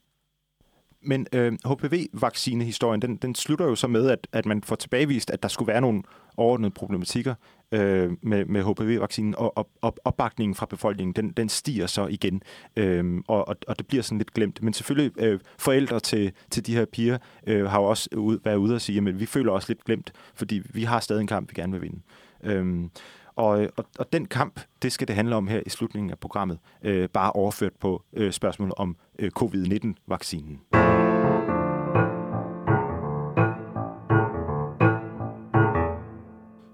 Men 1.03 1.27
øh, 1.33 1.53
HPV-vaccinehistorien, 1.67 3.03
den, 3.03 3.17
den 3.17 3.35
slutter 3.35 3.65
jo 3.65 3.75
så 3.75 3.89
med, 3.89 4.11
at, 4.11 4.29
at 4.33 4.47
man 4.47 4.63
får 4.63 4.77
tilbagevist, 4.77 5.31
at 5.31 5.43
der 5.43 5.49
skulle 5.49 5.73
være 5.73 5.81
nogle 5.81 6.03
overordnede 6.37 6.71
problematikker 6.71 7.35
øh, 7.73 8.11
med, 8.23 8.45
med 8.45 8.63
HPV-vaccinen, 8.63 9.35
og, 9.35 9.59
og, 9.59 9.69
og 9.81 9.97
opbakningen 10.05 10.55
fra 10.55 10.67
befolkningen, 10.67 11.13
den, 11.13 11.31
den 11.31 11.49
stiger 11.49 11.87
så 11.87 12.07
igen, 12.07 12.43
øh, 12.77 13.21
og, 13.29 13.49
og, 13.49 13.57
og 13.69 13.79
det 13.79 13.87
bliver 13.87 14.03
sådan 14.03 14.19
lidt 14.19 14.35
glemt. 14.35 14.63
Men 14.63 14.73
selvfølgelig, 14.73 15.13
øh, 15.23 15.41
forældre 15.59 16.01
til, 16.01 16.33
til 16.51 16.67
de 16.67 16.75
her 16.75 16.85
piger 16.85 17.19
øh, 17.47 17.65
har 17.65 17.81
jo 17.81 17.85
også 17.85 18.09
ud, 18.17 18.39
været 18.45 18.57
ude 18.57 18.75
og 18.75 18.81
sige, 18.81 19.09
at 19.09 19.21
vi 19.21 19.27
føler 19.27 19.53
os 19.53 19.69
lidt 19.69 19.85
glemt, 19.85 20.13
fordi 20.35 20.63
vi 20.65 20.85
har 20.85 21.01
stadig 21.01 21.21
en 21.21 21.27
kamp, 21.27 21.51
vi 21.51 21.55
gerne 21.61 21.73
vil 21.73 21.83
vinde. 21.83 22.01
Øh, 22.45 22.89
og, 23.37 23.69
og, 23.77 23.85
og 23.99 24.13
den 24.13 24.27
kamp, 24.27 24.61
det 24.83 24.93
skal 24.93 25.09
det 25.09 25.17
handle 25.17 25.37
om 25.37 25.47
her 25.47 25.63
i 25.67 25.71
slutningen 25.71 26.11
af 26.11 26.19
programmet, 26.19 26.59
øh, 26.83 27.09
bare 27.09 27.33
overført 27.33 27.73
på 27.81 28.03
øh, 28.13 28.33
spørgsmålet 28.33 28.75
om 28.77 28.97
øh, 29.19 29.31
covid-19-vaccinen. 29.31 30.61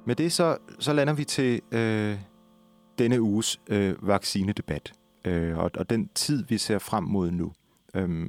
Med 0.07 0.17
det 0.17 0.33
så, 0.33 0.59
så 0.79 0.93
lander 0.93 1.13
vi 1.13 1.25
til 1.25 1.61
øh, 1.73 2.19
denne 2.99 3.21
uges 3.21 3.61
øh, 3.67 4.09
vaccinedebat, 4.09 4.93
øh, 5.25 5.59
og, 5.59 5.71
og 5.75 5.91
den 5.91 6.09
tid, 6.15 6.45
vi 6.49 6.59
ser 6.59 6.79
frem 6.79 7.05
mod 7.05 7.31
nu. 7.31 7.53
Øh, 7.95 8.29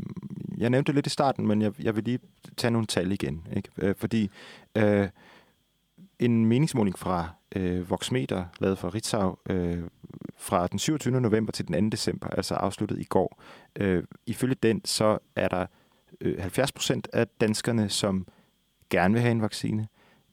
jeg 0.58 0.70
nævnte 0.70 0.88
det 0.88 0.96
lidt 0.96 1.08
i 1.08 1.10
starten, 1.10 1.48
men 1.48 1.62
jeg, 1.62 1.84
jeg 1.84 1.96
vil 1.96 2.04
lige 2.04 2.20
tage 2.58 2.72
nogle 2.72 2.88
tal 2.88 3.12
igen, 3.12 3.48
ikke? 3.56 3.70
Øh, 3.78 3.96
fordi 3.98 4.30
øh, 4.78 5.10
en 6.20 6.46
meningsmåling 6.46 7.00
fra 7.00 7.30
øh, 7.56 7.90
Voxmeter, 7.90 8.46
lavet 8.60 8.78
fra 8.78 8.90
Ritzau, 8.90 9.38
øh, 9.50 9.84
fra 10.38 10.68
den 10.68 10.80
27. 10.80 11.22
november 11.22 11.52
til 11.52 11.68
den 11.68 11.84
2. 11.84 11.90
december, 11.90 12.28
altså 12.28 12.56
afsluttet 12.56 13.00
i 13.00 13.04
går. 13.04 13.42
Øh, 13.76 14.04
ifølge 14.26 14.56
den, 14.64 14.82
så 14.86 15.18
er 15.36 15.48
der 15.48 15.66
øh, 16.22 16.40
70 16.40 16.72
procent 16.72 17.08
af 17.14 17.28
danskerne, 17.28 17.90
som 17.90 18.28
gerne 18.90 19.14
vil 19.14 19.22
have 19.22 19.32
en 19.32 19.42
vaccine. 19.42 19.88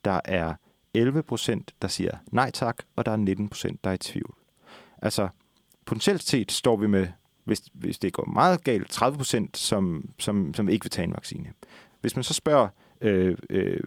Der 0.04 0.20
er 0.24 0.54
11 0.94 1.22
procent, 1.22 1.74
der 1.82 1.88
siger 1.88 2.10
nej 2.26 2.50
tak, 2.50 2.76
og 2.96 3.06
der 3.06 3.12
er 3.12 3.16
19 3.16 3.48
procent, 3.48 3.84
der 3.84 3.90
er 3.90 3.94
i 3.94 3.98
tvivl. 3.98 4.34
Altså, 5.02 5.28
potentielt 5.86 6.22
set 6.22 6.52
står 6.52 6.76
vi 6.76 6.86
med, 6.86 7.06
hvis, 7.44 7.62
hvis 7.72 7.98
det 7.98 8.12
går 8.12 8.30
meget 8.32 8.64
galt, 8.64 8.90
30 8.90 9.18
procent, 9.18 9.56
som, 9.56 10.10
som, 10.18 10.54
som 10.54 10.68
ikke 10.68 10.84
vil 10.84 10.90
tage 10.90 11.06
en 11.06 11.12
vaccine. 11.12 11.52
Hvis 12.00 12.16
man 12.16 12.22
så 12.22 12.34
spørger 12.34 12.68
øh, 13.00 13.36
øh, 13.50 13.80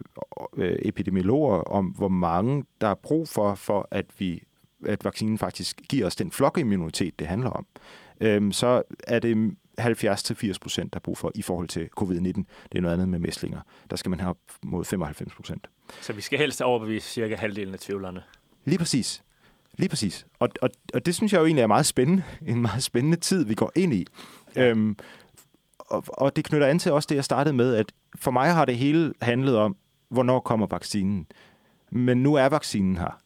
øh, 0.56 0.76
epidemiologer 0.82 1.56
om, 1.56 1.86
hvor 1.86 2.08
mange 2.08 2.64
der 2.80 2.88
er 2.88 2.94
brug 2.94 3.28
for, 3.28 3.54
for 3.54 3.88
at 3.90 4.06
vi 4.18 4.42
at 4.86 5.04
vaccinen 5.04 5.38
faktisk 5.38 5.80
giver 5.88 6.06
os 6.06 6.16
den 6.16 6.30
flokimmunitet, 6.30 7.18
det 7.18 7.26
handler 7.26 7.50
om, 7.50 7.66
øh, 8.20 8.52
så 8.52 8.82
er 9.06 9.18
det 9.18 9.56
70-80 9.80 10.52
procent, 10.60 10.92
der 10.92 10.98
er 10.98 11.00
brug 11.00 11.18
for 11.18 11.32
i 11.34 11.42
forhold 11.42 11.68
til 11.68 11.88
covid-19. 12.00 12.42
Det 12.72 12.78
er 12.78 12.80
noget 12.80 12.94
andet 12.94 13.08
med 13.08 13.18
mæslinger. 13.18 13.60
Der 13.90 13.96
skal 13.96 14.10
man 14.10 14.20
have 14.20 14.30
op 14.30 14.38
mod 14.62 14.84
95 14.84 15.34
procent. 15.34 15.70
Så 16.00 16.12
vi 16.12 16.20
skal 16.20 16.38
helst 16.38 16.62
overbevise 16.62 17.08
cirka 17.08 17.36
halvdelen 17.36 17.74
af 17.74 17.80
tvivlerne. 17.80 18.22
Lige 18.64 18.78
præcis. 18.78 19.22
Lige 19.78 19.88
præcis. 19.88 20.26
Og, 20.38 20.48
og, 20.62 20.70
og 20.94 21.06
det 21.06 21.14
synes 21.14 21.32
jeg 21.32 21.40
jo 21.40 21.44
egentlig 21.44 21.62
er 21.62 21.66
meget 21.66 21.86
spændende. 21.86 22.22
En 22.46 22.62
meget 22.62 22.82
spændende 22.82 23.16
tid, 23.16 23.44
vi 23.44 23.54
går 23.54 23.72
ind 23.74 23.94
i. 23.94 24.06
Ja. 24.56 24.68
Øhm, 24.68 24.96
og, 25.78 26.04
og 26.08 26.36
det 26.36 26.44
knytter 26.44 26.66
an 26.66 26.78
til 26.78 26.92
også 26.92 27.06
det, 27.10 27.14
jeg 27.14 27.24
startede 27.24 27.56
med, 27.56 27.74
at 27.74 27.92
for 28.16 28.30
mig 28.30 28.54
har 28.54 28.64
det 28.64 28.76
hele 28.76 29.14
handlet 29.22 29.56
om, 29.56 29.76
hvornår 30.08 30.40
kommer 30.40 30.66
vaccinen. 30.66 31.26
Men 31.90 32.22
nu 32.22 32.34
er 32.34 32.46
vaccinen 32.46 32.96
her. 32.96 33.20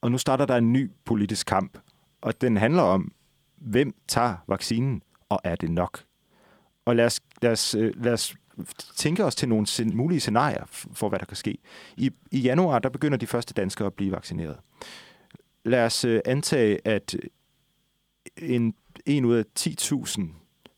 Og 0.00 0.10
nu 0.10 0.18
starter 0.18 0.46
der 0.46 0.56
en 0.56 0.72
ny 0.72 0.90
politisk 1.04 1.46
kamp. 1.46 1.78
Og 2.20 2.40
den 2.40 2.56
handler 2.56 2.82
om, 2.82 3.12
hvem 3.56 3.94
tager 4.08 4.36
vaccinen, 4.48 5.02
og 5.28 5.40
er 5.44 5.56
det 5.56 5.70
nok? 5.70 6.04
Og 6.84 6.96
lad 6.96 7.06
os, 7.06 7.20
lad 7.42 7.52
os, 7.52 7.74
øh, 7.74 8.04
lad 8.04 8.12
os 8.12 8.34
tænke 8.96 9.24
os 9.24 9.34
til 9.34 9.48
nogle 9.48 9.66
mulige 9.94 10.20
scenarier 10.20 10.64
for, 10.68 11.08
hvad 11.08 11.18
der 11.18 11.26
kan 11.26 11.36
ske. 11.36 11.58
I, 11.96 12.10
i 12.30 12.38
januar, 12.38 12.78
der 12.78 12.88
begynder 12.88 13.18
de 13.18 13.26
første 13.26 13.54
danskere 13.54 13.86
at 13.86 13.94
blive 13.94 14.12
vaccineret. 14.12 14.56
Lad 15.64 15.84
os 15.84 16.04
øh, 16.04 16.20
antage, 16.24 16.78
at 16.84 17.16
en, 18.36 18.74
en 19.06 19.24
ud 19.24 19.34
af 19.34 19.44
10.000 19.58 20.22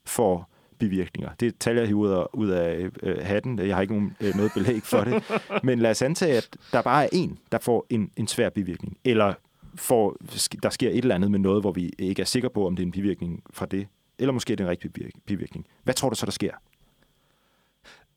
får 0.05 0.51
bivirkninger. 0.79 1.31
Det 1.41 1.59
taler 1.59 1.83
jeg 1.83 1.95
ud 1.95 2.09
af, 2.09 2.27
ud 2.33 2.49
af 2.49 2.91
øh, 3.03 3.19
hatten. 3.27 3.59
Jeg 3.59 3.77
har 3.77 3.83
ikke 3.83 3.95
nogen, 3.95 4.17
øh, 4.21 4.35
noget 4.35 4.51
belæg 4.55 4.83
for 4.83 5.05
det. 5.05 5.23
Men 5.67 5.79
lad 5.79 5.91
os 5.91 6.03
antage, 6.03 6.37
at 6.37 6.49
der 6.73 6.83
bare 6.83 7.05
er 7.05 7.09
en, 7.13 7.39
der 7.53 7.59
får 7.59 7.87
en, 7.91 8.11
en 8.17 8.27
svær 8.27 8.49
bivirkning. 8.49 8.99
Eller 9.05 9.35
får, 9.75 10.17
der 10.63 10.71
sker 10.71 10.91
et 10.91 10.99
eller 10.99 11.15
andet 11.15 11.31
med 11.31 11.39
noget, 11.39 11.63
hvor 11.63 11.73
vi 11.73 11.93
ikke 11.99 12.23
er 12.23 12.27
sikre 12.27 12.51
på, 12.51 12.67
om 12.67 12.77
det 12.77 12.83
er 12.83 12.87
en 12.87 12.93
bivirkning 12.93 13.43
fra 13.51 13.67
det. 13.67 13.87
Eller 14.21 14.33
måske 14.33 14.53
er 14.53 14.57
det 14.57 14.65
en 14.65 14.71
rigtig 14.71 14.91
bivirkning. 15.27 15.67
Hvad 15.83 15.95
tror 15.95 16.09
du 16.09 16.17
så, 16.17 16.27
der 16.27 16.33
sker? 16.33 16.53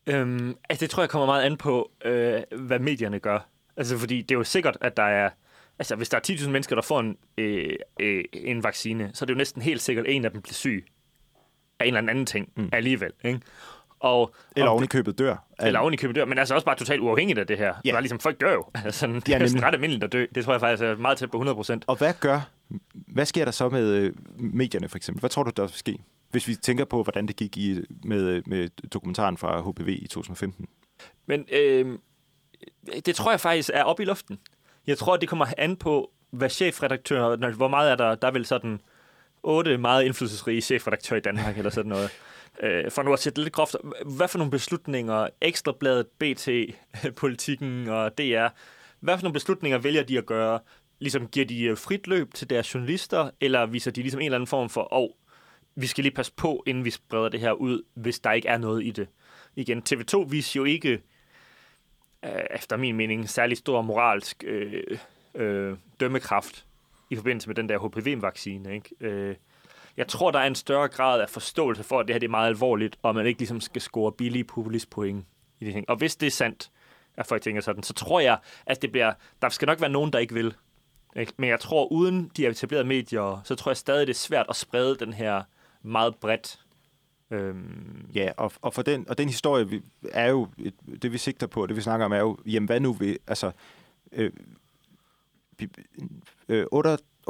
Øhm, 0.06 0.56
altså, 0.68 0.80
det 0.84 0.90
tror 0.90 1.02
jeg 1.02 1.10
kommer 1.10 1.26
meget 1.26 1.42
an 1.42 1.56
på, 1.56 1.90
øh, 2.04 2.42
hvad 2.56 2.78
medierne 2.78 3.18
gør. 3.18 3.38
Altså, 3.76 3.98
fordi 3.98 4.22
det 4.22 4.30
er 4.30 4.38
jo 4.38 4.44
sikkert, 4.44 4.76
at 4.80 4.96
der 4.96 5.02
er... 5.02 5.30
Altså, 5.78 5.96
hvis 5.96 6.08
der 6.08 6.16
er 6.16 6.20
10.000 6.28 6.48
mennesker, 6.48 6.74
der 6.74 6.82
får 6.82 7.00
en, 7.00 7.16
øh, 7.38 7.76
øh, 8.00 8.24
en 8.32 8.64
vaccine, 8.64 9.10
så 9.14 9.24
er 9.24 9.26
det 9.26 9.34
jo 9.34 9.38
næsten 9.38 9.62
helt 9.62 9.82
sikkert, 9.82 10.06
at 10.06 10.12
en 10.12 10.24
af 10.24 10.30
dem 10.30 10.42
bliver 10.42 10.54
syg 10.54 10.86
af 11.80 11.86
en 11.86 11.96
eller 11.96 12.10
anden 12.10 12.26
ting 12.26 12.52
mm. 12.56 12.68
alligevel. 12.72 13.12
Ikke? 13.24 13.40
Og, 14.00 14.34
eller 14.56 14.70
oven 14.70 14.84
i 14.84 14.86
købet 14.86 15.18
dør. 15.18 15.36
Eller 15.60 15.80
oven 15.80 15.94
i 15.94 15.96
købet 15.96 16.16
dør, 16.16 16.24
men 16.24 16.38
altså 16.38 16.54
også 16.54 16.64
bare 16.64 16.76
totalt 16.76 17.00
uafhængigt 17.00 17.38
af 17.38 17.46
det 17.46 17.58
her. 17.58 17.74
Ja. 17.84 17.90
Det 17.90 17.96
er 17.96 18.00
ligesom, 18.00 18.20
folk 18.20 18.40
dør 18.40 18.52
jo. 18.52 18.64
Altså, 18.84 19.06
det 19.06 19.28
ja, 19.28 19.34
er 19.34 19.38
nemlig. 19.38 19.62
ret 19.62 19.74
almindeligt 19.74 20.04
at 20.04 20.12
dø. 20.12 20.26
Det 20.34 20.44
tror 20.44 20.52
jeg 20.52 20.60
faktisk 20.60 20.82
er 20.82 20.96
meget 20.96 21.18
tæt 21.18 21.30
på 21.30 21.36
100 21.36 21.54
procent. 21.54 21.84
Og 21.86 21.96
hvad 21.96 22.14
gør, 22.20 22.40
hvad 22.94 23.26
sker 23.26 23.44
der 23.44 23.52
så 23.52 23.68
med 23.68 23.88
øh, 23.88 24.12
medierne 24.36 24.88
for 24.88 24.96
eksempel? 24.96 25.20
Hvad 25.20 25.30
tror 25.30 25.42
du, 25.42 25.50
der 25.56 25.62
vil 25.62 25.72
ske? 25.72 25.98
Hvis 26.30 26.48
vi 26.48 26.54
tænker 26.54 26.84
på, 26.84 27.02
hvordan 27.02 27.28
det 27.28 27.36
gik 27.36 27.56
i, 27.56 27.80
med, 28.04 28.42
med 28.46 28.68
dokumentaren 28.88 29.36
fra 29.36 29.60
HPV 29.60 29.88
i 29.88 30.06
2015. 30.06 30.66
Men 31.26 31.46
øh, 31.52 31.98
det 33.06 33.14
tror 33.14 33.30
jeg 33.30 33.40
faktisk 33.40 33.70
er 33.74 33.82
op 33.82 34.00
i 34.00 34.04
luften. 34.04 34.38
Jeg 34.86 34.98
tror, 34.98 35.16
det 35.16 35.28
kommer 35.28 35.46
an 35.58 35.76
på, 35.76 36.10
hvad 36.30 36.50
chefredaktøren, 36.50 37.54
hvor 37.54 37.68
meget 37.68 37.90
er 37.90 37.96
der, 37.96 38.14
der 38.14 38.30
vil 38.30 38.46
sådan 38.46 38.80
otte 39.42 39.78
meget 39.78 40.04
indflydelsesrige 40.04 40.60
chefredaktører 40.60 41.18
i 41.18 41.22
Danmark, 41.22 41.58
eller 41.58 41.70
sådan 41.70 41.88
noget. 41.88 42.10
Øh, 42.62 42.90
for 42.90 43.02
nu 43.02 43.12
at 43.12 43.18
sætte 43.18 43.42
lidt 43.42 43.54
groft, 43.54 43.76
hvad 44.06 44.28
for 44.28 44.38
nogle 44.38 44.50
beslutninger, 44.50 45.28
Ekstrabladet, 45.40 46.06
BT, 46.06 46.48
Politikken 47.20 47.88
og 47.88 48.18
DR, 48.18 48.48
hvad 49.00 49.18
for 49.18 49.22
nogle 49.22 49.32
beslutninger 49.32 49.78
vælger 49.78 50.02
de 50.02 50.18
at 50.18 50.26
gøre? 50.26 50.58
Ligesom 50.98 51.28
giver 51.28 51.46
de 51.46 51.62
øh, 51.62 51.76
frit 51.76 52.06
løb 52.06 52.34
til 52.34 52.50
deres 52.50 52.74
journalister, 52.74 53.30
eller 53.40 53.66
viser 53.66 53.90
de 53.90 54.00
ligesom 54.00 54.20
en 54.20 54.24
eller 54.24 54.38
anden 54.38 54.46
form 54.46 54.68
for, 54.68 54.92
åh, 54.92 55.02
oh, 55.02 55.08
vi 55.74 55.86
skal 55.86 56.04
lige 56.04 56.14
passe 56.14 56.32
på, 56.36 56.62
inden 56.66 56.84
vi 56.84 56.90
spreder 56.90 57.28
det 57.28 57.40
her 57.40 57.52
ud, 57.52 57.82
hvis 57.94 58.20
der 58.20 58.32
ikke 58.32 58.48
er 58.48 58.58
noget 58.58 58.84
i 58.84 58.90
det. 58.90 59.08
Igen, 59.56 59.82
TV2 59.90 60.28
viser 60.28 60.60
jo 60.60 60.64
ikke, 60.64 61.02
øh, 62.24 62.42
efter 62.50 62.76
min 62.76 62.96
mening, 62.96 63.28
særlig 63.28 63.56
stor 63.56 63.82
moralsk 63.82 64.44
øh, 64.46 64.98
øh, 65.34 65.76
dømmekraft 66.00 66.66
i 67.10 67.16
forbindelse 67.16 67.48
med 67.48 67.54
den 67.54 67.68
der 67.68 67.78
HPV-vaccine. 67.78 68.74
Ikke? 68.74 68.90
Øh, 69.00 69.36
jeg 69.96 70.08
tror, 70.08 70.30
der 70.30 70.38
er 70.38 70.46
en 70.46 70.54
større 70.54 70.88
grad 70.88 71.20
af 71.20 71.30
forståelse 71.30 71.82
for, 71.82 72.00
at 72.00 72.08
det 72.08 72.14
her 72.14 72.18
det 72.20 72.26
er 72.26 72.30
meget 72.30 72.48
alvorligt, 72.48 72.98
og 73.02 73.14
man 73.14 73.26
ikke 73.26 73.40
ligesom 73.40 73.60
skal 73.60 73.82
score 73.82 74.12
billige 74.12 74.44
populistpoint 74.44 75.26
i 75.60 75.64
det 75.64 75.74
ting. 75.74 75.90
Og 75.90 75.96
hvis 75.96 76.16
det 76.16 76.26
er 76.26 76.30
sandt, 76.30 76.70
at 77.16 77.26
folk 77.26 77.42
tænker 77.42 77.60
sådan, 77.62 77.82
så 77.82 77.92
tror 77.92 78.20
jeg, 78.20 78.38
at 78.66 78.82
det 78.82 78.92
bliver, 78.92 79.12
der 79.42 79.48
skal 79.48 79.66
nok 79.66 79.80
være 79.80 79.90
nogen, 79.90 80.12
der 80.12 80.18
ikke 80.18 80.34
vil. 80.34 80.54
Ikke? 81.16 81.32
Men 81.36 81.50
jeg 81.50 81.60
tror, 81.60 81.92
uden 81.92 82.30
de 82.36 82.46
etablerede 82.46 82.88
medier, 82.88 83.40
så 83.44 83.54
tror 83.54 83.70
jeg 83.70 83.76
stadig, 83.76 84.06
det 84.06 84.12
er 84.12 84.18
svært 84.18 84.46
at 84.48 84.56
sprede 84.56 84.96
den 84.96 85.12
her 85.12 85.42
meget 85.82 86.16
bredt. 86.16 86.60
Øhm... 87.30 88.06
Ja, 88.14 88.30
og, 88.36 88.52
og, 88.62 88.74
for 88.74 88.82
den, 88.82 89.08
og 89.08 89.18
den 89.18 89.28
historie 89.28 89.68
vi, 89.68 89.82
er 90.12 90.30
jo, 90.30 90.48
det 91.02 91.12
vi 91.12 91.18
sigter 91.18 91.46
på, 91.46 91.66
det 91.66 91.76
vi 91.76 91.80
snakker 91.80 92.06
om, 92.06 92.12
er 92.12 92.18
jo, 92.18 92.38
jamen 92.46 92.66
hvad 92.66 92.80
nu 92.80 92.92
vi, 92.92 93.18
altså, 93.26 93.50
øh, 94.12 94.32
øh, 96.48 96.66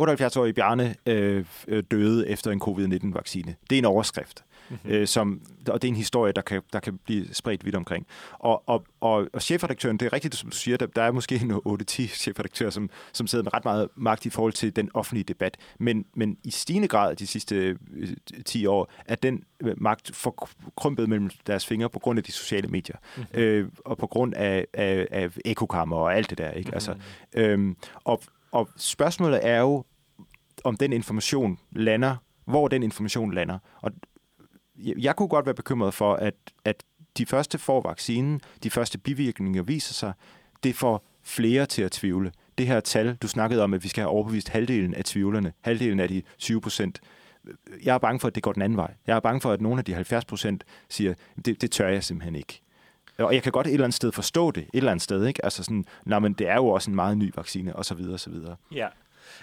78-årige 0.00 0.52
Bjarne 0.52 0.94
øh, 1.06 1.44
øh, 1.68 1.82
døde 1.90 2.28
efter 2.28 2.50
en 2.50 2.60
covid-19-vaccine. 2.60 3.56
Det 3.70 3.76
er 3.76 3.78
en 3.78 3.84
overskrift, 3.84 4.44
mm-hmm. 4.70 4.90
øh, 4.90 5.06
som, 5.06 5.40
og 5.68 5.82
det 5.82 5.88
er 5.88 5.92
en 5.92 5.96
historie, 5.96 6.32
der 6.32 6.42
kan, 6.42 6.62
der 6.72 6.80
kan 6.80 6.98
blive 7.04 7.34
spredt 7.34 7.64
vidt 7.64 7.74
omkring. 7.74 8.06
Og, 8.32 8.68
og, 8.68 8.84
og, 9.00 9.28
og 9.32 9.42
chefredaktøren, 9.42 9.96
det 9.96 10.06
er 10.06 10.12
rigtigt, 10.12 10.34
som 10.34 10.50
du 10.50 10.56
siger, 10.56 10.76
der, 10.76 10.86
der 10.86 11.02
er 11.02 11.12
måske 11.12 11.34
en 11.34 11.52
8-10 11.52 12.06
chefredaktører, 12.22 12.70
som, 12.70 12.90
som 13.12 13.26
sidder 13.26 13.44
med 13.44 13.54
ret 13.54 13.64
meget 13.64 13.88
magt 13.96 14.26
i 14.26 14.30
forhold 14.30 14.52
til 14.52 14.76
den 14.76 14.90
offentlige 14.94 15.24
debat. 15.24 15.56
Men, 15.78 16.04
men 16.14 16.36
i 16.44 16.50
stigende 16.50 16.88
grad 16.88 17.16
de 17.16 17.26
sidste 17.26 17.78
10 18.46 18.64
øh, 18.64 18.72
år, 18.72 18.92
er 19.06 19.14
den 19.14 19.44
øh, 19.60 19.82
magt 19.82 20.16
forkrympet 20.16 21.08
mellem 21.08 21.30
deres 21.46 21.66
fingre 21.66 21.90
på 21.90 21.98
grund 21.98 22.18
af 22.18 22.24
de 22.24 22.32
sociale 22.32 22.68
medier. 22.68 22.96
Mm-hmm. 23.16 23.40
Øh, 23.40 23.68
og 23.84 23.98
på 23.98 24.06
grund 24.06 24.34
af, 24.34 24.66
af, 24.72 25.06
af 25.10 25.30
ekokammer 25.44 25.96
og 25.96 26.16
alt 26.16 26.30
det 26.30 26.38
der. 26.38 26.50
Ikke? 26.50 26.68
Mm-hmm. 26.68 26.74
Altså, 26.74 26.94
øhm, 27.32 27.76
og, 28.04 28.22
og 28.52 28.68
spørgsmålet 28.76 29.40
er 29.42 29.60
jo, 29.60 29.84
om 30.64 30.76
den 30.76 30.92
information 30.92 31.58
lander, 31.72 32.16
hvor 32.44 32.68
den 32.68 32.82
information 32.82 33.34
lander. 33.34 33.58
Og 33.80 33.92
jeg 34.76 35.16
kunne 35.16 35.28
godt 35.28 35.46
være 35.46 35.54
bekymret 35.54 35.94
for, 35.94 36.14
at, 36.14 36.34
at 36.64 36.84
de 37.18 37.26
første 37.26 37.58
får 37.58 37.82
vaccinen, 37.82 38.40
de 38.62 38.70
første 38.70 38.98
bivirkninger 38.98 39.62
viser 39.62 39.94
sig, 39.94 40.12
det 40.62 40.76
får 40.76 41.04
flere 41.22 41.66
til 41.66 41.82
at 41.82 41.92
tvivle. 41.92 42.32
Det 42.58 42.66
her 42.66 42.80
tal, 42.80 43.14
du 43.14 43.28
snakkede 43.28 43.62
om, 43.62 43.74
at 43.74 43.82
vi 43.82 43.88
skal 43.88 44.00
have 44.00 44.10
overbevist 44.10 44.48
halvdelen 44.48 44.94
af 44.94 45.04
tvivlerne, 45.04 45.52
halvdelen 45.60 46.00
af 46.00 46.08
de 46.08 46.22
20 46.38 46.60
procent. 46.60 47.00
Jeg 47.84 47.94
er 47.94 47.98
bange 47.98 48.20
for, 48.20 48.28
at 48.28 48.34
det 48.34 48.42
går 48.42 48.52
den 48.52 48.62
anden 48.62 48.76
vej. 48.76 48.94
Jeg 49.06 49.16
er 49.16 49.20
bange 49.20 49.40
for, 49.40 49.52
at 49.52 49.60
nogle 49.60 49.78
af 49.78 49.84
de 49.84 49.94
70 49.94 50.24
procent 50.24 50.64
siger, 50.88 51.14
det, 51.44 51.60
det 51.60 51.70
tør 51.70 51.88
jeg 51.88 52.04
simpelthen 52.04 52.34
ikke. 52.34 52.60
Og 53.18 53.34
jeg 53.34 53.42
kan 53.42 53.52
godt 53.52 53.66
et 53.66 53.72
eller 53.72 53.84
andet 53.84 53.96
sted 53.96 54.12
forstå 54.12 54.50
det, 54.50 54.62
et 54.62 54.68
eller 54.72 54.90
andet 54.90 55.02
sted, 55.02 55.26
ikke? 55.26 55.44
Altså 55.44 55.62
sådan, 55.62 55.84
nej, 56.04 56.18
men 56.18 56.32
det 56.32 56.48
er 56.48 56.54
jo 56.54 56.66
også 56.66 56.90
en 56.90 56.94
meget 56.94 57.18
ny 57.18 57.32
vaccine, 57.36 57.76
og 57.76 57.84
så 57.84 57.94
videre, 57.94 58.14
og 58.14 58.20
så 58.20 58.30
videre. 58.30 58.56
Ja. 58.74 58.88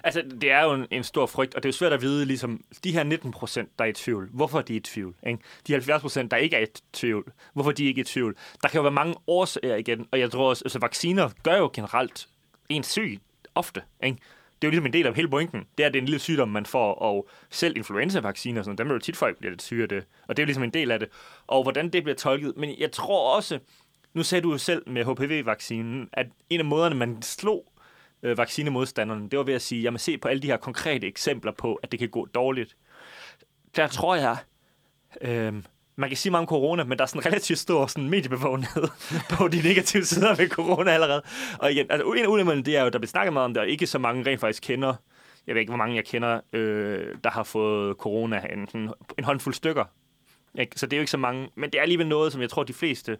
Altså, 0.03 0.23
det 0.41 0.51
er 0.51 0.63
jo 0.63 0.73
en, 0.73 0.87
en 0.91 1.03
stor 1.03 1.25
frygt, 1.25 1.55
og 1.55 1.63
det 1.63 1.69
er 1.69 1.73
jo 1.73 1.77
svært 1.77 1.93
at 1.93 2.01
vide, 2.01 2.25
ligesom, 2.25 2.63
de 2.83 2.91
her 2.91 3.03
19 3.03 3.31
procent, 3.31 3.69
der 3.79 3.85
er 3.85 3.89
i 3.89 3.93
tvivl, 3.93 4.29
hvorfor 4.33 4.57
er 4.57 4.63
de 4.63 4.75
i 4.75 4.79
tvivl? 4.79 5.15
Ikke? 5.27 5.39
De 5.67 5.73
70 5.73 6.01
procent, 6.01 6.31
der 6.31 6.37
ikke 6.37 6.55
er 6.55 6.61
i 6.61 6.67
tvivl, 6.93 7.31
hvorfor 7.53 7.69
er 7.69 7.75
de 7.75 7.85
ikke 7.85 8.01
i 8.01 8.03
tvivl? 8.03 8.35
Der 8.63 8.69
kan 8.69 8.77
jo 8.77 8.81
være 8.81 8.91
mange 8.91 9.15
årsager 9.27 9.75
igen, 9.75 10.07
og 10.11 10.19
jeg 10.19 10.31
tror 10.31 10.49
også, 10.49 10.63
altså 10.65 10.79
vacciner 10.79 11.29
gør 11.43 11.57
jo 11.57 11.69
generelt 11.73 12.27
en 12.69 12.83
syg 12.83 13.19
ofte, 13.55 13.81
ikke? 14.03 14.17
det 14.61 14.67
er 14.67 14.69
jo 14.69 14.71
ligesom 14.71 14.85
en 14.85 14.93
del 14.93 15.07
af 15.07 15.15
hele 15.15 15.29
pointen. 15.29 15.63
Det 15.77 15.83
er, 15.83 15.87
at 15.87 15.93
det 15.93 15.99
er 15.99 16.01
en 16.01 16.05
lille 16.05 16.19
sygdom, 16.19 16.49
man 16.49 16.65
får, 16.65 16.93
og 16.93 17.29
selv 17.49 17.77
influenza-vacciner, 17.77 18.63
sådan, 18.63 18.77
dem 18.77 18.89
er 18.89 18.93
jo 18.93 18.99
tit 18.99 19.17
folk 19.17 19.37
bliver 19.37 19.51
lidt 19.51 19.61
syge 19.61 19.83
af 19.83 19.89
det. 19.89 20.05
Og 20.27 20.37
det 20.37 20.41
er 20.41 20.43
jo 20.43 20.45
ligesom 20.45 20.63
en 20.63 20.69
del 20.69 20.91
af 20.91 20.99
det. 20.99 21.09
Og 21.47 21.63
hvordan 21.63 21.89
det 21.89 22.03
bliver 22.03 22.15
tolket. 22.15 22.53
Men 22.57 22.75
jeg 22.79 22.91
tror 22.91 23.35
også, 23.35 23.59
nu 24.13 24.23
sagde 24.23 24.41
du 24.41 24.51
jo 24.51 24.57
selv 24.57 24.89
med 24.89 25.05
HPV-vaccinen, 25.05 26.09
at 26.13 26.27
en 26.49 26.59
af 26.59 26.65
måderne, 26.65 26.95
man 26.95 27.21
slog 27.21 27.70
øh, 28.23 28.37
vaccinemodstanderne, 28.37 29.29
det 29.29 29.39
var 29.39 29.43
ved 29.43 29.53
at 29.53 29.61
sige, 29.61 29.81
jamen 29.81 29.99
se 29.99 30.17
på 30.17 30.27
alle 30.27 30.41
de 30.41 30.47
her 30.47 30.57
konkrete 30.57 31.07
eksempler 31.07 31.51
på, 31.51 31.75
at 31.75 31.91
det 31.91 31.99
kan 31.99 32.09
gå 32.09 32.25
dårligt. 32.25 32.77
Der 33.75 33.87
tror 33.87 34.15
jeg, 34.15 34.37
øh, 35.21 35.53
man 35.95 36.09
kan 36.09 36.17
sige 36.17 36.31
meget 36.31 36.41
om 36.41 36.47
corona, 36.47 36.83
men 36.83 36.97
der 36.97 37.03
er 37.03 37.07
sådan 37.07 37.21
en 37.21 37.25
relativt 37.25 37.59
stor 37.59 37.87
sådan, 37.87 38.09
mediebevågenhed 38.09 38.87
på 39.37 39.47
de 39.47 39.61
negative 39.61 40.05
sider 40.05 40.35
ved 40.35 40.49
corona 40.49 40.91
allerede. 40.91 41.21
Og 41.59 41.71
igen, 41.71 41.85
altså 41.89 42.11
en 42.11 42.49
af 42.49 42.63
det 42.63 42.77
er 42.77 42.83
jo, 42.83 42.89
der 42.89 42.99
bliver 42.99 43.07
snakket 43.07 43.33
meget 43.33 43.45
om 43.45 43.53
det, 43.53 43.61
og 43.63 43.69
ikke 43.69 43.87
så 43.87 43.99
mange 43.99 44.25
rent 44.25 44.39
faktisk 44.39 44.63
kender, 44.63 44.93
jeg 45.47 45.55
ved 45.55 45.59
ikke, 45.59 45.69
hvor 45.69 45.77
mange 45.77 45.95
jeg 45.95 46.05
kender, 46.05 46.41
øh, 46.53 47.15
der 47.23 47.29
har 47.29 47.43
fået 47.43 47.97
corona, 47.97 48.45
en, 48.53 48.67
sådan, 48.67 48.93
en 49.17 49.23
håndfuld 49.23 49.53
stykker. 49.53 49.85
Ikke? 50.59 50.79
Så 50.79 50.85
det 50.85 50.93
er 50.93 50.97
jo 50.97 51.01
ikke 51.01 51.11
så 51.11 51.17
mange, 51.17 51.49
men 51.55 51.69
det 51.69 51.77
er 51.77 51.81
alligevel 51.81 52.07
noget, 52.07 52.31
som 52.31 52.41
jeg 52.41 52.49
tror, 52.49 52.63
de 52.63 52.73
fleste 52.73 53.17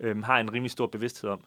øh, 0.00 0.24
har 0.24 0.38
en 0.38 0.52
rimelig 0.52 0.70
stor 0.70 0.86
bevidsthed 0.86 1.30
om. 1.30 1.44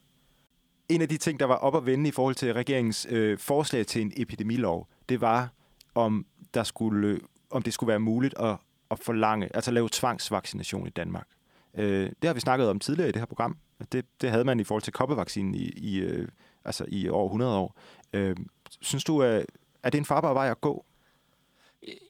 En 0.89 1.01
af 1.01 1.09
de 1.09 1.17
ting, 1.17 1.39
der 1.39 1.45
var 1.45 1.55
op 1.55 1.75
at 1.75 1.85
vende 1.85 2.09
i 2.09 2.11
forhold 2.11 2.35
til 2.35 2.53
regeringens 2.53 3.07
øh, 3.09 3.37
forslag 3.37 3.85
til 3.85 4.01
en 4.01 4.13
epidemilov, 4.17 4.87
det 5.09 5.21
var, 5.21 5.49
om 5.95 6.25
der 6.53 6.63
skulle, 6.63 7.07
øh, 7.07 7.19
om 7.49 7.61
det 7.61 7.73
skulle 7.73 7.87
være 7.87 7.99
muligt 7.99 8.37
at, 8.39 8.57
at 8.91 8.99
forlange, 8.99 9.55
altså 9.55 9.71
lave 9.71 9.89
tvangsvaccination 9.91 10.87
i 10.87 10.89
Danmark. 10.89 11.27
Øh, 11.73 12.09
det 12.21 12.27
har 12.27 12.33
vi 12.33 12.39
snakket 12.39 12.69
om 12.69 12.79
tidligere 12.79 13.09
i 13.09 13.11
det 13.11 13.21
her 13.21 13.25
program. 13.25 13.57
Det, 13.91 14.05
det 14.21 14.31
havde 14.31 14.43
man 14.43 14.59
i 14.59 14.63
forhold 14.63 14.83
til 14.83 14.93
koppevaccinen 14.93 15.55
i, 15.55 15.63
i, 15.63 15.99
øh, 15.99 16.27
altså 16.65 16.85
i 16.87 17.09
over 17.09 17.25
100 17.25 17.57
år. 17.57 17.75
Øh, 18.13 18.35
synes 18.81 19.03
du, 19.03 19.23
øh, 19.23 19.43
er 19.83 19.89
det 19.89 19.97
en 19.97 20.05
farbar 20.05 20.33
vej 20.33 20.49
at 20.49 20.61
gå? 20.61 20.85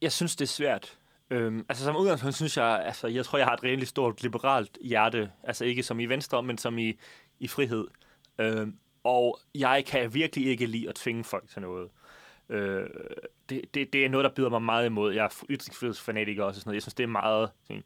Jeg 0.01 0.11
synes, 0.11 0.35
det 0.35 0.45
er 0.45 0.49
svært. 0.49 0.97
Øhm, 1.29 1.65
altså 1.69 1.83
som 1.83 1.95
udgangspunkt 1.95 2.35
synes 2.35 2.57
jeg, 2.57 2.83
altså 2.85 3.07
jeg 3.07 3.25
tror, 3.25 3.37
jeg 3.37 3.47
har 3.47 3.53
et 3.53 3.63
rimelig 3.63 3.87
stort 3.87 4.23
liberalt 4.23 4.77
hjerte. 4.81 5.31
Altså 5.43 5.65
ikke 5.65 5.83
som 5.83 5.99
i 5.99 6.05
venstre, 6.05 6.43
men 6.43 6.57
som 6.57 6.77
i, 6.77 6.93
i 7.39 7.47
frihed. 7.47 7.87
Øhm, 8.39 8.75
og 9.03 9.39
jeg 9.55 9.85
kan 9.85 10.13
virkelig 10.13 10.47
ikke 10.47 10.65
lide 10.65 10.89
at 10.89 10.95
tvinge 10.95 11.23
folk 11.23 11.49
til 11.49 11.61
noget. 11.61 11.89
Øh, 12.49 12.89
det, 13.49 13.61
det, 13.73 13.93
det 13.93 14.05
er 14.05 14.09
noget, 14.09 14.23
der 14.23 14.31
byder 14.35 14.49
mig 14.49 14.61
meget 14.61 14.85
imod. 14.85 15.13
Jeg 15.13 15.25
er 15.25 15.43
ytringsfrihedsfanatiker 15.49 16.43
også 16.43 16.57
og 16.57 16.61
sådan 16.61 16.69
noget. 16.69 16.75
Jeg 16.75 16.81
synes, 16.81 16.93
det 16.93 17.03
er 17.03 17.07
meget... 17.07 17.49
Sådan. 17.63 17.83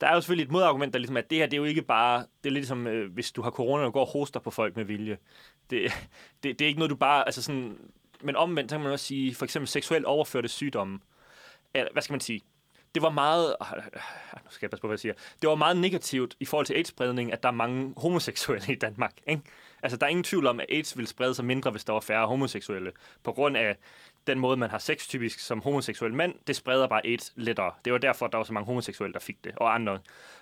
Der 0.00 0.06
er 0.06 0.14
jo 0.14 0.20
selvfølgelig 0.20 0.44
et 0.44 0.52
modargument, 0.52 0.92
der 0.92 0.98
ligesom, 0.98 1.16
at 1.16 1.30
det 1.30 1.38
her, 1.38 1.46
det 1.46 1.52
er 1.52 1.58
jo 1.58 1.64
ikke 1.64 1.82
bare... 1.82 2.26
Det 2.44 2.50
er 2.50 2.54
lidt 2.54 2.66
som, 2.66 2.86
øh, 2.86 3.12
hvis 3.12 3.32
du 3.32 3.42
har 3.42 3.50
corona, 3.50 3.84
og 3.84 3.92
går 3.92 4.00
og 4.00 4.12
hoster 4.12 4.40
på 4.40 4.50
folk 4.50 4.76
med 4.76 4.84
vilje. 4.84 5.18
Det, 5.70 5.92
det, 6.42 6.58
det 6.58 6.64
er 6.64 6.68
ikke 6.68 6.78
noget, 6.78 6.90
du 6.90 6.96
bare... 6.96 7.26
Altså 7.26 7.42
sådan, 7.42 7.78
men 8.20 8.36
omvendt, 8.36 8.70
så 8.70 8.76
kan 8.76 8.82
man 8.82 8.92
også 8.92 9.06
sige, 9.06 9.34
for 9.34 9.44
eksempel 9.44 9.68
seksuelt 9.68 10.04
overførte 10.04 10.48
sygdomme. 10.48 10.98
Eller, 11.74 11.92
hvad 11.92 12.02
skal 12.02 12.12
man 12.12 12.20
sige? 12.20 12.42
det 12.94 13.02
var 13.02 13.10
meget... 13.10 13.56
Ah, 13.60 13.72
ah, 13.72 13.78
ah, 14.32 14.40
nu 14.44 14.50
skal 14.50 14.66
jeg 14.66 14.70
passe 14.70 14.80
på, 14.80 14.86
hvad 14.86 14.94
jeg 14.94 15.00
siger. 15.00 15.14
Det 15.42 15.48
var 15.48 15.54
meget 15.54 15.76
negativt 15.76 16.36
i 16.40 16.44
forhold 16.44 16.66
til 16.66 16.74
AIDS-spredning, 16.74 17.32
at 17.32 17.42
der 17.42 17.48
er 17.48 17.52
mange 17.52 17.94
homoseksuelle 17.96 18.72
i 18.72 18.76
Danmark. 18.76 19.12
Ikke? 19.26 19.42
Altså, 19.82 19.96
der 19.96 20.06
er 20.06 20.10
ingen 20.10 20.24
tvivl 20.24 20.46
om, 20.46 20.60
at 20.60 20.66
AIDS 20.68 20.96
ville 20.96 21.08
sprede 21.08 21.34
sig 21.34 21.44
mindre, 21.44 21.70
hvis 21.70 21.84
der 21.84 21.92
var 21.92 22.00
færre 22.00 22.26
homoseksuelle. 22.26 22.92
På 23.22 23.32
grund 23.32 23.56
af 23.56 23.76
den 24.26 24.38
måde, 24.38 24.56
man 24.56 24.70
har 24.70 24.78
sex 24.78 25.08
typisk 25.08 25.38
som 25.38 25.60
homoseksuel 25.60 26.14
mand, 26.14 26.34
det 26.46 26.56
spreder 26.56 26.86
bare 26.86 27.06
AIDS 27.06 27.32
lettere. 27.36 27.72
Det 27.84 27.92
var 27.92 27.98
derfor, 27.98 28.26
at 28.26 28.32
der 28.32 28.38
var 28.38 28.44
så 28.44 28.52
mange 28.52 28.66
homoseksuelle, 28.66 29.12
der 29.12 29.20
fik 29.20 29.44
det, 29.44 29.52
og 29.56 29.74
andre. 29.74 29.98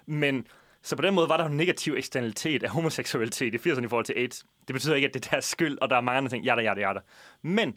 Men 0.07 0.47
så 0.83 0.97
på 0.97 1.03
den 1.03 1.15
måde 1.15 1.29
var 1.29 1.37
der 1.37 1.45
en 1.45 1.57
negativ 1.57 1.95
eksternalitet 1.95 2.63
af 2.63 2.71
homoseksualitet 2.71 3.55
i 3.55 3.71
80'erne 3.71 3.85
i 3.85 3.89
forhold 3.89 4.05
til 4.05 4.15
AIDS. 4.17 4.45
Det 4.69 4.75
betyder 4.75 4.95
ikke, 4.95 5.09
at 5.09 5.15
det 5.15 5.27
er 5.27 5.31
deres 5.31 5.45
skyld, 5.45 5.79
og 5.81 5.91
der 5.91 5.97
er 5.97 6.01
mange 6.01 6.19
andre 6.19 6.31
ting, 6.31 6.45
jada, 6.45 6.63
jada, 6.63 6.81
jada. 6.81 7.01
Men 7.43 7.75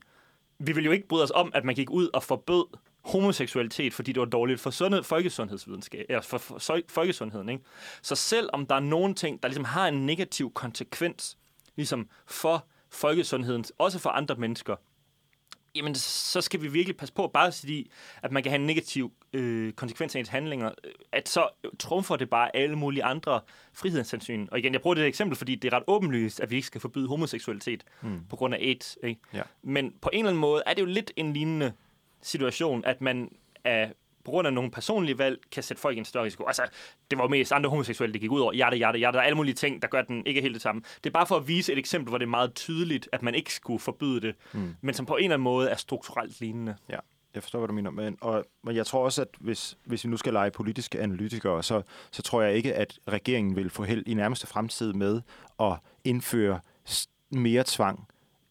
vi 0.59 0.71
vil 0.71 0.85
jo 0.85 0.91
ikke 0.91 1.07
bryde 1.07 1.23
os 1.23 1.31
om, 1.31 1.51
at 1.55 1.65
man 1.65 1.75
gik 1.75 1.89
ud 1.89 2.09
og 2.13 2.23
forbød 2.23 2.77
homoseksualitet, 3.05 3.93
fordi 3.93 4.11
det 4.11 4.19
var 4.19 4.25
dårligt 4.25 4.59
for 4.59 4.69
sundhed, 4.69 5.03
folkesundhedsvidenskab, 5.03 6.05
eller 6.09 6.21
for, 6.21 6.37
for, 6.37 6.59
for 6.59 6.79
folkesundheden. 6.87 7.49
Ikke? 7.49 7.63
Så 8.01 8.15
selv 8.15 8.49
om 8.53 8.65
der 8.65 8.75
er 8.75 8.79
nogle 8.79 9.13
ting, 9.13 9.43
der 9.43 9.49
ligesom 9.49 9.65
har 9.65 9.87
en 9.87 10.05
negativ 10.05 10.53
konsekvens 10.53 11.37
ligesom 11.75 12.09
for 12.27 12.67
folkesundheden, 12.89 13.65
også 13.77 13.99
for 13.99 14.09
andre 14.09 14.35
mennesker, 14.35 14.75
jamen 15.75 15.95
så 15.95 16.41
skal 16.41 16.61
vi 16.61 16.67
virkelig 16.67 16.97
passe 16.97 17.13
på, 17.13 17.27
bare 17.27 17.51
fordi, 17.51 17.91
at 18.23 18.31
man 18.31 18.43
kan 18.43 18.49
have 18.49 18.59
en 18.59 18.65
negativ 18.65 19.11
øh, 19.33 19.73
konsekvens 19.73 20.15
af 20.15 20.19
ens 20.19 20.29
handlinger, 20.29 20.71
at 21.11 21.29
så 21.29 21.49
trumfer 21.79 22.15
det 22.15 22.29
bare 22.29 22.55
alle 22.55 22.75
mulige 22.75 23.03
andre 23.03 23.41
frihedshensyn. 23.73 24.47
Og 24.51 24.59
igen, 24.59 24.73
jeg 24.73 24.81
bruger 24.81 24.95
det 24.95 25.05
eksempel, 25.05 25.37
fordi 25.37 25.55
det 25.55 25.73
er 25.73 25.77
ret 25.77 25.83
åbenlyst, 25.87 26.39
at 26.39 26.49
vi 26.49 26.55
ikke 26.55 26.67
skal 26.67 26.81
forbyde 26.81 27.07
homoseksualitet 27.07 27.83
mm. 28.01 28.19
på 28.29 28.35
grund 28.35 28.53
af 28.53 28.57
AIDS. 28.61 28.97
Ikke? 29.03 29.21
Ja. 29.33 29.41
Men 29.61 29.93
på 30.01 30.09
en 30.13 30.19
eller 30.19 30.29
anden 30.29 30.41
måde 30.41 30.63
er 30.65 30.73
det 30.73 30.81
jo 30.81 30.85
lidt 30.85 31.11
en 31.15 31.33
lignende 31.33 31.73
situation, 32.21 32.85
at 32.85 33.01
man 33.01 33.29
af 33.63 33.93
på 34.25 34.31
grund 34.31 34.47
af 34.47 34.53
nogle 34.53 34.71
personlige 34.71 35.17
valg, 35.17 35.39
kan 35.51 35.63
sætte 35.63 35.81
folk 35.81 35.95
i 35.95 35.99
en 35.99 36.05
større 36.05 36.23
risiko. 36.23 36.45
Altså, 36.45 36.63
det 37.11 37.17
var 37.17 37.23
jo 37.23 37.29
mest 37.29 37.51
andre 37.51 37.69
homoseksuelle, 37.69 38.13
det 38.13 38.21
gik 38.21 38.31
ud 38.31 38.41
over. 38.41 38.53
Hjerte, 38.53 38.77
hjerte, 38.77 38.97
hjerte. 38.97 39.15
Der 39.15 39.21
er 39.21 39.25
alle 39.25 39.35
mulige 39.35 39.55
ting, 39.55 39.81
der 39.81 39.87
gør 39.87 40.01
den 40.01 40.25
ikke 40.25 40.41
helt 40.41 40.53
det 40.53 40.61
samme. 40.61 40.81
Det 41.03 41.09
er 41.09 41.13
bare 41.13 41.27
for 41.27 41.35
at 41.35 41.47
vise 41.47 41.71
et 41.71 41.77
eksempel, 41.77 42.09
hvor 42.09 42.17
det 42.17 42.25
er 42.25 42.29
meget 42.29 42.53
tydeligt, 42.53 43.09
at 43.11 43.23
man 43.23 43.35
ikke 43.35 43.53
skulle 43.53 43.79
forbyde 43.79 44.21
det, 44.21 44.35
mm. 44.53 44.75
men 44.81 44.93
som 44.93 45.05
på 45.05 45.15
en 45.15 45.23
eller 45.23 45.33
anden 45.35 45.43
måde 45.43 45.69
er 45.69 45.75
strukturelt 45.75 46.39
lignende. 46.39 46.75
Ja. 46.89 46.97
Jeg 47.33 47.43
forstår, 47.43 47.59
hvad 47.59 47.67
du 47.67 47.73
mener. 47.73 47.91
Men, 47.91 48.17
og, 48.21 48.45
men 48.63 48.75
jeg 48.75 48.85
tror 48.85 49.05
også, 49.05 49.21
at 49.21 49.27
hvis, 49.39 49.77
hvis 49.85 50.03
vi 50.05 50.09
nu 50.09 50.17
skal 50.17 50.33
lege 50.33 50.51
politiske 50.51 50.99
analytikere, 50.99 51.63
så, 51.63 51.81
så 52.11 52.21
tror 52.21 52.41
jeg 52.41 52.55
ikke, 52.55 52.75
at 52.75 52.99
regeringen 53.07 53.55
vil 53.55 53.69
få 53.69 53.83
held 53.83 54.03
i 54.07 54.13
nærmeste 54.13 54.47
fremtid 54.47 54.93
med 54.93 55.21
at 55.59 55.73
indføre 56.03 56.59
mere 57.29 57.63
tvang 57.67 58.07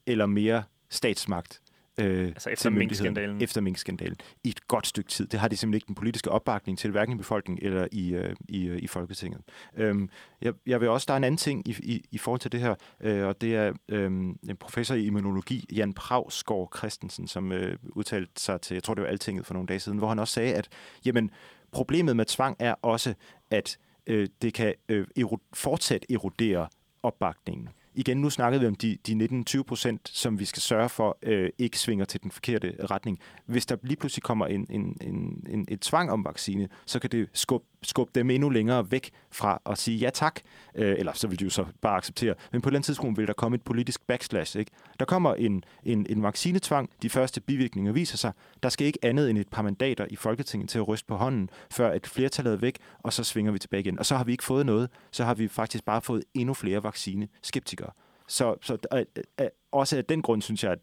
eller 0.07 0.27
mere 0.27 0.63
statsmagt 0.91 1.62
øh, 1.99 2.27
altså 2.27 2.51
efter 2.51 2.71
minkskandalen. 2.71 3.43
Efter 3.43 3.61
minkskandalen. 3.61 4.17
I 4.45 4.49
et 4.49 4.69
godt 4.69 4.87
stykke 4.87 5.11
tid. 5.11 5.27
Det 5.27 5.41
har 5.41 5.49
de 5.49 5.57
simpelthen 5.57 5.77
ikke 5.77 5.87
den 5.87 5.95
politiske 5.95 6.31
opbakning 6.31 6.79
til, 6.79 6.91
hverken 6.91 7.15
i 7.15 7.17
befolkningen 7.17 7.67
eller 7.67 7.87
i, 7.93 8.15
øh, 8.15 8.37
i, 8.49 8.67
øh, 8.67 8.79
i 8.83 8.87
Folketinget. 8.87 9.41
Øhm, 9.77 10.11
jeg, 10.43 10.53
jeg 10.67 10.81
vil 10.81 10.89
også, 10.89 11.05
der 11.09 11.13
er 11.13 11.17
en 11.17 11.25
anden 11.25 11.39
ting 11.39 11.69
i, 11.69 11.77
i, 11.83 12.05
i 12.11 12.19
forhold 12.19 12.41
til 12.41 12.53
det 12.53 12.61
her, 12.61 12.75
øh, 13.01 13.27
og 13.27 13.41
det 13.41 13.57
er 13.57 13.73
øh, 13.89 14.07
en 14.07 14.57
professor 14.61 14.95
i 14.95 15.05
immunologi, 15.05 15.67
Jan 15.73 15.93
Pravsgaard 15.93 16.73
Christensen, 16.77 17.29
som 17.29 17.53
øh, 17.53 17.79
udtalte 17.83 18.33
sig 18.37 18.61
til, 18.61 18.75
jeg 18.75 18.83
tror 18.83 18.95
det 18.95 19.03
var 19.03 19.09
Altinget 19.09 19.47
for 19.47 19.55
nogle 19.55 19.67
dage 19.67 19.81
siden, 19.81 19.99
hvor 19.99 20.09
han 20.09 20.19
også 20.19 20.35
sagde, 20.35 20.55
at 20.55 20.69
jamen, 21.05 21.31
problemet 21.73 22.17
med 22.17 22.25
tvang 22.25 22.57
er 22.59 22.75
også, 22.83 23.15
at 23.51 23.79
øh, 24.07 24.29
det 24.43 24.55
kan 24.55 24.75
øh, 24.89 25.07
ero- 25.19 25.49
fortsat 25.53 26.07
erodere 26.11 26.69
opbakningen 27.03 27.69
igen, 27.95 28.17
nu 28.17 28.31
snakkede 28.31 28.61
vi 28.61 28.67
om 28.67 28.75
de, 28.75 28.99
de 29.07 29.45
19-20 29.51 29.63
procent, 29.63 30.09
som 30.09 30.39
vi 30.39 30.45
skal 30.45 30.63
sørge 30.63 30.89
for 30.89 31.19
øh, 31.23 31.51
ikke 31.59 31.79
svinger 31.79 32.05
til 32.05 32.23
den 32.23 32.31
forkerte 32.31 32.77
retning. 32.91 33.19
Hvis 33.47 33.67
der 33.67 33.77
lige 33.83 33.97
pludselig 33.97 34.23
kommer 34.23 34.47
en, 34.47 34.67
en, 34.71 34.97
en, 35.01 35.47
en, 35.49 35.67
et 35.69 35.81
tvang 35.81 36.11
om 36.11 36.25
vaccine, 36.25 36.69
så 36.87 36.99
kan 36.99 37.11
det 37.11 37.29
skubbe 37.33 37.67
skubbe 37.83 38.13
dem 38.15 38.31
endnu 38.31 38.49
længere 38.49 38.91
væk 38.91 39.11
fra 39.31 39.61
at 39.67 39.79
sige 39.79 39.99
ja 39.99 40.11
tak, 40.11 40.41
øh, 40.75 40.95
eller 40.99 41.13
så 41.13 41.29
vil 41.29 41.39
de 41.39 41.45
jo 41.45 41.51
så 41.51 41.65
bare 41.81 41.97
acceptere. 41.97 42.35
Men 42.53 42.61
på 42.61 42.69
et 42.69 42.71
eller 42.71 42.79
andet 42.79 42.87
tidspunkt 42.87 43.19
vil 43.19 43.27
der 43.27 43.33
komme 43.33 43.55
et 43.55 43.63
politisk 43.63 44.07
backslash. 44.07 44.59
Ikke? 44.59 44.71
Der 44.99 45.05
kommer 45.05 45.35
en, 45.35 45.65
en, 45.85 46.07
en 46.11 46.23
vaccinetvang, 46.23 46.91
de 47.03 47.11
første 47.11 47.41
bivirkninger 47.41 47.93
viser 47.93 48.17
sig. 48.17 48.33
Der 48.63 48.69
skal 48.69 48.87
ikke 48.87 48.99
andet 49.03 49.31
end 49.31 49.39
et 49.39 49.49
par 49.49 49.63
mandater 49.63 50.07
i 50.11 50.17
Folketinget 50.17 50.71
til 50.71 50.79
at 50.79 50.89
ryste 50.89 51.07
på 51.07 51.17
hånden, 51.17 51.51
før 51.71 51.93
et 51.93 52.07
flertal 52.07 52.47
er 52.47 52.57
væk, 52.57 52.79
og 52.99 53.13
så 53.13 53.25
svinger 53.25 53.53
vi 53.53 53.59
tilbage 53.59 53.81
igen. 53.81 53.99
Og 53.99 54.07
så 54.07 54.17
har 54.17 54.25
vi 54.25 54.33
ikke 54.33 54.45
fået 54.45 54.67
noget, 54.67 54.91
så 55.11 55.25
har 55.25 55.35
vi 55.35 55.49
faktisk 55.49 55.85
bare 55.85 56.01
fået 56.01 56.25
endnu 56.35 56.55
flere 56.55 56.83
vaccineskeptikere. 56.83 57.91
Så, 58.29 58.57
så 58.63 58.77
øh, 58.95 58.99
øh, 58.99 59.25
øh, 59.41 59.47
også 59.73 59.97
af 59.97 60.05
den 60.05 60.23
grund 60.23 60.43
synes 60.43 60.65
jeg, 60.65 60.73
at 60.73 60.79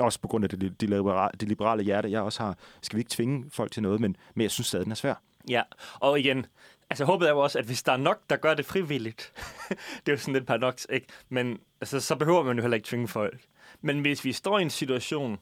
også 0.00 0.20
på 0.20 0.28
grund 0.28 0.44
af 0.44 0.50
det, 0.50 0.80
det, 0.80 0.90
liberale, 0.90 1.30
det 1.40 1.48
liberale 1.48 1.82
hjerte, 1.82 2.10
jeg 2.10 2.20
også 2.20 2.42
har, 2.42 2.58
skal 2.82 2.96
vi 2.96 3.00
ikke 3.00 3.10
tvinge 3.10 3.44
folk 3.50 3.72
til 3.72 3.82
noget, 3.82 4.00
men, 4.00 4.16
men 4.34 4.42
jeg 4.42 4.50
synes 4.50 4.66
stadig, 4.66 4.84
den 4.84 4.92
er 4.92 4.96
svær. 4.96 5.14
Ja, 5.48 5.62
og 5.94 6.20
igen, 6.20 6.46
altså 6.90 7.04
håbet 7.04 7.26
er 7.26 7.32
jo 7.32 7.38
også, 7.38 7.58
at 7.58 7.64
hvis 7.64 7.82
der 7.82 7.92
er 7.92 7.96
nok, 7.96 8.20
der 8.30 8.36
gør 8.36 8.54
det 8.54 8.66
frivilligt, 8.66 9.32
det 10.06 10.08
er 10.08 10.12
jo 10.12 10.16
sådan 10.16 10.34
lidt 10.34 10.46
paradoks, 10.46 10.86
ikke? 10.90 11.06
Men 11.28 11.58
altså, 11.80 12.00
så 12.00 12.16
behøver 12.16 12.42
man 12.42 12.56
jo 12.56 12.62
heller 12.62 12.74
ikke 12.74 12.86
tvinge 12.86 13.08
folk. 13.08 13.40
Men 13.80 14.00
hvis 14.00 14.24
vi 14.24 14.32
står 14.32 14.58
i 14.58 14.62
en 14.62 14.70
situation 14.70 15.38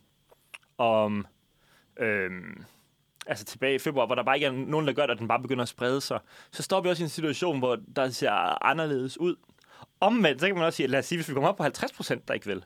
om, 0.78 1.26
øhm, 1.96 2.64
altså 3.26 3.44
tilbage 3.44 3.74
i 3.74 3.78
februar, 3.78 4.06
hvor 4.06 4.14
der 4.14 4.22
bare 4.22 4.36
ikke 4.36 4.46
er 4.46 4.52
nogen, 4.52 4.86
der 4.86 4.92
gør 4.92 5.02
det, 5.02 5.10
og 5.10 5.18
den 5.18 5.28
bare 5.28 5.42
begynder 5.42 5.62
at 5.62 5.68
sprede 5.68 6.00
sig, 6.00 6.18
så 6.50 6.62
står 6.62 6.80
vi 6.80 6.88
også 6.88 7.02
i 7.02 7.04
en 7.04 7.10
situation, 7.10 7.58
hvor 7.58 7.78
der 7.96 8.10
ser 8.10 8.64
anderledes 8.64 9.20
ud. 9.20 9.36
Omvendt, 10.00 10.40
så 10.40 10.46
kan 10.46 10.56
man 10.56 10.64
også 10.64 10.76
sige, 10.76 10.86
lad 10.86 10.98
os 10.98 11.06
sige, 11.06 11.18
hvis 11.18 11.28
vi 11.28 11.34
kommer 11.34 11.48
op 11.48 11.56
på 11.56 11.62
50 11.62 11.92
procent, 11.92 12.28
der 12.28 12.34
ikke 12.34 12.46
vil, 12.46 12.64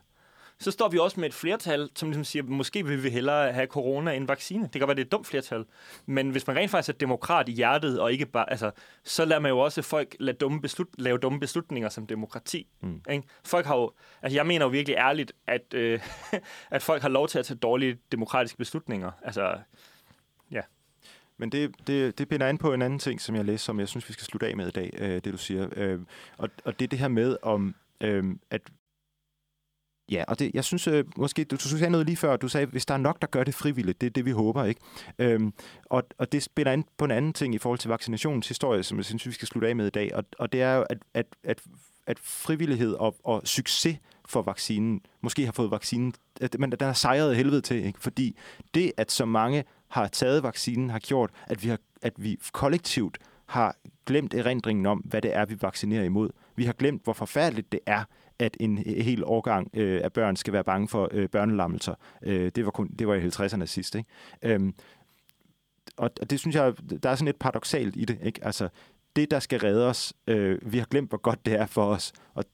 så 0.59 0.71
står 0.71 0.89
vi 0.89 0.97
også 0.97 1.19
med 1.19 1.29
et 1.29 1.33
flertal, 1.33 1.89
som 1.95 2.09
ligesom 2.09 2.23
siger, 2.23 2.43
måske 2.43 2.85
vil 2.85 3.03
vi 3.03 3.09
hellere 3.09 3.53
have 3.53 3.67
corona 3.67 4.13
end 4.13 4.27
vaccine. 4.27 4.63
Det 4.63 4.71
kan 4.71 4.87
være, 4.87 4.95
det 4.95 5.01
er 5.01 5.05
et 5.05 5.11
dumt 5.11 5.27
flertal. 5.27 5.65
Men 6.05 6.29
hvis 6.29 6.47
man 6.47 6.55
rent 6.55 6.71
faktisk 6.71 6.95
er 6.95 6.97
demokrat 6.97 7.49
i 7.49 7.51
hjertet, 7.51 7.99
og 7.99 8.13
ikke 8.13 8.25
bare, 8.25 8.49
altså, 8.49 8.71
så 9.03 9.25
lader 9.25 9.41
man 9.41 9.49
jo 9.49 9.59
også 9.59 9.81
folk 9.81 10.15
lade 10.19 10.37
dumme 10.37 10.61
beslut, 10.61 10.87
lave 10.97 11.17
dumme 11.17 11.39
beslutninger 11.39 11.89
som 11.89 12.07
demokrati. 12.07 12.67
Mm. 12.81 13.01
Ikke? 13.11 13.27
Folk 13.45 13.65
har 13.65 13.75
jo, 13.75 13.91
altså 14.21 14.35
jeg 14.35 14.47
mener 14.47 14.65
jo 14.65 14.69
virkelig 14.69 14.95
ærligt, 14.95 15.33
at, 15.47 15.73
øh, 15.73 15.99
at 16.71 16.83
folk 16.83 17.01
har 17.01 17.09
lov 17.09 17.27
til 17.27 17.39
at 17.39 17.45
tage 17.45 17.57
dårlige 17.57 17.97
demokratiske 18.11 18.57
beslutninger. 18.57 19.11
Altså, 19.23 19.57
ja. 20.51 20.61
Men 21.37 21.51
det, 21.51 21.75
det, 21.87 22.17
det 22.17 22.29
binder 22.29 22.47
an 22.47 22.57
på 22.57 22.73
en 22.73 22.81
anden 22.81 22.99
ting, 22.99 23.21
som 23.21 23.35
jeg 23.35 23.45
læste, 23.45 23.65
som 23.65 23.79
jeg 23.79 23.87
synes, 23.87 24.09
vi 24.09 24.13
skal 24.13 24.25
slutte 24.25 24.47
af 24.47 24.57
med 24.57 24.67
i 24.67 24.71
dag, 24.71 24.89
øh, 24.97 25.09
det 25.09 25.25
du 25.25 25.37
siger. 25.37 25.67
Øh, 25.75 25.99
og, 26.37 26.49
og 26.65 26.79
det 26.79 26.85
er 26.85 26.89
det 26.89 26.99
her 26.99 27.07
med, 27.07 27.37
om 27.41 27.75
øh, 28.01 28.23
at 28.49 28.61
Ja, 30.11 30.23
og 30.27 30.39
det, 30.39 30.51
jeg 30.53 30.63
synes 30.63 30.87
øh, 30.87 31.05
måske, 31.17 31.43
du, 31.43 31.55
du 31.55 31.59
sagde 31.59 31.89
noget 31.89 32.05
lige 32.05 32.17
før, 32.17 32.37
du 32.37 32.47
sagde, 32.47 32.67
hvis 32.67 32.85
der 32.85 32.93
er 32.93 32.97
nok, 32.97 33.21
der 33.21 33.27
gør 33.27 33.43
det 33.43 33.55
frivilligt, 33.55 34.01
det 34.01 34.07
er 34.07 34.11
det, 34.11 34.25
vi 34.25 34.31
håber, 34.31 34.63
ikke? 34.63 34.81
Øhm, 35.19 35.53
og, 35.85 36.03
og 36.17 36.31
det 36.31 36.43
spiller 36.43 36.71
ind 36.71 36.83
på 36.97 37.05
en 37.05 37.11
anden 37.11 37.33
ting 37.33 37.55
i 37.55 37.57
forhold 37.57 37.79
til 37.79 37.89
vaccinationshistorie, 37.89 38.83
som 38.83 38.97
jeg 38.97 39.05
synes, 39.05 39.27
vi 39.27 39.31
skal 39.31 39.47
slutte 39.47 39.67
af 39.67 39.75
med 39.75 39.87
i 39.87 39.89
dag, 39.89 40.15
og, 40.15 40.23
og 40.39 40.51
det 40.51 40.61
er 40.61 40.75
jo, 40.75 40.85
at, 40.89 40.97
at, 41.13 41.25
at, 41.43 41.61
at 42.07 42.19
frivillighed 42.19 42.93
og, 42.93 43.15
og 43.23 43.41
succes 43.45 43.97
for 44.25 44.41
vaccinen, 44.41 45.01
måske 45.21 45.45
har 45.45 45.51
fået 45.51 45.71
vaccinen, 45.71 46.13
at 46.41 46.59
men 46.59 46.71
den 46.71 46.77
har 46.81 46.93
sejret 46.93 47.35
helvede 47.35 47.61
til, 47.61 47.85
ikke? 47.85 47.99
Fordi 47.99 48.37
det, 48.73 48.91
at 48.97 49.11
så 49.11 49.25
mange 49.25 49.63
har 49.87 50.07
taget 50.07 50.43
vaccinen, 50.43 50.89
har 50.89 50.99
gjort, 50.99 51.29
at 51.47 51.63
vi, 51.63 51.67
har, 51.67 51.79
at 52.01 52.13
vi 52.17 52.39
kollektivt 52.51 53.17
har 53.45 53.75
glemt 54.05 54.33
erindringen 54.33 54.85
om, 54.85 54.97
hvad 54.97 55.21
det 55.21 55.35
er, 55.35 55.45
vi 55.45 55.57
vaccinerer 55.61 56.03
imod. 56.03 56.29
Vi 56.55 56.65
har 56.65 56.73
glemt, 56.73 57.03
hvor 57.03 57.13
forfærdeligt 57.13 57.71
det 57.71 57.79
er, 57.85 58.03
at 58.39 58.57
en 58.59 58.77
hel 58.77 59.23
årgang 59.23 59.69
øh, 59.73 60.01
af 60.03 60.13
børn 60.13 60.35
skal 60.35 60.53
være 60.53 60.63
bange 60.63 60.87
for 60.87 61.09
øh, 61.11 61.29
børnelammelser. 61.29 61.93
Øh, 62.23 62.51
det, 62.55 62.65
var 62.65 62.71
kun, 62.71 62.87
det 62.99 63.07
var 63.07 63.15
i 63.15 63.27
50'erne 63.27 63.65
sidst. 63.65 63.95
Ikke? 63.95 64.09
Øhm, 64.41 64.73
og 65.97 66.29
det 66.29 66.39
synes 66.39 66.55
jeg, 66.55 66.73
der 67.03 67.09
er 67.09 67.15
sådan 67.15 67.25
lidt 67.25 67.39
paradoxalt 67.39 67.95
i 67.95 68.05
det. 68.05 68.19
Ikke? 68.23 68.45
Altså, 68.45 68.69
det, 69.15 69.31
der 69.31 69.39
skal 69.39 69.59
redde 69.59 69.89
os, 69.89 70.13
øh, 70.27 70.59
vi 70.73 70.77
har 70.77 70.85
glemt, 70.85 71.09
hvor 71.09 71.17
godt 71.17 71.45
det 71.45 71.53
er 71.53 71.65
for 71.65 71.85
os. 71.85 72.13
Og 72.33 72.45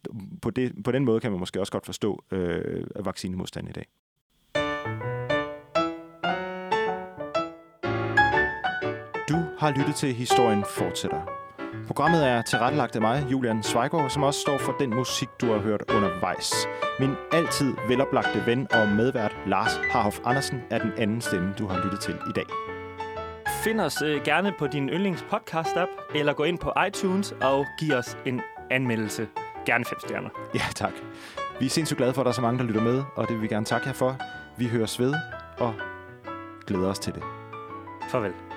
på, 0.42 0.50
det, 0.50 0.84
på 0.84 0.92
den 0.92 1.06
måde 1.06 1.20
kan 1.20 1.32
man 1.32 1.40
måske 1.40 1.60
også 1.60 1.72
godt 1.72 1.86
forstå 1.86 2.24
øh, 2.32 3.06
vaccinemodstand 3.06 3.70
i 3.70 3.72
dag. 3.72 3.86
Du 9.30 9.38
har 9.58 9.78
lyttet 9.78 9.96
til 9.96 10.14
Historien 10.14 10.64
Fortsætter. 10.78 11.41
Programmet 11.88 12.28
er 12.28 12.42
tilrettelagt 12.42 12.96
af 12.96 13.02
mig, 13.02 13.26
Julian 13.32 13.64
Zweigård, 13.64 14.10
som 14.10 14.24
også 14.24 14.40
står 14.40 14.58
for 14.58 14.72
den 14.80 14.90
musik, 14.96 15.30
du 15.42 15.52
har 15.52 15.60
hørt 15.60 15.84
undervejs. 15.96 16.54
Min 17.00 17.12
altid 17.32 17.74
veloplagte 17.88 18.46
ven 18.46 18.68
og 18.74 18.88
medvært 18.88 19.36
Lars 19.48 19.80
Harhoff 19.92 20.20
Andersen 20.26 20.62
er 20.70 20.78
den 20.80 20.92
anden 20.98 21.22
stemme, 21.22 21.54
du 21.60 21.68
har 21.68 21.84
lyttet 21.84 22.00
til 22.00 22.14
i 22.14 22.32
dag. 22.36 22.46
Find 23.64 23.82
os 23.82 24.02
øh, 24.02 24.24
gerne 24.24 24.54
på 24.60 24.68
din 24.68 24.90
yndlings 24.90 25.26
podcast-app, 25.34 26.16
eller 26.16 26.34
gå 26.34 26.44
ind 26.44 26.60
på 26.60 26.72
iTunes 26.88 27.34
og 27.42 27.66
giv 27.80 27.94
os 27.94 28.18
en 28.26 28.42
anmeldelse. 28.72 29.28
Gerne 29.66 29.86
fem 29.86 30.00
stjerner. 30.00 30.30
Ja, 30.56 30.64
tak. 30.76 30.94
Vi 31.60 31.66
er 31.66 31.70
sindssygt 31.70 31.98
glade 31.98 32.14
for, 32.14 32.22
at 32.22 32.26
der 32.26 32.32
er 32.32 32.36
så 32.36 32.42
mange, 32.42 32.60
der 32.60 32.66
lytter 32.66 32.82
med, 32.82 33.04
og 33.16 33.28
det 33.28 33.34
vil 33.36 33.42
vi 33.42 33.48
gerne 33.48 33.66
takke 33.66 33.88
jer 33.88 33.94
for. 33.94 34.18
Vi 34.58 34.68
høres 34.68 35.00
ved 35.00 35.14
og 35.58 35.74
glæder 36.68 36.88
os 36.88 37.00
til 37.00 37.14
det. 37.14 37.24
Farvel. 38.10 38.51